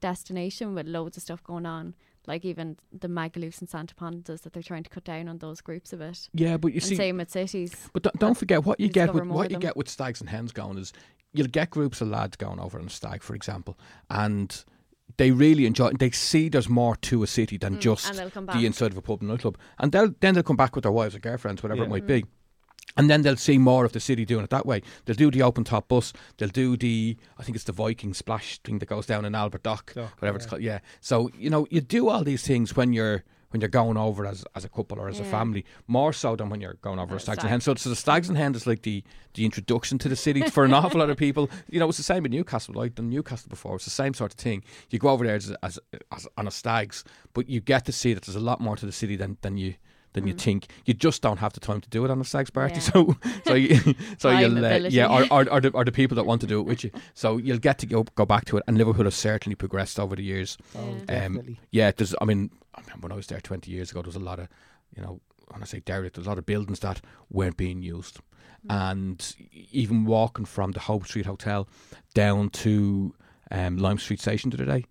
destination 0.01 0.75
with 0.75 0.87
loads 0.87 1.17
of 1.17 1.23
stuff 1.23 1.45
going 1.45 1.67
on. 1.67 1.95
Like 2.29 2.45
even 2.45 2.77
the 2.93 3.09
Magaloos 3.09 3.59
and 3.61 3.69
Santa 3.69 3.95
Ponsas 3.95 4.43
that 4.43 4.53
they're 4.53 4.63
trying 4.63 4.85
to 4.85 4.91
cut 4.91 5.03
down 5.05 5.27
on 5.29 5.39
those 5.39 5.61
groups 5.61 5.93
a 5.93 5.97
bit. 5.97 6.29
Yeah, 6.35 6.59
but 6.59 6.69
you 6.69 6.77
and 6.77 6.85
see, 6.85 6.95
same 6.97 7.17
with 7.17 7.31
cities. 7.31 7.75
but 7.95 8.03
don't, 8.05 8.19
don't 8.21 8.37
forget 8.39 8.65
what 8.67 8.79
you 8.79 8.89
get 8.89 9.13
with 9.15 9.25
what 9.27 9.51
you 9.51 9.55
them. 9.55 9.61
get 9.61 9.77
with 9.77 9.89
stags 9.89 10.21
and 10.21 10.29
hens 10.29 10.53
going 10.53 10.77
is 10.79 10.93
you'll 11.33 11.47
get 11.49 11.71
groups 11.71 12.01
of 12.03 12.09
lads 12.09 12.37
going 12.37 12.61
over 12.61 12.79
on 12.79 12.87
a 12.87 12.91
stag, 12.91 13.23
for 13.23 13.35
example, 13.35 13.79
and 14.11 14.65
they 15.17 15.31
really 15.31 15.65
enjoy. 15.65 15.89
it. 15.89 15.99
They 15.99 16.11
see 16.11 16.49
there's 16.51 16.69
more 16.69 16.95
to 16.97 17.23
a 17.23 17.27
city 17.27 17.57
than 17.57 17.77
Mm, 17.77 17.81
just 17.81 18.09
and 18.09 18.19
they'll 18.19 18.31
come 18.31 18.45
back. 18.47 18.57
the 18.57 18.67
inside 18.67 18.93
of 18.93 18.99
a 18.99 19.03
pub 19.03 19.21
and 19.23 19.31
nightclub, 19.31 19.57
and 19.79 19.91
they'll 19.91 20.15
then 20.21 20.35
they'll 20.35 20.43
come 20.43 20.57
back 20.57 20.75
with 20.77 20.83
their 20.83 20.93
wives 20.93 21.15
or 21.15 21.21
girlfriends, 21.21 21.63
whatever 21.63 21.83
it 21.85 21.89
might 21.89 22.05
Mm. 22.05 22.09
be. 22.09 22.25
And 22.97 23.09
then 23.09 23.23
they'll 23.23 23.37
see 23.37 23.59
more 23.59 23.85
of 23.85 23.93
the 23.93 24.01
city 24.01 24.25
doing 24.25 24.45
it 24.45 24.51
that 24.51 24.67
way. 24.67 24.83
They'll 25.05 25.17
do 25.17 25.31
the 25.31 25.43
open 25.43 25.65
top 25.65 25.89
bus. 25.89 26.13
They'll 26.37 26.49
do 26.49 26.77
the, 26.77 27.17
I 27.39 27.43
think 27.43 27.55
it's 27.55 27.65
the 27.65 27.73
Viking 27.73 28.15
splash 28.15 28.59
thing 28.59 28.79
that 28.81 28.87
goes 28.87 29.07
down 29.07 29.25
in 29.25 29.35
Albert 29.35 29.63
Dock, 29.63 29.95
Dock, 29.95 30.21
whatever 30.21 30.37
it's 30.37 30.47
yeah. 30.47 30.51
called. 30.51 30.63
Yeah. 30.63 30.79
So 31.01 31.31
you 31.39 31.51
know 31.51 31.67
you 31.71 31.81
do 31.81 32.09
all 32.09 32.25
these 32.25 32.47
things 32.47 32.75
when 32.75 32.93
you're 32.93 33.25
when 33.51 33.61
you're 33.61 33.69
going 33.69 33.97
over 33.97 34.27
as 34.27 34.45
as 34.55 34.65
a 34.65 34.69
couple 34.69 34.99
or 34.99 35.09
as 35.09 35.21
a 35.21 35.25
family, 35.25 35.65
more 35.87 36.13
so 36.13 36.37
than 36.37 36.51
when 36.51 36.61
you're 36.61 36.75
going 36.83 36.99
over 36.99 37.17
as 37.17 37.23
stags 37.23 37.39
and 37.39 37.43
stag. 37.43 37.51
hens. 37.51 37.65
So, 37.65 37.75
so 37.75 37.89
the 37.91 37.97
stags 37.97 38.29
and 38.29 38.37
hens 38.37 38.57
is 38.57 38.67
like 38.67 38.83
the 38.83 39.03
the 39.35 39.45
introduction 39.45 39.99
to 39.99 40.09
the 40.09 40.17
city 40.17 40.43
for 40.43 40.65
an 40.65 40.75
awful 40.75 41.01
lot 41.01 41.11
of 41.11 41.17
people. 41.17 41.51
You 41.71 41.81
know, 41.81 41.89
it's 41.89 41.99
the 41.99 42.05
same 42.05 42.25
in 42.25 42.33
Newcastle. 42.33 42.75
Like 42.75 42.95
done 42.95 43.11
Newcastle 43.11 43.49
before, 43.49 43.77
it's 43.77 43.85
the 43.85 43.91
same 43.91 44.15
sort 44.15 44.33
of 44.33 44.39
thing. 44.39 44.65
You 44.91 44.99
go 44.99 45.11
over 45.11 45.27
there 45.27 45.37
as, 45.37 45.55
as, 45.63 45.79
as 46.13 46.27
on 46.37 46.47
a 46.47 46.51
stags, 46.51 47.05
but 47.35 47.49
you 47.49 47.61
get 47.61 47.85
to 47.87 47.93
see 47.93 48.15
that 48.15 48.25
there's 48.25 48.37
a 48.37 48.41
lot 48.41 48.61
more 48.61 48.77
to 48.77 48.87
the 48.87 48.93
city 48.93 49.17
than 49.17 49.37
than 49.43 49.57
you 49.57 49.75
than 50.15 50.27
you 50.27 50.35
Mm. 50.35 50.41
think. 50.41 50.67
You 50.87 50.95
just 50.95 51.23
don't 51.23 51.39
have 51.39 51.53
the 51.53 51.61
time 51.61 51.81
to 51.81 51.89
do 51.91 52.05
it 52.05 52.11
on 52.11 52.21
a 52.21 52.25
stags 52.25 52.51
party. 52.51 52.75
Yeah. 52.81 52.81
So 52.93 53.17
so 53.45 53.55
you, 53.55 53.95
so 54.19 54.31
you'll 54.31 54.65
uh, 54.65 54.79
yeah, 54.89 55.07
or, 55.07 55.23
or, 55.31 55.51
or, 55.53 55.61
the, 55.61 55.71
or 55.71 55.85
the 55.85 55.93
people 55.93 56.15
that 56.17 56.25
want 56.27 56.41
to 56.41 56.47
do 56.47 56.61
it 56.61 56.65
with 56.67 56.85
you. 56.85 56.91
So 57.15 57.37
you'll 57.37 57.59
get 57.59 57.79
to 57.79 57.87
go 57.87 58.05
go 58.15 58.25
back 58.27 58.45
to 58.47 58.57
it. 58.59 58.65
And 58.67 58.79
Liverpool 58.79 59.05
has 59.05 59.15
certainly 59.15 59.55
progressed 59.57 59.99
over 60.01 60.17
the 60.17 60.23
years. 60.25 60.57
Oh, 60.77 60.81
Yeah. 60.95 61.05
definitely. 61.07 61.61
Yeah, 61.71 61.91
there's. 61.97 62.15
I 62.21 62.25
mean, 62.25 62.51
I 62.75 62.81
remember 62.81 63.05
when 63.07 63.13
I 63.13 63.17
was 63.17 63.27
there 63.27 63.41
20 63.41 63.71
years 63.71 63.91
ago, 63.91 64.03
there 64.03 64.09
was 64.09 64.17
a 64.17 64.21
lot 64.21 64.39
of, 64.39 64.49
you 64.97 65.03
know, 65.03 65.21
when 65.51 65.63
I 65.63 65.67
say 65.67 65.81
derelict, 65.81 66.15
there's 66.17 66.27
a 66.27 66.31
lot 66.31 66.39
of 66.39 66.47
buildings 66.47 66.81
that 66.81 67.01
weren't 67.31 67.57
being 67.57 67.83
used, 67.83 68.19
and 68.69 69.35
even 69.73 70.05
walking 70.05 70.45
from 70.45 70.73
the 70.73 70.81
Hope 70.81 71.07
Street 71.07 71.27
Hotel 71.27 71.67
down 72.15 72.51
to 72.51 73.15
um, 73.51 73.79
Lime 73.79 73.99
Street 73.99 74.21
Station 74.21 74.51
the 74.51 74.57
other 74.63 74.67
day, 74.67 74.85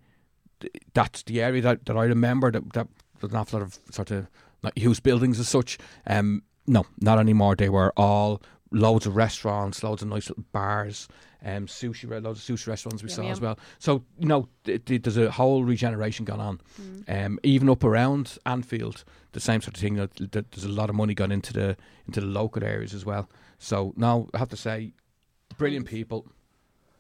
that's 0.94 1.24
the 1.24 1.42
area 1.42 1.62
that, 1.62 1.86
that 1.86 1.96
I 1.98 2.06
remember 2.06 2.52
that 2.52 2.74
that 2.74 2.88
was 3.22 3.32
an 3.32 3.38
awful 3.38 3.60
lot 3.60 3.66
of 3.68 3.80
sort 3.92 4.12
of 4.12 4.28
not 4.64 4.78
used 4.78 5.04
buildings 5.04 5.40
as 5.40 5.48
such. 5.50 5.78
Um, 6.06 6.44
no, 6.66 6.86
not 7.00 7.20
anymore. 7.20 7.56
They 7.56 7.70
were 7.70 7.94
all 7.96 8.42
loads 8.72 9.06
of 9.06 9.16
restaurants, 9.16 9.84
loads 9.84 10.02
of 10.02 10.10
nice 10.10 10.28
little 10.30 10.44
bars, 10.52 11.08
um, 11.46 11.68
sushi, 11.68 12.10
loads 12.10 12.50
of 12.50 12.58
sushi 12.58 12.68
restaurants 12.68 13.02
we 13.02 13.10
Yum, 13.10 13.16
saw 13.16 13.22
yum. 13.22 13.32
as 13.32 13.40
well. 13.42 13.60
So 13.80 14.04
you 14.20 14.28
know, 14.28 14.50
th- 14.66 14.84
th- 14.86 15.04
there's 15.04 15.18
a 15.18 15.32
whole 15.32 15.64
regeneration 15.64 16.26
gone 16.26 16.42
on. 16.42 16.62
Mm. 16.82 17.26
Um, 17.26 17.40
even 17.44 17.70
up 17.70 17.84
around 17.84 18.38
Anfield, 18.46 19.04
the 19.32 19.40
same 19.40 19.62
sort 19.62 19.76
of 19.78 19.82
thing. 19.82 19.96
That, 19.96 20.16
that 20.32 20.52
there's 20.52 20.66
a 20.66 20.70
lot 20.70 20.90
of 20.90 20.96
money 20.96 21.14
gone 21.14 21.32
into 21.32 21.54
the 21.54 21.78
into 22.08 22.20
the 22.20 22.28
local 22.28 22.64
areas 22.64 22.94
as 22.94 23.06
well. 23.06 23.30
So 23.60 23.94
now 23.96 24.28
I 24.34 24.40
have 24.40 24.50
to 24.50 24.58
say, 24.58 24.92
brilliant 25.58 25.86
people, 25.88 26.26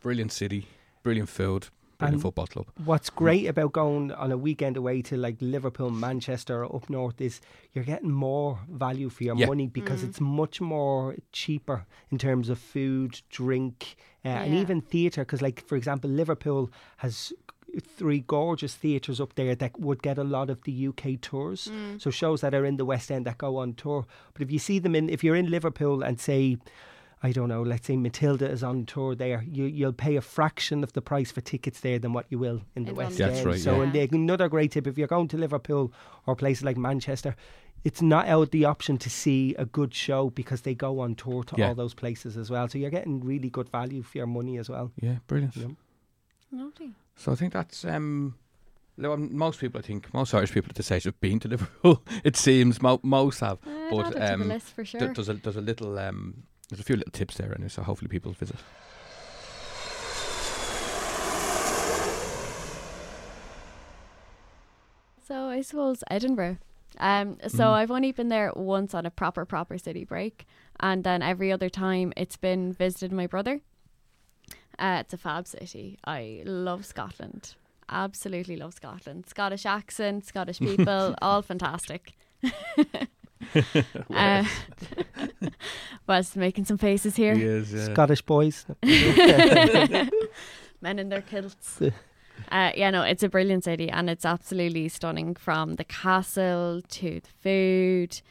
brilliant 0.01 0.31
city, 0.31 0.67
brilliant 1.03 1.29
food, 1.29 1.67
brilliant 1.97 2.15
And- 2.15 2.21
football 2.21 2.47
club. 2.47 2.67
What's 2.83 3.09
great 3.09 3.45
about 3.47 3.73
going 3.73 4.11
on 4.11 4.31
a 4.31 4.37
weekend 4.37 4.77
away 4.77 5.01
to 5.03 5.17
like 5.17 5.37
Liverpool, 5.41 5.89
Manchester, 5.89 6.63
or 6.63 6.75
up 6.75 6.89
north 6.89 7.19
is 7.21 7.41
you're 7.73 7.83
getting 7.83 8.11
more 8.11 8.59
value 8.69 9.09
for 9.09 9.23
your 9.23 9.35
Yeah. 9.37 9.47
money 9.47 9.67
because 9.67 10.03
Mm. 10.03 10.09
it's 10.09 10.21
much 10.21 10.61
more 10.61 11.15
cheaper 11.31 11.85
in 12.11 12.17
terms 12.17 12.49
of 12.49 12.59
food, 12.59 13.21
drink, 13.29 13.95
uh, 14.23 14.29
and 14.29 14.53
even 14.53 14.81
theatre. 14.81 15.21
Because, 15.21 15.41
like 15.41 15.61
for 15.65 15.75
example, 15.75 16.09
Liverpool 16.09 16.69
has 16.97 17.33
three 17.81 18.21
gorgeous 18.21 18.75
theatres 18.75 19.19
up 19.19 19.35
there 19.35 19.53
that 19.53 19.79
would 19.79 20.01
get 20.01 20.17
a 20.17 20.23
lot 20.23 20.49
of 20.49 20.63
the 20.63 20.71
UK 20.71 21.17
tours. 21.17 21.67
Mm. 21.71 22.01
So 22.01 22.09
shows 22.09 22.41
that 22.41 22.53
are 22.55 22.65
in 22.65 22.77
the 22.77 22.85
West 22.85 23.11
End 23.11 23.25
that 23.25 23.37
go 23.37 23.57
on 23.57 23.73
tour. 23.73 24.05
But 24.33 24.41
if 24.41 24.51
you 24.51 24.57
see 24.59 24.79
them 24.79 24.95
in, 24.95 25.09
if 25.09 25.23
you're 25.23 25.35
in 25.35 25.49
Liverpool 25.51 26.01
and 26.01 26.19
say, 26.19 26.57
I 27.23 27.31
don't 27.31 27.49
know, 27.49 27.63
let's 27.63 27.87
say 27.87 27.97
Matilda 27.97 28.47
is 28.49 28.63
on 28.63 28.85
tour 28.85 29.15
there, 29.15 29.43
you, 29.49 29.65
you'll 29.65 29.91
pay 29.93 30.15
a 30.17 30.21
fraction 30.21 30.83
of 30.83 30.93
the 30.93 31.01
price 31.01 31.31
for 31.31 31.41
tickets 31.41 31.79
there 31.79 31.97
than 31.97 32.13
what 32.13 32.27
you 32.29 32.37
will 32.37 32.61
in 32.75 32.83
the 32.85 32.91
In 32.91 32.95
West 32.95 33.19
London. 33.19 33.27
That's 33.27 33.37
End. 33.39 33.47
right, 33.47 33.59
So 33.59 33.77
yeah. 33.77 33.83
and 33.83 33.93
the, 33.93 34.01
another 34.15 34.47
great 34.49 34.71
tip, 34.71 34.85
if 34.85 34.97
you're 34.99 35.07
going 35.07 35.27
to 35.29 35.37
Liverpool 35.37 35.91
or 36.27 36.35
places 36.35 36.63
like 36.63 36.77
Manchester, 36.77 37.35
it's 37.83 38.01
not 38.01 38.27
out 38.27 38.51
the 38.51 38.65
option 38.65 38.97
to 38.99 39.09
see 39.09 39.55
a 39.57 39.65
good 39.65 39.93
show 39.95 40.29
because 40.29 40.61
they 40.61 40.75
go 40.75 40.99
on 40.99 41.15
tour 41.15 41.43
to 41.45 41.55
Yeah. 41.57 41.69
all 41.69 41.75
those 41.75 41.93
places 41.95 42.37
as 42.37 42.51
well. 42.51 42.67
So 42.67 42.77
you're 42.77 42.91
getting 42.91 43.23
really 43.23 43.49
good 43.49 43.69
value 43.69 44.03
for 44.03 44.17
your 44.19 44.27
money 44.27 44.57
as 44.57 44.69
well. 44.69 44.91
Yeah, 45.01 45.17
brilliant. 45.27 45.55
Yeah. 45.55 45.67
Lovely. 46.51 46.91
So 47.15 47.31
I 47.31 47.35
think 47.35 47.53
that's 47.53 47.83
um, 47.83 48.35
most 48.97 49.59
people. 49.59 49.79
I 49.79 49.81
think 49.81 50.13
most 50.13 50.33
Irish 50.33 50.51
people 50.51 50.69
at 50.69 50.75
this 50.75 50.91
age 50.91 51.03
have 51.05 51.19
been 51.19 51.39
to 51.41 51.47
Liverpool. 51.55 52.03
it 52.23 52.35
seems 52.35 52.81
mo- 52.81 52.99
most 53.03 53.39
have. 53.39 53.57
Uh, 53.65 53.89
But, 53.89 54.05
add 54.05 54.11
it 54.13 54.15
to 54.19 54.33
um, 54.33 54.39
the 54.41 54.45
list 54.45 54.67
for 54.67 54.85
sure. 54.85 54.99
Th- 54.99 55.13
There's 55.15 55.29
a 55.29 55.33
there's 55.35 55.55
a 55.57 55.61
little 55.61 55.97
um, 55.99 56.43
there's 56.69 56.79
a 56.79 56.83
few 56.83 56.95
little 56.97 57.11
tips 57.11 57.35
there, 57.37 57.53
anyway, 57.53 57.69
so 57.69 57.81
hopefully 57.83 58.09
people 58.09 58.31
visit. 58.33 58.57
So 65.25 65.47
I 65.49 65.61
suppose 65.61 66.03
Edinburgh. 66.09 66.57
Um, 66.99 67.37
so 67.47 67.65
Mm. 67.65 67.71
I've 67.73 67.91
only 67.91 68.11
been 68.11 68.29
there 68.29 68.51
once 68.55 68.93
on 68.93 69.05
a 69.05 69.11
proper 69.11 69.45
proper 69.45 69.77
city 69.77 70.03
break, 70.05 70.45
and 70.79 71.03
then 71.03 71.21
every 71.21 71.51
other 71.51 71.69
time 71.69 72.13
it's 72.15 72.37
been 72.37 72.71
visited 72.73 73.11
my 73.11 73.27
brother. 73.27 73.61
Uh, 74.79 74.97
it's 75.01 75.13
a 75.13 75.17
fab 75.17 75.47
city. 75.47 75.97
I 76.05 76.43
love 76.45 76.85
Scotland. 76.85 77.55
Absolutely 77.89 78.55
love 78.57 78.73
Scotland. 78.73 79.25
Scottish 79.27 79.65
accent, 79.65 80.25
Scottish 80.25 80.59
people, 80.59 81.15
all 81.21 81.41
fantastic. 81.41 82.13
uh, 84.13 84.43
was 86.07 86.35
making 86.35 86.65
some 86.65 86.77
faces 86.77 87.15
here. 87.15 87.33
is, 87.33 87.85
Scottish 87.85 88.21
boys. 88.21 88.65
men 90.81 90.99
in 90.99 91.09
their 91.09 91.21
kilts. 91.21 91.81
Uh, 92.51 92.71
yeah, 92.75 92.89
no, 92.91 93.01
it's 93.01 93.23
a 93.23 93.29
brilliant 93.29 93.63
city 93.63 93.89
and 93.89 94.09
it's 94.09 94.25
absolutely 94.25 94.87
stunning 94.89 95.35
from 95.35 95.75
the 95.75 95.83
castle 95.83 96.81
to 96.87 97.19
the 97.19 97.29
food 97.41 98.21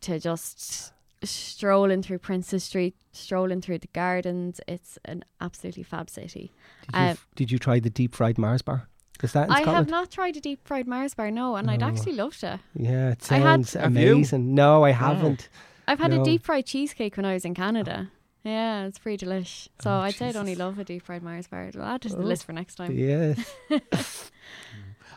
to 0.00 0.18
just 0.18 0.92
strolling 1.24 2.02
through 2.02 2.18
Princes 2.18 2.64
Street, 2.64 2.94
strolling 3.12 3.60
through 3.60 3.78
the 3.78 3.88
gardens. 3.92 4.60
It's 4.66 4.98
an 5.04 5.24
absolutely 5.40 5.82
fab 5.82 6.08
city. 6.10 6.52
Did 6.86 6.94
you, 6.94 7.00
Uh, 7.00 7.10
f- 7.10 7.28
did 7.36 7.50
you 7.52 7.58
try 7.58 7.78
the 7.80 7.90
deep 7.90 8.14
fried 8.14 8.38
Mars 8.38 8.62
bar? 8.62 8.88
Is 9.22 9.32
that 9.32 9.46
in 9.48 9.52
I 9.52 9.60
have 9.62 9.88
not 9.88 10.10
tried 10.10 10.36
a 10.36 10.40
deep 10.40 10.66
fried 10.66 10.86
Mars 10.86 11.14
bar, 11.14 11.30
no, 11.30 11.56
and 11.56 11.70
I'd 11.70 11.82
Oh. 11.82 11.86
actually 11.86 12.12
love 12.14 12.36
to. 12.38 12.60
Yeah, 12.74 13.10
it 13.10 13.30
I 13.30 13.36
had- 13.38 13.66
sounds 13.66 13.72
Have 13.74 13.96
you? 13.96 14.12
amazing. 14.14 14.54
No, 14.54 14.84
I 14.84 14.90
haven't. 14.90 15.48
I've 15.86 15.98
had 16.00 16.10
No. 16.12 16.22
a 16.22 16.24
deep 16.24 16.42
fried 16.44 16.66
cheesecake 16.66 17.16
when 17.16 17.24
I 17.26 17.34
was 17.34 17.44
in 17.44 17.54
Canada. 17.54 18.10
Yeah, 18.44 18.86
it's 18.86 18.98
pretty 18.98 19.24
delish. 19.24 19.68
So 19.80 19.90
Oh, 19.90 19.98
I'd 20.00 20.14
say 20.14 20.28
I'd 20.28 20.36
only 20.36 20.52
Jesus. 20.52 20.60
love 20.60 20.78
a 20.80 20.84
deep 20.84 21.02
fried 21.04 21.22
Mars 21.22 21.46
bar. 21.46 21.70
I'll 21.76 21.82
add 21.82 22.04
it 22.04 22.08
to 22.10 22.16
the 22.16 22.22
Oh. 22.22 22.26
list 22.26 22.44
for 22.44 22.52
next 22.52 22.74
time. 22.76 22.92
Yeah. 22.92 23.34
Mm. 23.70 23.80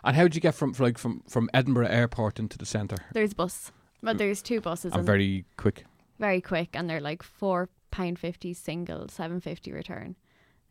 And 0.03 0.15
how 0.15 0.23
did 0.23 0.35
you 0.35 0.41
get 0.41 0.53
from 0.53 0.73
like 0.77 0.97
from 0.99 1.23
from 1.27 1.49
Edinburgh 1.53 1.87
Airport 1.87 2.37
into 2.39 2.57
the 2.59 2.65
centre? 2.65 2.97
There's 3.13 3.33
bus. 3.33 3.71
Well, 4.03 4.13
mm. 4.13 4.17
there's 4.19 4.41
two 4.43 4.61
buses. 4.61 4.91
And 4.91 4.99
and 4.99 5.05
very 5.05 5.45
quick. 5.57 5.85
very 6.19 6.41
quick 6.41 6.69
and 6.75 6.87
they're 6.89 7.01
like 7.01 7.23
four 7.23 7.69
pound 7.89 8.19
fifty 8.19 8.53
single, 8.53 9.07
seven 9.09 9.39
fifty 9.41 9.71
return. 9.71 10.15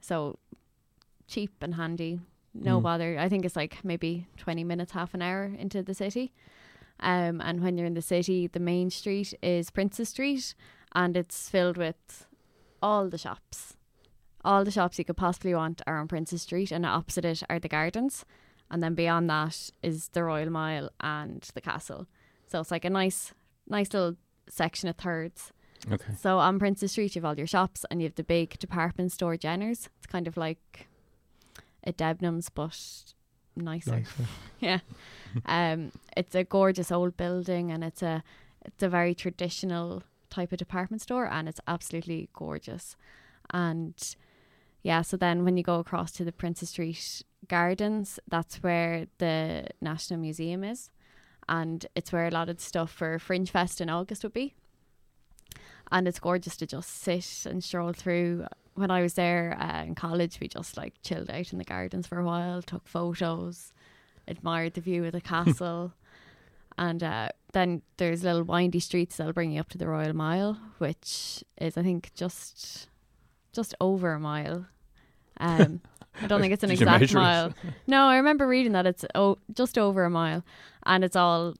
So 0.01 0.39
cheap 1.27 1.51
and 1.61 1.75
handy. 1.75 2.21
No 2.55 2.79
Mm. 2.79 2.83
bother. 2.83 3.19
I 3.19 3.29
think 3.29 3.45
it's 3.45 3.57
like 3.57 3.85
maybe 3.85 4.27
twenty 4.37 4.65
minutes, 4.65 4.93
half 4.93 5.13
an 5.15 5.23
hour 5.23 5.45
into 5.59 5.83
the 5.83 5.95
city. 5.95 6.33
Um 7.01 7.41
and 7.41 7.63
when 7.63 7.77
you're 7.77 7.87
in 7.87 7.95
the 7.95 8.03
city, 8.03 8.47
the 8.47 8.61
main 8.61 8.91
street 8.91 9.35
is 9.43 9.71
Princes 9.71 10.09
Street 10.11 10.55
and 10.95 11.17
it's 11.17 11.49
filled 11.51 11.77
with 11.77 12.27
all 12.81 13.09
the 13.09 13.19
shops. 13.19 13.77
All 14.45 14.65
the 14.65 14.71
shops 14.71 14.99
you 14.99 15.05
could 15.05 15.17
possibly 15.17 15.55
want 15.55 15.83
are 15.87 15.99
on 15.99 16.07
Princes 16.09 16.43
Street 16.43 16.71
and 16.71 16.87
opposite 16.87 17.25
it 17.25 17.43
are 17.49 17.59
the 17.59 17.69
gardens. 17.69 18.25
And 18.71 18.83
then 18.83 18.95
beyond 18.95 19.29
that 19.31 19.71
is 19.83 20.09
the 20.09 20.23
Royal 20.25 20.51
Mile 20.51 20.91
and 21.01 21.43
the 21.55 21.61
castle. 21.61 22.07
So 22.47 22.61
it's 22.61 22.71
like 22.71 22.85
a 22.85 22.91
nice 22.91 23.35
nice 23.69 23.93
little 23.93 24.17
section 24.49 24.89
of 24.89 24.97
thirds. 24.97 25.53
Okay. 25.91 26.15
So 26.21 26.39
on 26.39 26.59
Princes 26.59 26.93
Street, 26.93 27.15
you 27.17 27.21
have 27.23 27.29
all 27.29 27.37
your 27.39 27.47
shops 27.47 27.85
and 27.91 28.01
you 28.01 28.07
have 28.07 28.15
the 28.15 28.23
big 28.25 28.59
department 28.59 29.11
store 29.13 29.37
Jenners. 29.37 29.89
It's 29.99 30.07
kind 30.07 30.29
of 30.29 30.37
like 30.37 30.87
a 31.87 31.93
Debenhams, 31.93 32.49
but 32.55 32.79
nicer. 33.57 33.91
Nice. 33.91 34.09
Yeah. 34.61 34.79
um, 35.45 35.93
it's 36.17 36.35
a 36.35 36.45
gorgeous 36.45 36.91
old 36.91 37.17
building 37.17 37.71
and 37.71 37.85
it's 37.85 38.03
a 38.03 38.23
it's 38.65 38.83
a 38.83 38.89
very 38.89 39.15
traditional 39.15 40.03
type 40.31 40.53
of 40.53 40.59
department 40.59 41.03
store 41.03 41.27
and 41.27 41.49
it's 41.49 41.61
absolutely 41.69 42.31
gorgeous. 42.33 42.97
And 43.51 43.95
yeah, 44.83 45.03
so 45.03 45.17
then 45.17 45.45
when 45.45 45.57
you 45.57 45.63
go 45.63 45.79
across 45.81 46.13
to 46.13 46.25
the 46.25 46.33
Princes 46.33 46.71
Street 46.71 47.23
Gardens, 47.49 48.19
that's 48.29 48.63
where 48.63 49.07
the 49.19 49.67
National 49.81 50.21
Museum 50.21 50.65
is. 50.65 50.91
And 51.49 51.85
it's 51.95 52.11
where 52.13 52.27
a 52.27 52.31
lot 52.31 52.49
of 52.49 52.57
the 52.57 52.63
stuff 52.63 52.91
for 52.91 53.19
Fringe 53.19 53.51
Fest 53.51 53.81
in 53.81 53.91
August 53.91 54.23
would 54.23 54.33
be. 54.33 54.55
And 55.93 56.09
it's 56.09 56.19
gorgeous 56.19 56.57
to 56.57 56.67
just 56.67 56.91
sit 57.03 57.47
and 57.47 57.63
stroll 57.63 57.93
through. 57.93 58.47
When 58.75 58.91
I 58.91 59.03
was 59.03 59.15
there 59.15 59.57
uh, 59.61 59.85
in 59.85 59.95
college, 59.95 60.39
we 60.41 60.49
just 60.49 60.77
like 60.77 60.95
chilled 61.03 61.31
out 61.31 61.53
in 61.53 61.59
the 61.59 61.65
gardens 61.65 62.07
for 62.07 62.19
a 62.19 62.25
while, 62.25 62.61
took 62.63 62.87
photos. 62.89 63.73
admired 64.27 64.75
the 64.75 64.81
view 64.81 65.05
of 65.05 65.13
the 65.13 65.21
castle. 65.21 65.93
and 66.79 67.03
uh, 67.03 67.29
then 67.53 67.83
there's 67.99 68.25
little 68.25 68.43
windy 68.43 68.81
streets 68.81 69.17
that'll 69.17 69.33
bring 69.33 69.53
you 69.53 69.61
up 69.61 69.69
to 69.71 69.79
the 69.79 69.87
Royal 69.87 70.13
Mile, 70.15 70.59
which 70.79 71.45
is 71.59 71.77
I 71.77 71.83
think 71.83 72.13
just 72.15 72.89
just 73.53 73.75
over 73.81 74.13
a 74.13 74.21
mile. 74.21 74.67
Um, 75.39 75.81
I 76.21 76.27
don't 76.27 76.41
think 76.41 76.53
it's 76.53 76.65
an 76.65 76.69
Did 76.71 76.81
exact 76.83 77.01
measure 77.01 77.19
it? 77.19 77.21
mile. 77.21 77.55
No, 77.87 78.07
I 78.07 78.17
remember 78.17 78.47
reading 78.47 78.73
that 78.73 78.87
it's 78.87 79.05
oh, 79.15 79.39
just 79.53 79.79
over 79.79 80.05
a 80.05 80.11
mile, 80.11 80.45
and 80.85 81.05
it's 81.05 81.17
all 81.17 81.55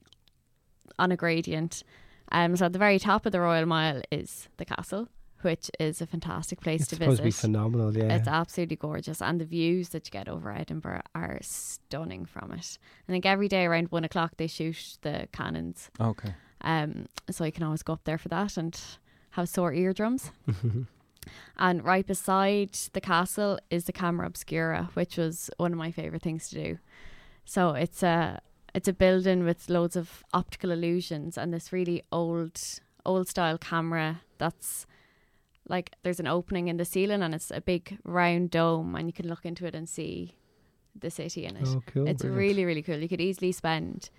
on 0.99 1.13
a 1.13 1.17
gradient. 1.17 1.85
Um, 2.33 2.57
so 2.57 2.67
at 2.67 2.73
the 2.73 2.79
very 2.79 2.99
top 2.99 3.27
of 3.27 3.33
the 3.33 3.41
Royal 3.41 3.67
Mile 3.67 4.03
is 4.11 4.49
the 4.57 4.65
castle, 4.65 5.09
which 5.45 5.71
is 5.79 6.01
a 6.01 6.07
fantastic 6.07 6.61
place 6.61 6.81
It's 6.83 6.91
to 6.91 6.97
supposed 6.97 7.19
to 7.19 7.23
be 7.23 7.29
visit. 7.29 7.41
phenomenal. 7.43 7.97
Yeah. 7.97 8.15
It's 8.17 8.27
absolutely 8.29 8.77
gorgeous, 8.77 9.21
and 9.23 9.41
the 9.41 9.45
views 9.45 9.91
that 9.91 10.07
you 10.07 10.11
get 10.11 10.29
over 10.29 10.51
Edinburgh 10.53 11.03
are 11.15 11.39
stunning 11.43 12.25
from 12.25 12.53
it. 12.53 12.79
I 13.09 13.13
think 13.13 13.27
every 13.27 13.49
day 13.49 13.65
around 13.67 13.89
one 13.93 14.05
o'clock 14.05 14.33
they 14.37 14.47
shoot 14.47 14.99
the 15.03 15.29
cannons, 15.33 15.91
Okay. 16.01 16.35
um, 16.63 17.07
so 17.31 17.45
you 17.45 17.53
can 17.53 17.63
always 17.65 17.83
go 17.83 17.93
up 17.93 18.05
there 18.05 18.19
for 18.19 18.29
that 18.31 18.57
and 18.57 18.79
have 19.31 19.49
sore 19.49 19.73
eardrums. 19.73 20.31
And 21.57 21.83
right 21.85 22.07
beside 22.07 22.73
the 22.93 23.01
castle 23.01 23.59
is 23.71 23.85
the 23.85 23.93
Camera 23.93 24.27
Obscura, 24.27 24.91
which 24.93 25.17
was 25.17 25.49
one 25.57 25.73
of 25.73 25.79
my 25.79 25.91
favorite 25.91 26.21
things 26.23 26.51
to 26.51 26.55
do. 26.63 26.79
So 27.47 27.71
it's 27.71 28.03
a 28.03 28.41
it's 28.75 28.89
a 28.89 28.93
building 28.93 29.45
with 29.45 29.71
loads 29.71 29.97
of 29.97 30.23
optical 30.35 30.71
illusions 30.71 31.39
and 31.39 31.53
this 31.55 31.73
really 31.73 32.03
old 32.13 32.61
old 33.07 33.29
style 33.29 33.57
camera 33.57 34.21
that's 34.37 34.87
like 35.69 35.93
there's 36.03 36.21
an 36.21 36.27
opening 36.27 36.69
in 36.69 36.77
the 36.77 36.85
ceiling 36.85 37.23
and 37.23 37.35
it's 37.35 37.51
a 37.51 37.61
big 37.61 37.99
round 38.05 38.51
dome 38.51 38.95
and 38.95 39.09
you 39.09 39.13
can 39.13 39.29
look 39.29 39.45
into 39.45 39.67
it 39.67 39.75
and 39.75 39.89
see 39.89 40.35
the 40.99 41.11
city 41.11 41.45
in 41.45 41.57
it. 41.57 41.67
oh, 41.67 41.83
cool. 41.87 42.07
it's 42.07 42.23
brilliant. 42.23 42.39
really 42.39 42.65
really 42.65 42.83
cool. 42.83 42.97
You 42.97 43.09
could 43.09 43.21
easily 43.21 43.53
spend 43.53 44.11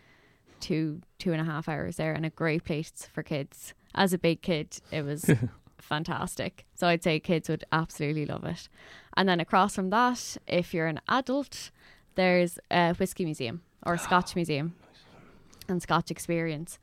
two 0.59 1.01
two 1.19 1.31
and 1.31 1.41
a 1.41 1.45
half 1.45 1.69
hours 1.69 1.97
there 1.97 2.13
and 2.13 2.25
a 2.25 2.29
great 2.29 2.63
place 2.63 3.09
for 3.13 3.23
kids. 3.23 3.73
As 3.93 4.13
a 4.13 4.17
big 4.17 4.41
kid, 4.41 4.79
it 4.91 5.03
was 5.03 5.29
fantastic. 5.79 6.65
So 6.75 6.87
I'd 6.87 7.03
say 7.03 7.19
kids 7.19 7.47
would 7.49 7.63
absolutely 7.71 8.25
love 8.25 8.43
it. 8.43 8.67
And 9.15 9.29
then 9.29 9.39
across 9.39 9.75
from 9.75 9.89
that, 9.91 10.37
if 10.47 10.73
you're 10.73 10.87
an 10.87 10.99
adult, 11.07 11.71
there's 12.15 12.59
a 12.71 12.93
whiskey 12.95 13.25
museum 13.25 13.61
or 13.85 13.93
a 13.93 13.97
Scotch 14.07 14.35
museum 14.35 14.75
and 15.67 15.81
Scotch 15.81 16.11
experience. 16.11 16.79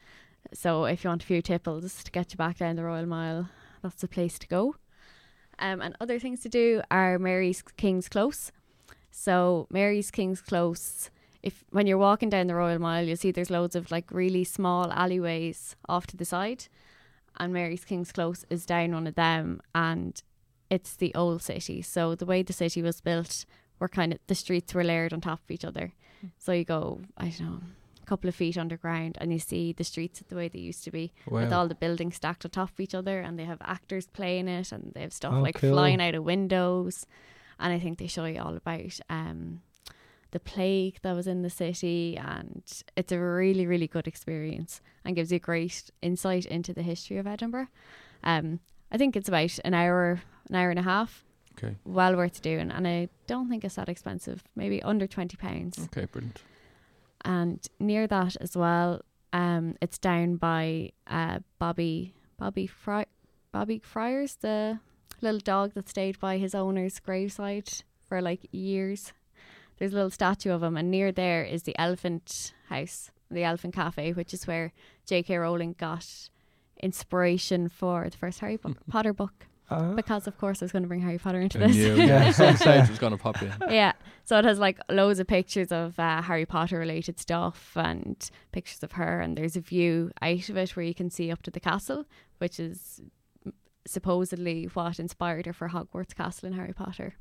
So 0.55 0.85
if 0.85 1.05
you 1.05 1.09
want 1.09 1.23
a 1.23 1.27
few 1.27 1.43
tipples 1.43 2.03
to 2.05 2.11
get 2.11 2.33
you 2.33 2.37
back 2.37 2.59
down 2.59 2.77
the 2.77 2.85
Royal 2.85 3.07
Mile, 3.07 3.49
that's 3.83 4.01
the 4.01 4.09
place 4.09 4.39
to 4.39 4.47
go. 4.47 4.77
Um, 5.59 5.81
and 5.81 5.97
other 6.01 6.19
things 6.19 6.41
to 6.41 6.49
do 6.49 6.83
are 6.91 7.19
Mary's 7.19 7.63
King's 7.77 8.09
Close. 8.09 8.53
So 9.11 9.67
Mary's 9.71 10.11
King's 10.11 10.41
Close, 10.41 11.11
if 11.43 11.65
when 11.71 11.87
you're 11.87 11.99
walking 11.99 12.31
down 12.31 12.47
the 12.47 12.55
Royal 12.55 12.79
Mile, 12.79 13.05
you'll 13.05 13.17
see 13.17 13.31
there's 13.31 13.51
loads 13.51 13.77
of 13.77 13.91
like 13.91 14.11
really 14.11 14.45
small 14.45 14.91
alleyways 14.91 15.77
off 15.89 16.07
to 16.09 16.17
the 16.17 16.25
side, 16.25 16.67
and 17.39 17.53
Mary's 17.53 17.85
King's 17.85 18.13
Close 18.13 18.45
is 18.49 18.65
down 18.65 18.93
one 18.93 19.07
of 19.07 19.15
them, 19.15 19.61
and 19.75 20.23
it's 20.71 20.97
the 20.97 21.15
old 21.15 21.43
city. 21.43 21.83
So 21.83 22.15
the 22.15 22.27
way 22.27 22.43
the 22.43 22.53
city 22.53 22.81
was 22.81 23.01
built, 23.01 23.45
were 23.79 23.89
kind 23.89 24.13
of 24.13 24.21
the 24.29 24.35
streets 24.35 24.73
were 24.73 24.85
layered 24.85 25.13
on 25.13 25.21
top 25.21 25.41
of 25.45 25.51
each 25.51 25.65
other. 25.65 25.93
So 26.39 26.53
you 26.53 26.65
go, 26.65 27.01
I 27.19 27.25
don't 27.25 27.41
know, 27.41 27.61
couple 28.13 28.29
of 28.29 28.35
feet 28.35 28.59
underground, 28.59 29.17
and 29.21 29.33
you 29.33 29.39
see 29.39 29.73
the 29.73 29.85
streets 29.85 30.23
the 30.29 30.37
way 30.37 30.47
they 30.49 30.59
used 30.59 30.85
to 30.85 30.91
be 30.91 31.13
with 31.27 31.51
all 31.53 31.67
the 31.67 31.75
buildings 31.75 32.17
stacked 32.17 32.45
on 32.45 32.51
top 32.51 32.69
of 32.71 32.81
each 32.81 32.95
other 32.95 33.21
and 33.21 33.39
they 33.39 33.45
have 33.47 33.57
actors 33.77 34.07
playing 34.07 34.49
it 34.49 34.71
and 34.71 34.93
they 34.95 35.01
have 35.01 35.15
stuff 35.15 35.33
Oh, 35.35 35.41
like 35.41 35.57
cool. 35.59 35.71
flying 35.73 36.01
out 36.03 36.15
of 36.15 36.23
windows 36.25 37.07
and 37.59 37.73
I 37.73 37.79
think 37.79 37.99
they 37.99 38.07
show 38.09 38.27
you 38.27 38.41
all 38.43 38.55
about 38.57 39.01
um 39.09 39.63
the 40.33 40.41
plague 40.41 40.99
that 41.03 41.15
was 41.15 41.27
in 41.27 41.41
the 41.43 41.51
city 41.65 42.19
and 42.19 42.63
it's 42.97 43.13
a 43.13 43.19
really 43.19 43.67
really 43.67 43.87
good 43.97 44.07
experience 44.07 44.81
and 45.05 45.17
gives 45.17 45.33
you 45.33 45.39
great 45.39 45.91
insight 46.03 46.45
into 46.47 46.73
the 46.75 46.83
history 46.83 47.17
of 47.19 47.27
Edinburgh 47.27 47.69
um 48.25 48.61
I 48.95 48.99
think 48.99 49.17
it's 49.17 49.29
about 49.29 49.59
an 49.65 49.75
hour 49.75 50.21
an 50.51 50.55
hour 50.57 50.71
and 50.71 50.79
a 50.79 50.83
half 50.95 51.25
Okay. 51.57 51.77
well 51.85 52.15
worth 52.17 52.43
doing 52.43 52.71
and 52.71 52.87
I 52.87 53.09
don't 53.27 53.49
think 53.51 53.65
it's 53.65 53.77
that 53.77 53.89
expensive 53.89 54.39
maybe 54.55 54.83
under 54.83 55.07
20 55.07 55.37
pounds 55.37 55.77
Okay. 55.89 56.07
Brilliant. 56.13 56.43
And 57.25 57.67
near 57.79 58.07
that 58.07 58.37
as 58.41 58.57
well 58.57 59.01
um 59.33 59.77
it's 59.81 59.99
down 59.99 60.37
by 60.37 60.91
uh 61.07 61.39
bobby 61.59 62.15
bobby 62.39 62.67
Fry- 62.67 63.07
bobby 63.53 63.79
friars 63.79 64.37
the 64.41 64.79
little 65.21 65.41
dog 65.41 65.75
that 65.75 65.89
stayed 65.89 66.19
by 66.19 66.39
his 66.39 66.55
owner's 66.55 66.99
graveside 66.99 67.69
for 68.09 68.21
like 68.21 68.49
years. 68.51 69.13
There's 69.79 69.93
a 69.93 69.95
little 69.95 70.11
statue 70.11 70.51
of 70.51 70.63
him 70.63 70.77
and 70.77 70.91
near 70.91 71.13
there 71.13 71.45
is 71.45 71.63
the 71.63 71.79
elephant 71.79 72.53
house 72.69 73.11
the 73.31 73.43
elephant 73.45 73.75
cafe 73.75 74.13
which 74.13 74.35
is 74.35 74.47
where 74.47 74.73
j.k 75.07 75.35
rowling 75.37 75.75
got 75.79 76.29
inspiration 76.83 77.69
for 77.69 78.09
the 78.11 78.17
first 78.17 78.41
harry 78.41 78.59
Po- 78.59 78.75
potter 78.91 79.13
book 79.15 79.47
Ah, 79.81 79.95
because 79.95 80.27
of 80.27 80.37
course 80.39 80.63
i 80.63 80.65
was 80.65 80.73
going 80.73 80.83
to 80.83 80.89
bring 80.89 81.01
harry 81.01 81.19
potter 81.19 81.41
into 81.41 81.59
this 81.59 81.75
knew, 81.77 81.95
Yeah. 81.97 82.25
yeah. 82.25 82.31
Some 82.33 82.57
stage 82.57 82.89
was 82.89 82.99
going 82.99 83.13
to 83.13 83.19
pop 83.19 83.41
in. 83.43 83.53
yeah. 83.71 83.93
So 84.25 84.39
it 84.39 84.45
has 84.45 84.59
like 84.59 84.79
loads 84.91 85.19
of 85.19 85.27
pictures 85.27 85.73
of 85.73 85.99
uh, 85.99 86.23
Harry 86.23 86.47
Potter 86.47 86.79
related 86.79 87.19
stuff 87.19 87.73
and 87.77 88.31
pictures 88.53 88.83
of 88.83 88.93
her. 88.93 89.21
And 89.21 89.37
there's 89.37 89.57
a 89.57 89.61
view 89.61 90.13
out 90.23 90.49
of 90.49 90.57
it 90.57 90.77
where 90.77 90.85
you 90.85 90.95
can 90.95 91.11
see 91.11 91.31
up 91.33 91.43
to 91.43 91.51
the 91.51 91.59
castle, 91.61 92.05
which 92.39 92.61
is 92.61 93.01
supposedly 93.87 94.65
what 94.75 94.99
inspired 95.01 95.47
her 95.47 95.53
for 95.53 95.69
Hogwarts 95.71 96.15
Castle 96.15 96.47
in 96.49 96.53
Harry 96.55 96.73
Potter. 96.73 97.15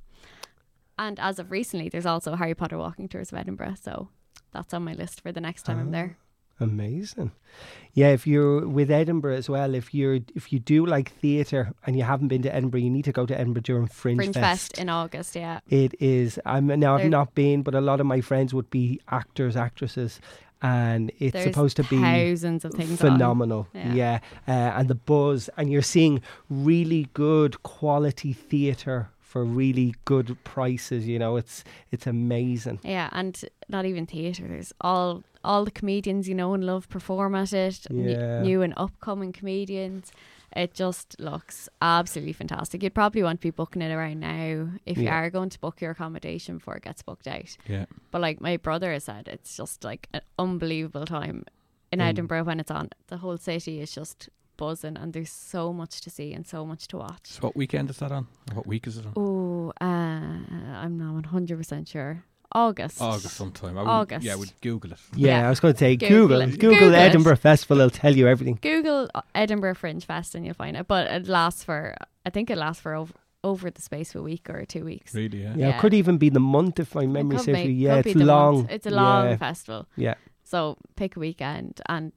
And 1.00 1.20
as 1.20 1.40
of 1.40 1.50
recently, 1.52 1.90
there's 1.90 2.06
also 2.06 2.36
Harry 2.36 2.54
Potter 2.54 2.78
walking 2.78 3.08
tours 3.10 3.32
of 3.32 3.38
Edinburgh. 3.40 3.76
So 3.82 4.10
that's 4.52 4.74
on 4.74 4.84
my 4.84 4.94
list 4.94 5.22
for 5.22 5.32
the 5.32 5.42
next 5.42 5.64
time 5.64 5.80
I'm 5.80 5.88
Ah. 5.88 5.92
there. 5.92 6.18
Amazing. 6.62 7.32
Yeah, 7.94 8.10
if 8.12 8.26
you're 8.26 8.66
with 8.68 8.90
Edinburgh 8.90 9.36
as 9.36 9.50
well, 9.50 9.74
if 9.76 9.94
you're 9.94 10.20
if 10.36 10.54
you 10.54 10.60
do 10.60 10.86
like 10.86 11.12
theatre 11.12 11.74
and 11.86 11.98
you 11.98 12.04
haven't 12.04 12.30
been 12.30 12.42
to 12.44 12.56
Edinburgh, 12.56 12.80
you 12.82 12.90
need 12.90 13.04
to 13.06 13.12
go 13.12 13.26
to 13.26 13.38
Edinburgh 13.38 13.64
during 13.64 13.88
Fringe, 13.88 14.18
Fringe 14.20 14.34
Fest. 14.34 14.44
Fest 14.74 14.78
in 14.78 14.88
August, 14.88 15.36
yeah. 15.36 15.60
It 15.68 15.94
is. 16.00 16.40
I'm 16.46 16.68
now. 16.68 16.96
I've 16.98 17.10
not 17.10 17.36
been, 17.36 17.64
but 17.64 17.76
a 17.76 17.82
lot 17.82 18.00
of 18.00 18.06
my 18.06 18.22
friends 18.22 18.54
would 18.54 18.70
be 18.70 19.02
actors, 19.10 19.58
actresses, 19.58 20.22
and 20.62 21.12
it's 21.20 21.34
There's 21.34 21.44
supposed 21.46 21.76
to 21.78 21.84
be 21.84 22.00
thousands 22.00 22.64
of 22.64 22.74
things 22.74 22.92
on. 22.92 23.12
phenomenal. 23.14 23.68
Yeah. 23.74 23.94
Yeah, 23.94 24.20
Uh, 24.48 24.52
and 24.78 24.88
the 24.88 24.96
buzz, 24.96 25.50
and 25.58 25.70
you're 25.72 25.82
seeing 25.82 26.22
really 26.50 27.10
good 27.14 27.62
quality 27.64 28.32
theatre 28.32 29.10
for 29.20 29.44
really 29.44 29.96
good 30.06 30.38
prices. 30.46 31.08
You 31.08 31.20
know, 31.20 31.36
it's 31.36 31.66
it's 31.92 32.08
amazing. 32.08 32.80
Yeah, 32.84 33.10
and 33.12 33.44
not 33.68 33.86
even 33.86 34.06
theatre. 34.06 34.48
There's 34.48 34.72
all 34.80 35.24
all 35.44 35.66
the 35.66 35.72
comedians 35.72 36.28
you 36.28 36.36
know 36.36 36.54
and 36.54 36.64
love 36.66 36.88
perform 36.90 37.36
at 37.36 37.54
it. 37.54 37.86
n- 37.90 38.42
new 38.44 38.62
and 38.62 38.74
upcoming 38.78 39.32
comedians. 39.32 40.12
It 40.54 40.74
just 40.74 41.18
looks 41.18 41.70
absolutely 41.82 42.34
fantastic. 42.34 42.84
You'd 42.84 42.94
probably 42.94 43.24
want 43.24 43.40
to 43.40 43.48
be 43.48 43.52
booking 43.52 43.82
it 43.82 43.94
around 43.94 44.20
now 44.20 44.70
if 44.86 44.98
you 44.98 45.08
are 45.08 45.30
going 45.30 45.50
to 45.50 45.60
book 45.60 45.80
your 45.80 45.92
accommodation 45.92 46.58
before 46.58 46.76
it 46.76 46.84
gets 46.84 47.02
booked 47.02 47.26
out. 47.28 47.56
Yeah. 47.68 47.86
But 48.12 48.20
like 48.22 48.42
my 48.42 48.58
brother 48.58 48.92
has 48.92 49.06
said, 49.06 49.30
it's 49.30 49.56
just 49.56 49.86
like 49.86 50.10
an 50.14 50.22
unbelievable 50.38 51.06
time 51.06 51.46
in 51.92 52.00
Mm. 52.00 52.04
Edinburgh 52.10 52.44
when 52.44 52.60
it's 52.60 52.70
on. 52.72 52.90
The 53.08 53.18
whole 53.18 53.38
city 53.38 53.80
is 53.80 53.94
just 53.94 54.28
buzzing, 54.58 54.98
and 54.98 55.14
there's 55.14 55.32
so 55.32 55.72
much 55.72 56.02
to 56.02 56.10
see 56.10 56.34
and 56.34 56.46
so 56.46 56.66
much 56.66 56.88
to 56.90 56.98
watch. 56.98 57.28
So 57.28 57.40
what 57.42 57.56
weekend 57.56 57.90
is 57.90 57.98
that 58.00 58.12
on? 58.12 58.28
Or 58.52 58.58
what 58.58 58.68
week 58.68 58.88
is 58.88 58.98
it 58.98 59.06
on? 59.06 59.14
Oh, 59.16 59.72
uh, 59.80 59.86
I'm 59.86 60.98
not 60.98 61.14
100 61.14 61.58
percent 61.58 61.88
sure. 61.88 62.26
August. 62.54 63.02
August 63.02 63.36
sometime. 63.36 63.78
I 63.78 63.82
would, 63.82 63.90
August. 63.90 64.26
Yeah, 64.26 64.36
we'd 64.36 64.52
Google 64.62 64.92
it. 64.94 65.00
Yeah, 65.16 65.40
Yeah. 65.40 65.48
I 65.48 65.50
was 65.50 65.60
going 65.60 65.74
to 65.74 65.78
say 65.80 65.96
Google 65.96 66.18
Google 66.28 66.42
it. 66.42 66.52
Google, 66.60 66.70
Google 66.72 66.94
it. 66.94 66.98
Edinburgh 66.98 67.36
Festival. 67.38 67.78
It'll 67.80 67.90
tell 67.90 68.16
you 68.16 68.28
everything. 68.28 68.60
Google 68.62 69.10
uh, 69.16 69.22
Edinburgh 69.34 69.76
Fringe 69.76 70.04
Fest 70.06 70.36
and 70.36 70.46
you'll 70.46 70.54
find 70.56 70.76
it. 70.78 70.88
But 70.88 71.08
it 71.08 71.28
lasts 71.28 71.64
for, 71.64 71.96
I 72.26 72.30
think 72.30 72.50
it 72.50 72.58
lasts 72.58 72.82
for 72.82 72.94
over, 72.94 73.14
over 73.44 73.72
the 73.72 73.82
space 73.82 74.14
of 74.14 74.22
a 74.22 74.24
week 74.24 74.50
or 74.50 74.66
two 74.66 74.84
weeks. 74.86 75.14
Really? 75.16 75.44
Yeah. 75.44 75.54
Yeah, 75.56 75.68
Yeah. 75.70 75.78
it 75.78 75.80
could 75.82 75.94
even 75.94 76.18
be 76.18 76.30
the 76.30 76.40
month 76.40 76.80
if 76.80 76.94
my 76.96 77.04
It 77.04 77.08
memory 77.08 77.38
could 77.38 77.46
serves 77.46 77.58
me. 77.60 77.72
Yeah, 77.72 77.96
it's 78.06 78.16
long. 78.16 78.56
month. 78.56 78.72
It's 78.72 78.86
a 78.86 78.92
long 78.92 79.26
Yeah. 79.30 79.36
festival. 79.38 79.88
Yeah. 79.96 80.16
So 80.44 80.78
pick 80.98 81.16
a 81.16 81.20
weekend, 81.22 81.80
and 81.88 82.12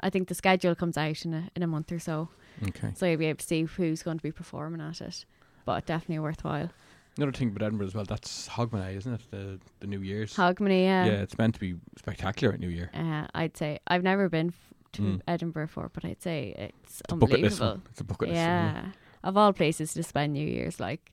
I 0.00 0.08
think 0.08 0.28
the 0.28 0.34
schedule 0.34 0.74
comes 0.74 0.96
out 0.96 1.22
in 1.26 1.34
a 1.34 1.50
in 1.54 1.62
a 1.62 1.66
month 1.66 1.92
or 1.92 1.98
so. 1.98 2.30
Okay. 2.68 2.92
So 2.96 3.04
you'll 3.04 3.18
be 3.18 3.26
able 3.26 3.38
to 3.38 3.46
see 3.46 3.62
who's 3.64 4.02
going 4.02 4.16
to 4.16 4.22
be 4.22 4.32
performing 4.32 4.80
at 4.80 5.02
it. 5.02 5.26
But 5.66 5.84
definitely 5.84 6.20
worthwhile. 6.20 6.70
Another 7.16 7.32
thing 7.32 7.48
about 7.50 7.62
Edinburgh 7.66 7.86
as 7.88 7.94
well. 7.94 8.04
That's 8.04 8.48
Hogmanay, 8.48 8.96
isn't 8.96 9.12
it? 9.14 9.20
The 9.30 9.60
the 9.80 9.86
New 9.86 10.00
Year's. 10.00 10.34
Hogmanay, 10.34 10.82
yeah. 10.84 11.04
yeah, 11.06 11.12
it's 11.22 11.38
meant 11.38 11.54
to 11.54 11.60
be 11.60 11.74
spectacular 11.96 12.52
at 12.54 12.60
New 12.60 12.68
Year. 12.68 12.90
Uh, 12.94 13.26
I'd 13.34 13.56
say 13.56 13.78
I've 13.86 14.02
never 14.02 14.28
been 14.28 14.48
f- 14.48 14.74
to 14.94 15.02
Mm. 15.02 15.20
Edinburgh 15.28 15.66
before, 15.66 15.90
but 15.92 16.04
I'd 16.04 16.22
say 16.22 16.54
it's, 16.58 17.00
It's 17.00 17.12
a 17.12 17.16
bucket 17.16 17.36
unbelievable. 17.36 17.66
One. 17.68 17.82
It's 17.90 18.00
a 18.00 18.04
bucket 18.04 18.28
list. 18.28 18.38
one, 18.38 18.46
Yeah. 18.48 18.84
Of 19.22 19.36
all 19.36 19.52
places 19.52 19.94
to 19.94 20.02
spend 20.02 20.32
New 20.34 20.46
Year's, 20.46 20.78
like 20.80 21.12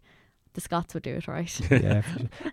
the 0.53 0.61
Scots 0.61 0.93
would 0.93 1.03
do 1.03 1.15
it 1.15 1.27
right. 1.27 1.59
yeah. 1.71 2.01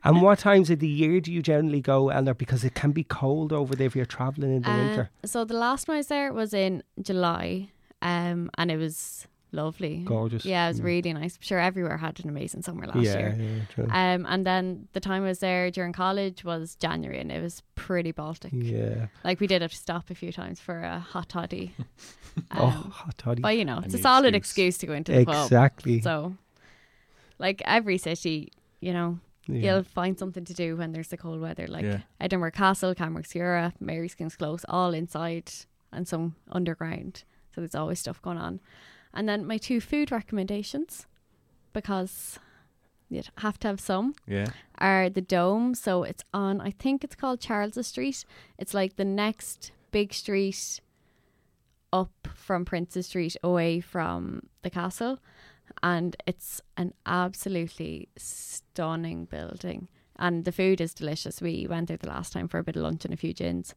And 0.05 0.23
what 0.27 0.39
times 0.39 0.71
of 0.71 0.79
the 0.79 0.87
year 0.89 1.21
do 1.21 1.33
you 1.33 1.43
generally 1.43 1.81
go, 1.81 2.11
Eleanor? 2.11 2.35
Because 2.35 2.65
it 2.65 2.75
can 2.75 2.93
be 2.93 3.03
cold 3.03 3.53
over 3.53 3.75
there 3.75 3.87
if 3.89 3.97
you're 3.97 4.05
travelling 4.07 4.55
in 4.57 4.63
the 4.63 4.71
Uh, 4.71 4.77
winter. 4.77 5.11
So 5.25 5.45
the 5.45 5.55
last 5.59 5.89
one 5.89 5.97
I 5.97 5.99
was 5.99 6.07
there 6.09 6.33
was 6.33 6.55
in 6.55 6.83
July, 7.03 7.71
um, 8.03 8.51
and 8.57 8.71
it 8.71 8.77
was 8.77 9.27
lovely. 9.53 9.99
Gorgeous. 10.05 10.45
Yeah, 10.45 10.67
it 10.67 10.69
was 10.69 10.81
Mm. 10.81 10.85
really 10.85 11.13
nice. 11.13 11.37
I'm 11.37 11.43
sure 11.43 11.59
everywhere 11.59 11.97
had 11.97 12.21
an 12.21 12.29
amazing 12.29 12.63
summer 12.63 12.87
last 12.87 12.99
yeah, 12.99 13.19
year. 13.19 13.37
yeah, 13.39 13.65
true. 13.75 13.85
Um, 13.91 14.27
and 14.29 14.45
then 14.47 14.89
the 14.93 15.01
time 15.01 15.23
I 15.25 15.27
was 15.29 15.39
there 15.41 15.71
during 15.71 15.93
college 15.93 16.45
was 16.45 16.75
January, 16.77 17.19
and 17.21 17.33
it 17.33 17.43
was 17.43 17.63
pretty 17.75 18.13
Baltic. 18.13 18.53
yeah. 18.55 19.07
Like 19.25 19.41
we 19.41 19.47
did 19.47 19.63
have 19.63 19.71
to 19.73 19.77
stop 19.77 20.11
a 20.11 20.15
few 20.15 20.33
times 20.33 20.61
for 20.61 20.83
a 20.83 20.99
hot 20.99 21.29
toddy. 21.31 21.73
oh, 22.53 22.65
Um, 22.67 22.91
hot 22.91 23.17
toddy. 23.19 23.41
but 23.43 23.57
you 23.57 23.65
know, 23.65 23.81
it's 23.85 23.95
a 23.95 23.99
solid 23.99 24.35
excuse. 24.35 24.75
excuse 24.75 24.79
to 24.79 24.87
go 24.87 24.93
into 24.93 25.13
the 25.13 25.25
pub. 25.25 25.47
Exactly. 25.47 26.01
So, 26.03 26.37
like 27.39 27.63
every 27.65 27.99
city, 27.99 28.53
you 28.81 28.93
know, 28.93 29.19
yeah. 29.47 29.75
you'll 29.75 29.83
find 29.85 30.19
something 30.19 30.45
to 30.45 30.55
do 30.55 30.77
when 30.77 30.93
there's 30.93 31.09
the 31.09 31.17
cold 31.17 31.41
weather. 31.41 31.67
Like 31.67 31.85
Yeah. 31.85 32.01
Edinburgh 32.21 32.53
Castle, 32.53 32.95
Camera 32.95 33.21
Obscura, 33.21 33.73
Mary's 33.81 34.15
King's 34.15 34.37
Close, 34.37 34.65
all 34.69 34.93
inside 34.93 35.51
and 35.93 36.07
some 36.07 36.35
underground. 36.51 37.25
So 37.55 37.61
there's 37.63 37.75
always 37.75 37.99
stuff 37.99 38.21
going 38.23 38.39
on. 38.39 38.61
And 39.15 39.29
then 39.29 39.47
my 39.47 39.57
two 39.59 39.81
food 39.81 40.11
recommendations, 40.13 41.07
because 41.73 42.39
you'd 43.09 43.29
have 43.39 43.59
to 43.61 43.69
have 43.69 43.81
some, 43.81 44.15
Yeah. 44.27 44.49
are 44.79 45.09
the 45.09 45.21
Dome. 45.23 45.75
So 45.75 46.03
it's 46.03 46.25
on, 46.35 46.61
I 46.61 46.71
think 46.71 47.03
it's 47.05 47.15
called 47.15 47.41
Charles 47.41 47.87
Street. 47.87 48.25
It's 48.59 48.75
like 48.75 48.97
the 48.97 49.05
next 49.05 49.73
big 49.91 50.13
street 50.13 50.81
up 51.93 52.29
from 52.35 52.65
Princes 52.65 53.07
Street 53.07 53.37
away 53.43 53.81
from 53.81 54.49
the 54.63 54.71
castle. 54.71 55.19
And 55.83 56.17
it's 56.27 56.61
an 56.77 56.93
absolutely 57.07 58.09
stunning 58.17 59.25
building. 59.25 59.89
And 60.17 60.45
the 60.45 60.53
food 60.53 60.81
is 60.81 60.93
delicious. 60.95 61.41
We 61.41 61.67
went 61.69 61.89
there 61.89 61.97
the 61.97 62.09
last 62.09 62.33
time 62.33 62.49
for 62.49 62.59
a 62.59 62.65
bit 62.65 62.77
of 62.77 62.83
lunch 62.83 63.05
and 63.05 63.15
a 63.15 63.17
few 63.17 63.33
gins. 63.33 63.75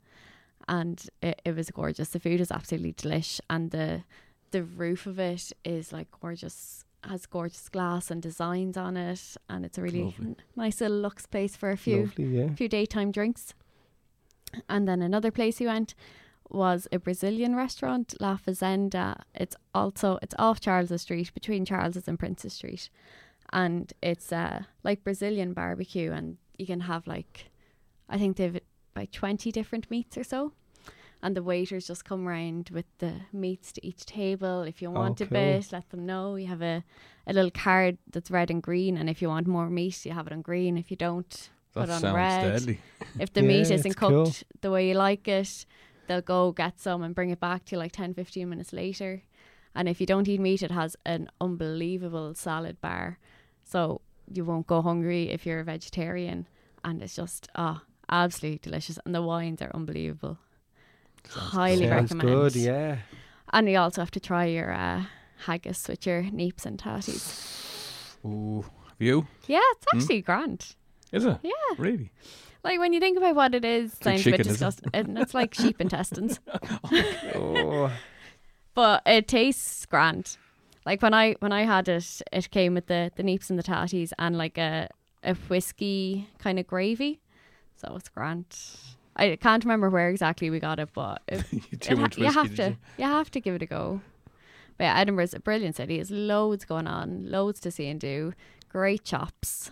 And 0.68 1.04
it, 1.22 1.42
it 1.46 1.56
was 1.56 1.70
gorgeous. 1.70 2.10
The 2.10 2.20
food 2.20 2.42
is 2.42 2.52
absolutely 2.52 2.94
delish. 2.94 3.40
And 3.50 3.72
the 3.72 4.04
the 4.52 4.64
roof 4.64 5.06
of 5.06 5.20
it 5.20 5.52
is 5.66 5.92
like 5.92 6.08
gorgeous 6.22 6.86
has 7.04 7.26
gorgeous 7.26 7.68
glass 7.68 8.12
and 8.12 8.22
designs 8.22 8.78
on 8.78 8.96
it 8.96 9.36
and 9.50 9.66
it's 9.66 9.78
a 9.80 9.82
really 9.82 10.14
n- 10.20 10.36
nice 10.56 10.82
little 10.82 10.98
lux 11.00 11.26
place 11.26 11.56
for 11.56 11.72
a 11.72 11.78
few 11.78 12.02
Lovely, 12.02 12.26
yeah. 12.26 12.54
few 12.54 12.70
daytime 12.70 13.12
drinks. 13.12 13.54
And 14.70 14.88
then 14.88 15.02
another 15.02 15.32
place 15.32 15.60
we 15.60 15.66
went 15.66 15.96
was 16.50 16.88
a 16.92 17.00
Brazilian 17.00 17.56
restaurant, 17.56 18.14
La 18.20 18.36
Fazenda. 18.38 19.22
It's 19.34 19.56
also 19.74 20.20
it's 20.22 20.36
off 20.38 20.60
Charles 20.60 21.02
Street, 21.02 21.34
between 21.34 21.66
Charles's 21.66 22.08
and 22.08 22.20
Princes 22.20 22.54
Street. 22.54 22.90
And 23.54 23.92
it's 24.04 24.32
uh 24.32 24.64
like 24.84 25.04
Brazilian 25.04 25.54
barbecue 25.54 26.12
and 26.12 26.38
you 26.58 26.66
can 26.68 26.82
have 26.82 27.08
like 27.08 27.50
I 28.10 28.18
think 28.18 28.38
they've 28.38 28.60
like 28.96 29.12
twenty 29.12 29.52
different 29.52 29.90
meats 29.90 30.18
or 30.18 30.24
so. 30.24 30.52
And 31.24 31.36
the 31.36 31.44
waiters 31.44 31.86
just 31.88 32.04
come 32.04 32.28
round 32.28 32.72
with 32.72 32.86
the 32.98 33.14
meats 33.32 33.72
to 33.74 33.86
each 33.86 34.06
table. 34.06 34.64
If 34.64 34.82
you 34.82 34.90
want 34.90 35.22
Oh, 35.22 35.26
a 35.26 35.28
bit, 35.28 35.72
let 35.72 35.90
them 35.92 36.06
know. 36.06 36.36
You 36.36 36.48
have 36.48 36.62
a, 36.64 36.84
a 37.28 37.34
little 37.34 37.52
card 37.52 37.98
that's 38.12 38.32
red 38.32 38.50
and 38.50 38.62
green, 38.64 38.98
and 38.98 39.08
if 39.10 39.22
you 39.22 39.28
want 39.28 39.46
more 39.48 39.70
meat, 39.70 40.04
you 40.06 40.14
have 40.14 40.26
it 40.28 40.34
on 40.34 40.42
green. 40.42 40.78
If 40.78 40.90
you 40.90 40.98
don't, 40.98 41.50
That 41.74 41.82
Put 41.82 41.90
on 41.92 42.14
red. 42.16 42.42
deadly. 42.54 42.80
if 43.20 43.32
the 43.34 43.42
Yeah, 43.42 43.48
meat 43.48 43.70
isn't 43.72 43.86
it's 43.86 43.96
cool. 43.96 44.26
cooked 44.26 44.44
the 44.62 44.72
way 44.72 44.88
you 44.90 44.96
like 44.96 45.28
it, 45.28 45.66
they'll 46.08 46.22
go 46.22 46.52
get 46.52 46.80
some 46.80 47.04
and 47.04 47.14
bring 47.16 47.30
it 47.30 47.40
back 47.40 47.66
to 47.66 47.76
you 47.76 47.78
like 47.80 47.92
10, 47.92 48.14
15 48.16 48.50
minutes 48.50 48.74
later. 48.74 49.22
And 49.76 49.88
if 49.88 50.02
you 50.02 50.08
don't 50.08 50.28
eat 50.28 50.40
meat, 50.42 50.64
it 50.64 50.72
has 50.72 50.98
an 51.06 51.30
unbelievable 51.40 52.34
salad 52.34 52.82
bar. 52.82 53.20
So 53.64 54.02
you 54.28 54.44
won't 54.44 54.68
go 54.68 54.82
hungry 54.82 55.30
if 55.30 55.46
you're 55.46 55.60
a 55.60 55.64
vegetarian. 55.64 56.48
And 56.84 57.02
it's 57.02 57.16
just, 57.16 57.48
ah, 57.56 57.84
absolutely 58.10 58.60
delicious. 58.60 58.98
And 59.06 59.14
the 59.16 59.22
wines 59.22 59.62
are 59.62 59.72
unbelievable. 59.74 60.40
Highly 61.30 61.88
Sounds 61.88 62.12
recommend. 62.12 62.30
good, 62.30 62.56
yeah. 62.56 62.98
And 63.54 63.70
you 63.70 63.78
also 63.78 64.02
have 64.02 64.12
to 64.12 64.20
try 64.20 64.46
your 64.46 64.72
uh, 64.74 65.04
haggis 65.46 65.88
with 65.88 66.06
your 66.06 66.24
neeps 66.24 66.66
and 66.66 66.78
tatties. 66.80 68.16
Ooh. 68.26 68.62
Have 68.62 68.96
you? 69.00 69.28
Yeah, 69.48 69.60
it's 69.72 69.86
Hmm? 69.92 69.98
actually 70.00 70.22
grand. 70.22 70.76
Is 71.12 71.26
it? 71.26 71.38
Yeah. 71.44 71.52
Really? 71.78 72.12
Like 72.64 72.80
when 72.80 72.94
you 72.94 73.00
think 73.00 73.18
about 73.18 73.36
what 73.36 73.56
it 73.56 73.66
is, 73.66 73.94
like 74.06 74.20
sounds 74.20 74.28
a 74.28 74.32
bit 74.32 74.38
chicken, 74.38 74.42
is 74.42 74.48
it? 74.48 74.52
disgusting. 74.52 74.90
And 74.94 75.18
it's 75.18 75.34
like 75.34 75.54
sheep 75.54 75.82
intestines. 75.82 76.40
Oh, 77.36 77.92
but 78.74 79.02
it 79.06 79.28
tastes 79.28 79.86
grand. 79.86 80.38
Like 80.86 81.02
when 81.02 81.14
I 81.14 81.34
when 81.40 81.52
I 81.52 81.64
had 81.64 81.88
it, 81.90 82.22
it 82.32 82.52
came 82.52 82.74
with 82.76 82.88
the 82.88 83.12
the 83.16 83.24
neeps 83.24 83.50
and 83.50 83.58
the 83.60 83.64
tatties 83.64 84.12
and 84.20 84.38
like 84.38 84.58
a 84.58 84.90
a 85.24 85.34
whiskey 85.50 86.30
kind 86.40 86.58
of 86.60 86.68
gravy, 86.68 87.20
so 87.76 87.94
it's 87.96 88.10
grand. 88.10 88.46
I 89.16 89.36
can't 89.36 89.64
remember 89.64 89.90
where 89.90 90.10
exactly 90.10 90.50
we 90.50 90.60
got 90.60 90.80
it, 90.80 90.90
but 90.94 91.22
it, 91.28 91.44
Too 91.82 91.94
it 91.94 91.98
ha- 92.00 92.08
you 92.18 92.32
have 92.32 92.56
to 92.56 92.70
you? 92.70 92.78
you 92.98 93.06
have 93.06 93.30
to 93.32 93.40
give 93.40 93.56
it 93.56 93.62
a 93.62 93.66
go. 93.66 94.02
But 94.78 94.86
yeah, 94.86 95.00
Edinburgh's 95.00 95.34
a 95.34 95.40
brilliant 95.40 95.76
city. 95.76 95.98
There's 95.98 96.12
loads 96.12 96.66
going 96.66 96.88
on, 96.88 97.30
loads 97.30 97.60
to 97.62 97.72
see 97.72 97.88
and 97.88 98.00
do. 98.00 98.34
Great 98.70 99.06
shops. 99.08 99.70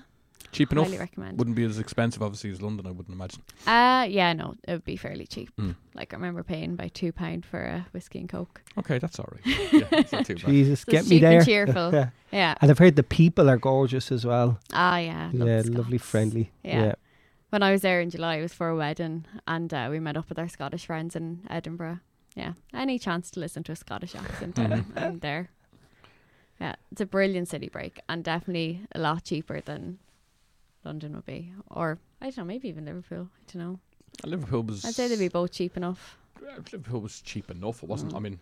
Cheap 0.52 0.72
enough. 0.72 0.86
Highly 0.86 0.98
recommend. 0.98 1.38
Wouldn't 1.38 1.56
be 1.56 1.64
as 1.64 1.78
expensive, 1.78 2.24
obviously, 2.24 2.50
as 2.50 2.60
London. 2.62 2.88
I 2.88 2.92
wouldn't 2.92 3.16
imagine. 3.16 3.42
Uh 3.68 4.08
yeah, 4.10 4.34
no, 4.34 4.56
it 4.68 4.72
would 4.72 4.84
be 4.86 4.96
fairly 4.98 5.26
cheap. 5.28 5.56
Mm. 5.58 5.76
Like 5.94 6.12
I 6.14 6.18
remember 6.18 6.42
paying 6.44 6.76
by 6.76 6.88
two 6.90 7.12
pound 7.12 7.46
for 7.46 7.62
a 7.62 7.86
whiskey 7.92 8.20
and 8.20 8.28
coke. 8.28 8.62
Okay, 8.78 8.98
that's 8.98 9.20
all 9.20 9.30
right. 9.32 9.42
Yeah, 9.72 9.88
it's 9.92 10.12
not 10.12 10.26
too 10.26 10.36
bad. 10.36 10.46
Jesus, 10.48 10.82
So 10.82 10.92
get 10.92 11.02
it's 11.02 11.10
me 11.10 11.18
cheap 11.18 11.24
and 11.26 11.34
there. 11.34 11.46
cheerful. 11.46 11.92
Yeah. 11.94 12.10
Yeah. 12.32 12.56
And 12.62 12.70
I've 12.72 12.80
heard 12.80 12.96
the 12.96 13.04
people 13.04 13.50
are 13.50 13.58
gorgeous 13.58 14.12
as 14.12 14.26
well. 14.26 14.60
Ah 14.74 14.98
yeah. 14.98 15.30
yeah, 15.34 15.62
the 15.62 15.72
lovely, 15.72 15.98
friendly. 16.00 16.52
Yeah. 16.64 16.84
Yeah. 16.84 16.94
When 17.50 17.64
I 17.64 17.72
was 17.72 17.82
there 17.82 18.00
in 18.00 18.10
July, 18.12 18.36
it 18.36 18.42
was 18.44 18.54
for 18.54 18.70
a 18.70 18.76
wedding, 18.76 19.26
and 19.48 19.74
uh, 19.74 19.88
we 19.90 20.00
met 20.00 20.16
up 20.18 20.30
with 20.30 20.38
our 20.38 20.48
Scottish 20.48 20.86
friends 20.86 21.16
in 21.16 21.42
Edinburgh. 21.50 22.00
Yeah, 22.36 22.54
any 22.74 23.00
chance 23.00 23.32
to 23.32 23.40
listen 23.40 23.64
to 23.64 23.72
a 23.72 23.76
Scottish 23.76 24.14
accent, 24.16 24.60
I'm, 24.60 24.84
Mhm. 24.84 25.02
I'm 25.02 25.20
there. 25.20 25.50
Yeah, 26.62 26.76
it's 26.92 27.02
a 27.02 27.06
brilliant 27.08 27.48
city 27.48 27.68
break, 27.70 28.00
and 28.08 28.24
definitely 28.24 28.82
a 28.94 29.00
lot 29.00 29.24
cheaper 29.24 29.62
than 29.62 29.98
London 30.86 31.16
would 31.16 31.26
be, 31.26 31.52
or 31.72 31.98
I 32.22 32.26
don't 32.26 32.38
know, 32.38 32.44
maybe 32.46 32.68
even 32.70 32.86
Liverpool. 32.86 33.30
I 33.34 33.52
don't 33.52 33.62
know. 33.64 33.80
Liverpool 34.26 34.62
was. 34.64 34.86
I'd 34.86 34.94
say 34.94 35.08
they'd 35.08 35.18
be 35.18 35.28
both 35.28 35.52
cheap 35.52 35.76
enough. 35.76 36.18
Liverpool 36.72 37.02
was 37.02 37.22
cheap 37.22 37.50
enough. 37.50 37.82
It 37.82 37.90
wasn't. 37.90 38.14
Mm. 38.14 38.18
I 38.18 38.20
mean, 38.20 38.40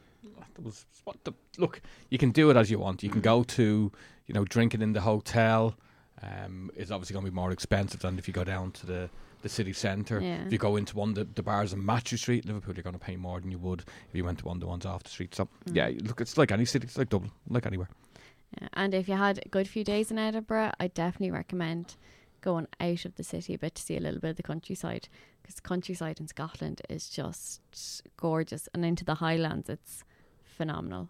it 0.57 0.63
was 0.63 0.85
what 1.05 1.23
the 1.23 1.33
look. 1.57 1.81
You 2.09 2.17
can 2.17 2.31
do 2.31 2.49
it 2.49 2.57
as 2.57 2.69
you 2.69 2.77
want. 2.79 3.03
You 3.03 3.09
can 3.09 3.21
go 3.21 3.43
to, 3.43 3.91
you 4.25 4.33
know, 4.33 4.43
drinking 4.43 4.81
in 4.81 4.91
the 4.93 5.01
hotel. 5.01 5.75
Um, 6.23 6.71
is 6.75 6.91
obviously 6.91 7.13
going 7.13 7.25
to 7.25 7.31
be 7.31 7.35
more 7.35 7.51
expensive 7.51 7.99
than 7.99 8.17
if 8.17 8.27
you 8.27 8.33
go 8.33 8.43
down 8.43 8.71
to 8.71 8.85
the 8.85 9.09
the 9.43 9.49
city 9.49 9.71
centre. 9.71 10.19
Yeah. 10.19 10.45
If 10.47 10.51
you 10.51 10.57
go 10.57 10.75
into 10.75 10.95
one 10.97 11.09
of 11.09 11.15
the, 11.15 11.25
the 11.25 11.43
bars 11.43 11.71
on 11.73 11.85
Mathew 11.85 12.17
Street, 12.17 12.43
Liverpool, 12.45 12.73
you're 12.73 12.81
going 12.81 12.97
to 12.97 12.99
pay 12.99 13.15
more 13.15 13.39
than 13.39 13.51
you 13.51 13.59
would 13.59 13.81
if 13.81 14.15
you 14.15 14.23
went 14.25 14.39
to 14.39 14.45
one 14.45 14.57
of 14.57 14.61
the 14.61 14.65
ones 14.67 14.83
off 14.83 15.03
the 15.03 15.11
street. 15.11 15.35
So 15.35 15.47
Mm. 15.65 15.75
yeah, 15.75 15.91
look, 16.07 16.19
it's 16.19 16.35
like 16.39 16.51
any 16.51 16.65
city. 16.65 16.85
It's 16.87 16.97
like 16.97 17.09
Dublin, 17.09 17.31
like 17.47 17.67
anywhere. 17.67 17.87
Yeah, 18.59 18.67
and 18.73 18.95
if 18.95 19.07
you 19.07 19.13
had 19.15 19.39
a 19.45 19.49
good 19.49 19.67
few 19.67 19.83
days 19.83 20.09
in 20.09 20.17
Edinburgh, 20.17 20.71
I 20.79 20.87
definitely 20.87 21.29
recommend 21.31 21.95
going 22.41 22.67
out 22.79 23.05
of 23.05 23.13
the 23.15 23.23
city 23.23 23.53
a 23.53 23.57
bit 23.59 23.75
to 23.75 23.81
see 23.83 23.95
a 23.95 23.99
little 23.99 24.19
bit 24.19 24.31
of 24.31 24.37
the 24.37 24.43
countryside 24.43 25.09
because 25.43 25.55
the 25.55 25.61
countryside 25.61 26.19
in 26.19 26.27
Scotland 26.27 26.81
is 26.89 27.07
just 27.09 27.61
gorgeous, 28.17 28.67
and 28.73 28.83
into 28.83 29.05
the 29.05 29.15
Highlands, 29.15 29.69
it's 29.69 30.03
phenomenal. 30.43 31.09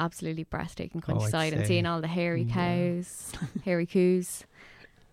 Absolutely 0.00 0.44
breathtaking 0.44 1.02
Oh, 1.04 1.12
countryside, 1.12 1.52
and 1.52 1.66
seeing 1.66 1.84
all 1.86 2.00
the 2.00 2.08
hairy 2.08 2.42
Yeah. 2.42 2.54
cows, 2.54 3.32
hairy 3.64 3.86
coos. 3.86 4.44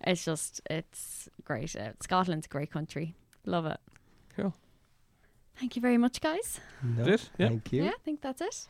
It's 0.05 0.23
just, 0.23 0.61
it's 0.69 1.27
great. 1.43 1.75
Uh, 1.75 1.91
Scotland's 2.01 2.45
a 2.45 2.49
great 2.49 2.71
country. 2.71 3.15
Love 3.45 3.65
it. 3.65 3.79
Cool. 4.35 4.53
Thank 5.57 5.75
you 5.75 5.81
very 5.81 5.97
much, 5.97 6.21
guys. 6.21 6.59
No, 6.83 7.01
Is 7.03 7.07
it? 7.23 7.29
Yeah. 7.37 7.47
Thank 7.49 7.73
you. 7.73 7.83
Yeah, 7.83 7.89
I 7.89 8.01
think 8.05 8.21
that's 8.21 8.41
it. 8.41 8.67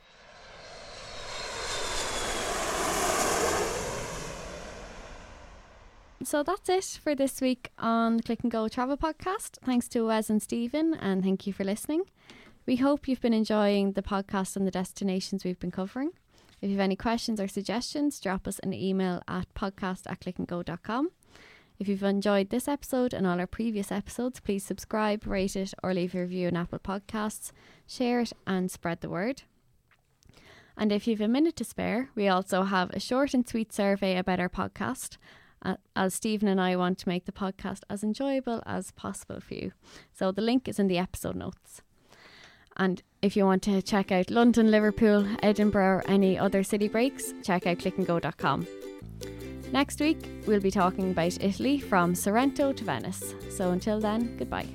So 6.24 6.42
that's 6.42 6.68
it 6.68 6.98
for 7.02 7.14
this 7.14 7.40
week 7.40 7.70
on 7.78 8.16
the 8.16 8.22
Click 8.22 8.40
and 8.42 8.50
Go 8.50 8.68
Travel 8.68 8.96
Podcast. 8.96 9.58
Thanks 9.64 9.86
to 9.88 10.02
Wes 10.06 10.28
and 10.28 10.42
Stephen, 10.42 10.94
and 10.94 11.22
thank 11.22 11.46
you 11.46 11.52
for 11.52 11.64
listening. 11.64 12.02
We 12.68 12.76
hope 12.76 13.08
you've 13.08 13.22
been 13.22 13.32
enjoying 13.32 13.92
the 13.92 14.02
podcast 14.02 14.54
and 14.54 14.66
the 14.66 14.70
destinations 14.70 15.42
we've 15.42 15.58
been 15.58 15.70
covering. 15.70 16.10
If 16.60 16.68
you 16.68 16.76
have 16.76 16.84
any 16.84 16.96
questions 16.96 17.40
or 17.40 17.48
suggestions, 17.48 18.20
drop 18.20 18.46
us 18.46 18.58
an 18.58 18.74
email 18.74 19.22
at 19.26 19.46
podcast 19.54 20.02
at 20.06 20.20
clickandgo.com. 20.20 21.10
If 21.78 21.88
you've 21.88 22.02
enjoyed 22.02 22.50
this 22.50 22.68
episode 22.68 23.14
and 23.14 23.26
all 23.26 23.40
our 23.40 23.46
previous 23.46 23.90
episodes, 23.90 24.40
please 24.40 24.66
subscribe, 24.66 25.26
rate 25.26 25.56
it, 25.56 25.72
or 25.82 25.94
leave 25.94 26.14
a 26.14 26.20
review 26.20 26.48
on 26.48 26.58
Apple 26.58 26.78
Podcasts. 26.78 27.52
Share 27.86 28.20
it 28.20 28.34
and 28.46 28.70
spread 28.70 29.00
the 29.00 29.08
word. 29.08 29.44
And 30.76 30.92
if 30.92 31.06
you've 31.06 31.22
a 31.22 31.26
minute 31.26 31.56
to 31.56 31.64
spare, 31.64 32.10
we 32.14 32.28
also 32.28 32.64
have 32.64 32.90
a 32.90 33.00
short 33.00 33.32
and 33.32 33.48
sweet 33.48 33.72
survey 33.72 34.18
about 34.18 34.40
our 34.40 34.50
podcast, 34.50 35.16
uh, 35.62 35.76
as 35.96 36.12
Stephen 36.12 36.48
and 36.48 36.60
I 36.60 36.76
want 36.76 36.98
to 36.98 37.08
make 37.08 37.24
the 37.24 37.32
podcast 37.32 37.84
as 37.88 38.04
enjoyable 38.04 38.62
as 38.66 38.90
possible 38.90 39.40
for 39.40 39.54
you. 39.54 39.72
So 40.12 40.32
the 40.32 40.42
link 40.42 40.68
is 40.68 40.78
in 40.78 40.88
the 40.88 40.98
episode 40.98 41.36
notes. 41.36 41.80
And 42.78 43.02
if 43.22 43.36
you 43.36 43.44
want 43.44 43.62
to 43.64 43.82
check 43.82 44.12
out 44.12 44.30
London, 44.30 44.70
Liverpool, 44.70 45.26
Edinburgh, 45.42 45.96
or 45.96 46.04
any 46.06 46.38
other 46.38 46.62
city 46.62 46.88
breaks, 46.88 47.34
check 47.42 47.66
out 47.66 47.78
clickandgo.com. 47.78 48.66
Next 49.72 50.00
week, 50.00 50.18
we'll 50.46 50.60
be 50.60 50.70
talking 50.70 51.10
about 51.10 51.42
Italy 51.42 51.78
from 51.78 52.14
Sorrento 52.14 52.72
to 52.72 52.84
Venice. 52.84 53.34
So 53.50 53.70
until 53.70 54.00
then, 54.00 54.36
goodbye. 54.38 54.68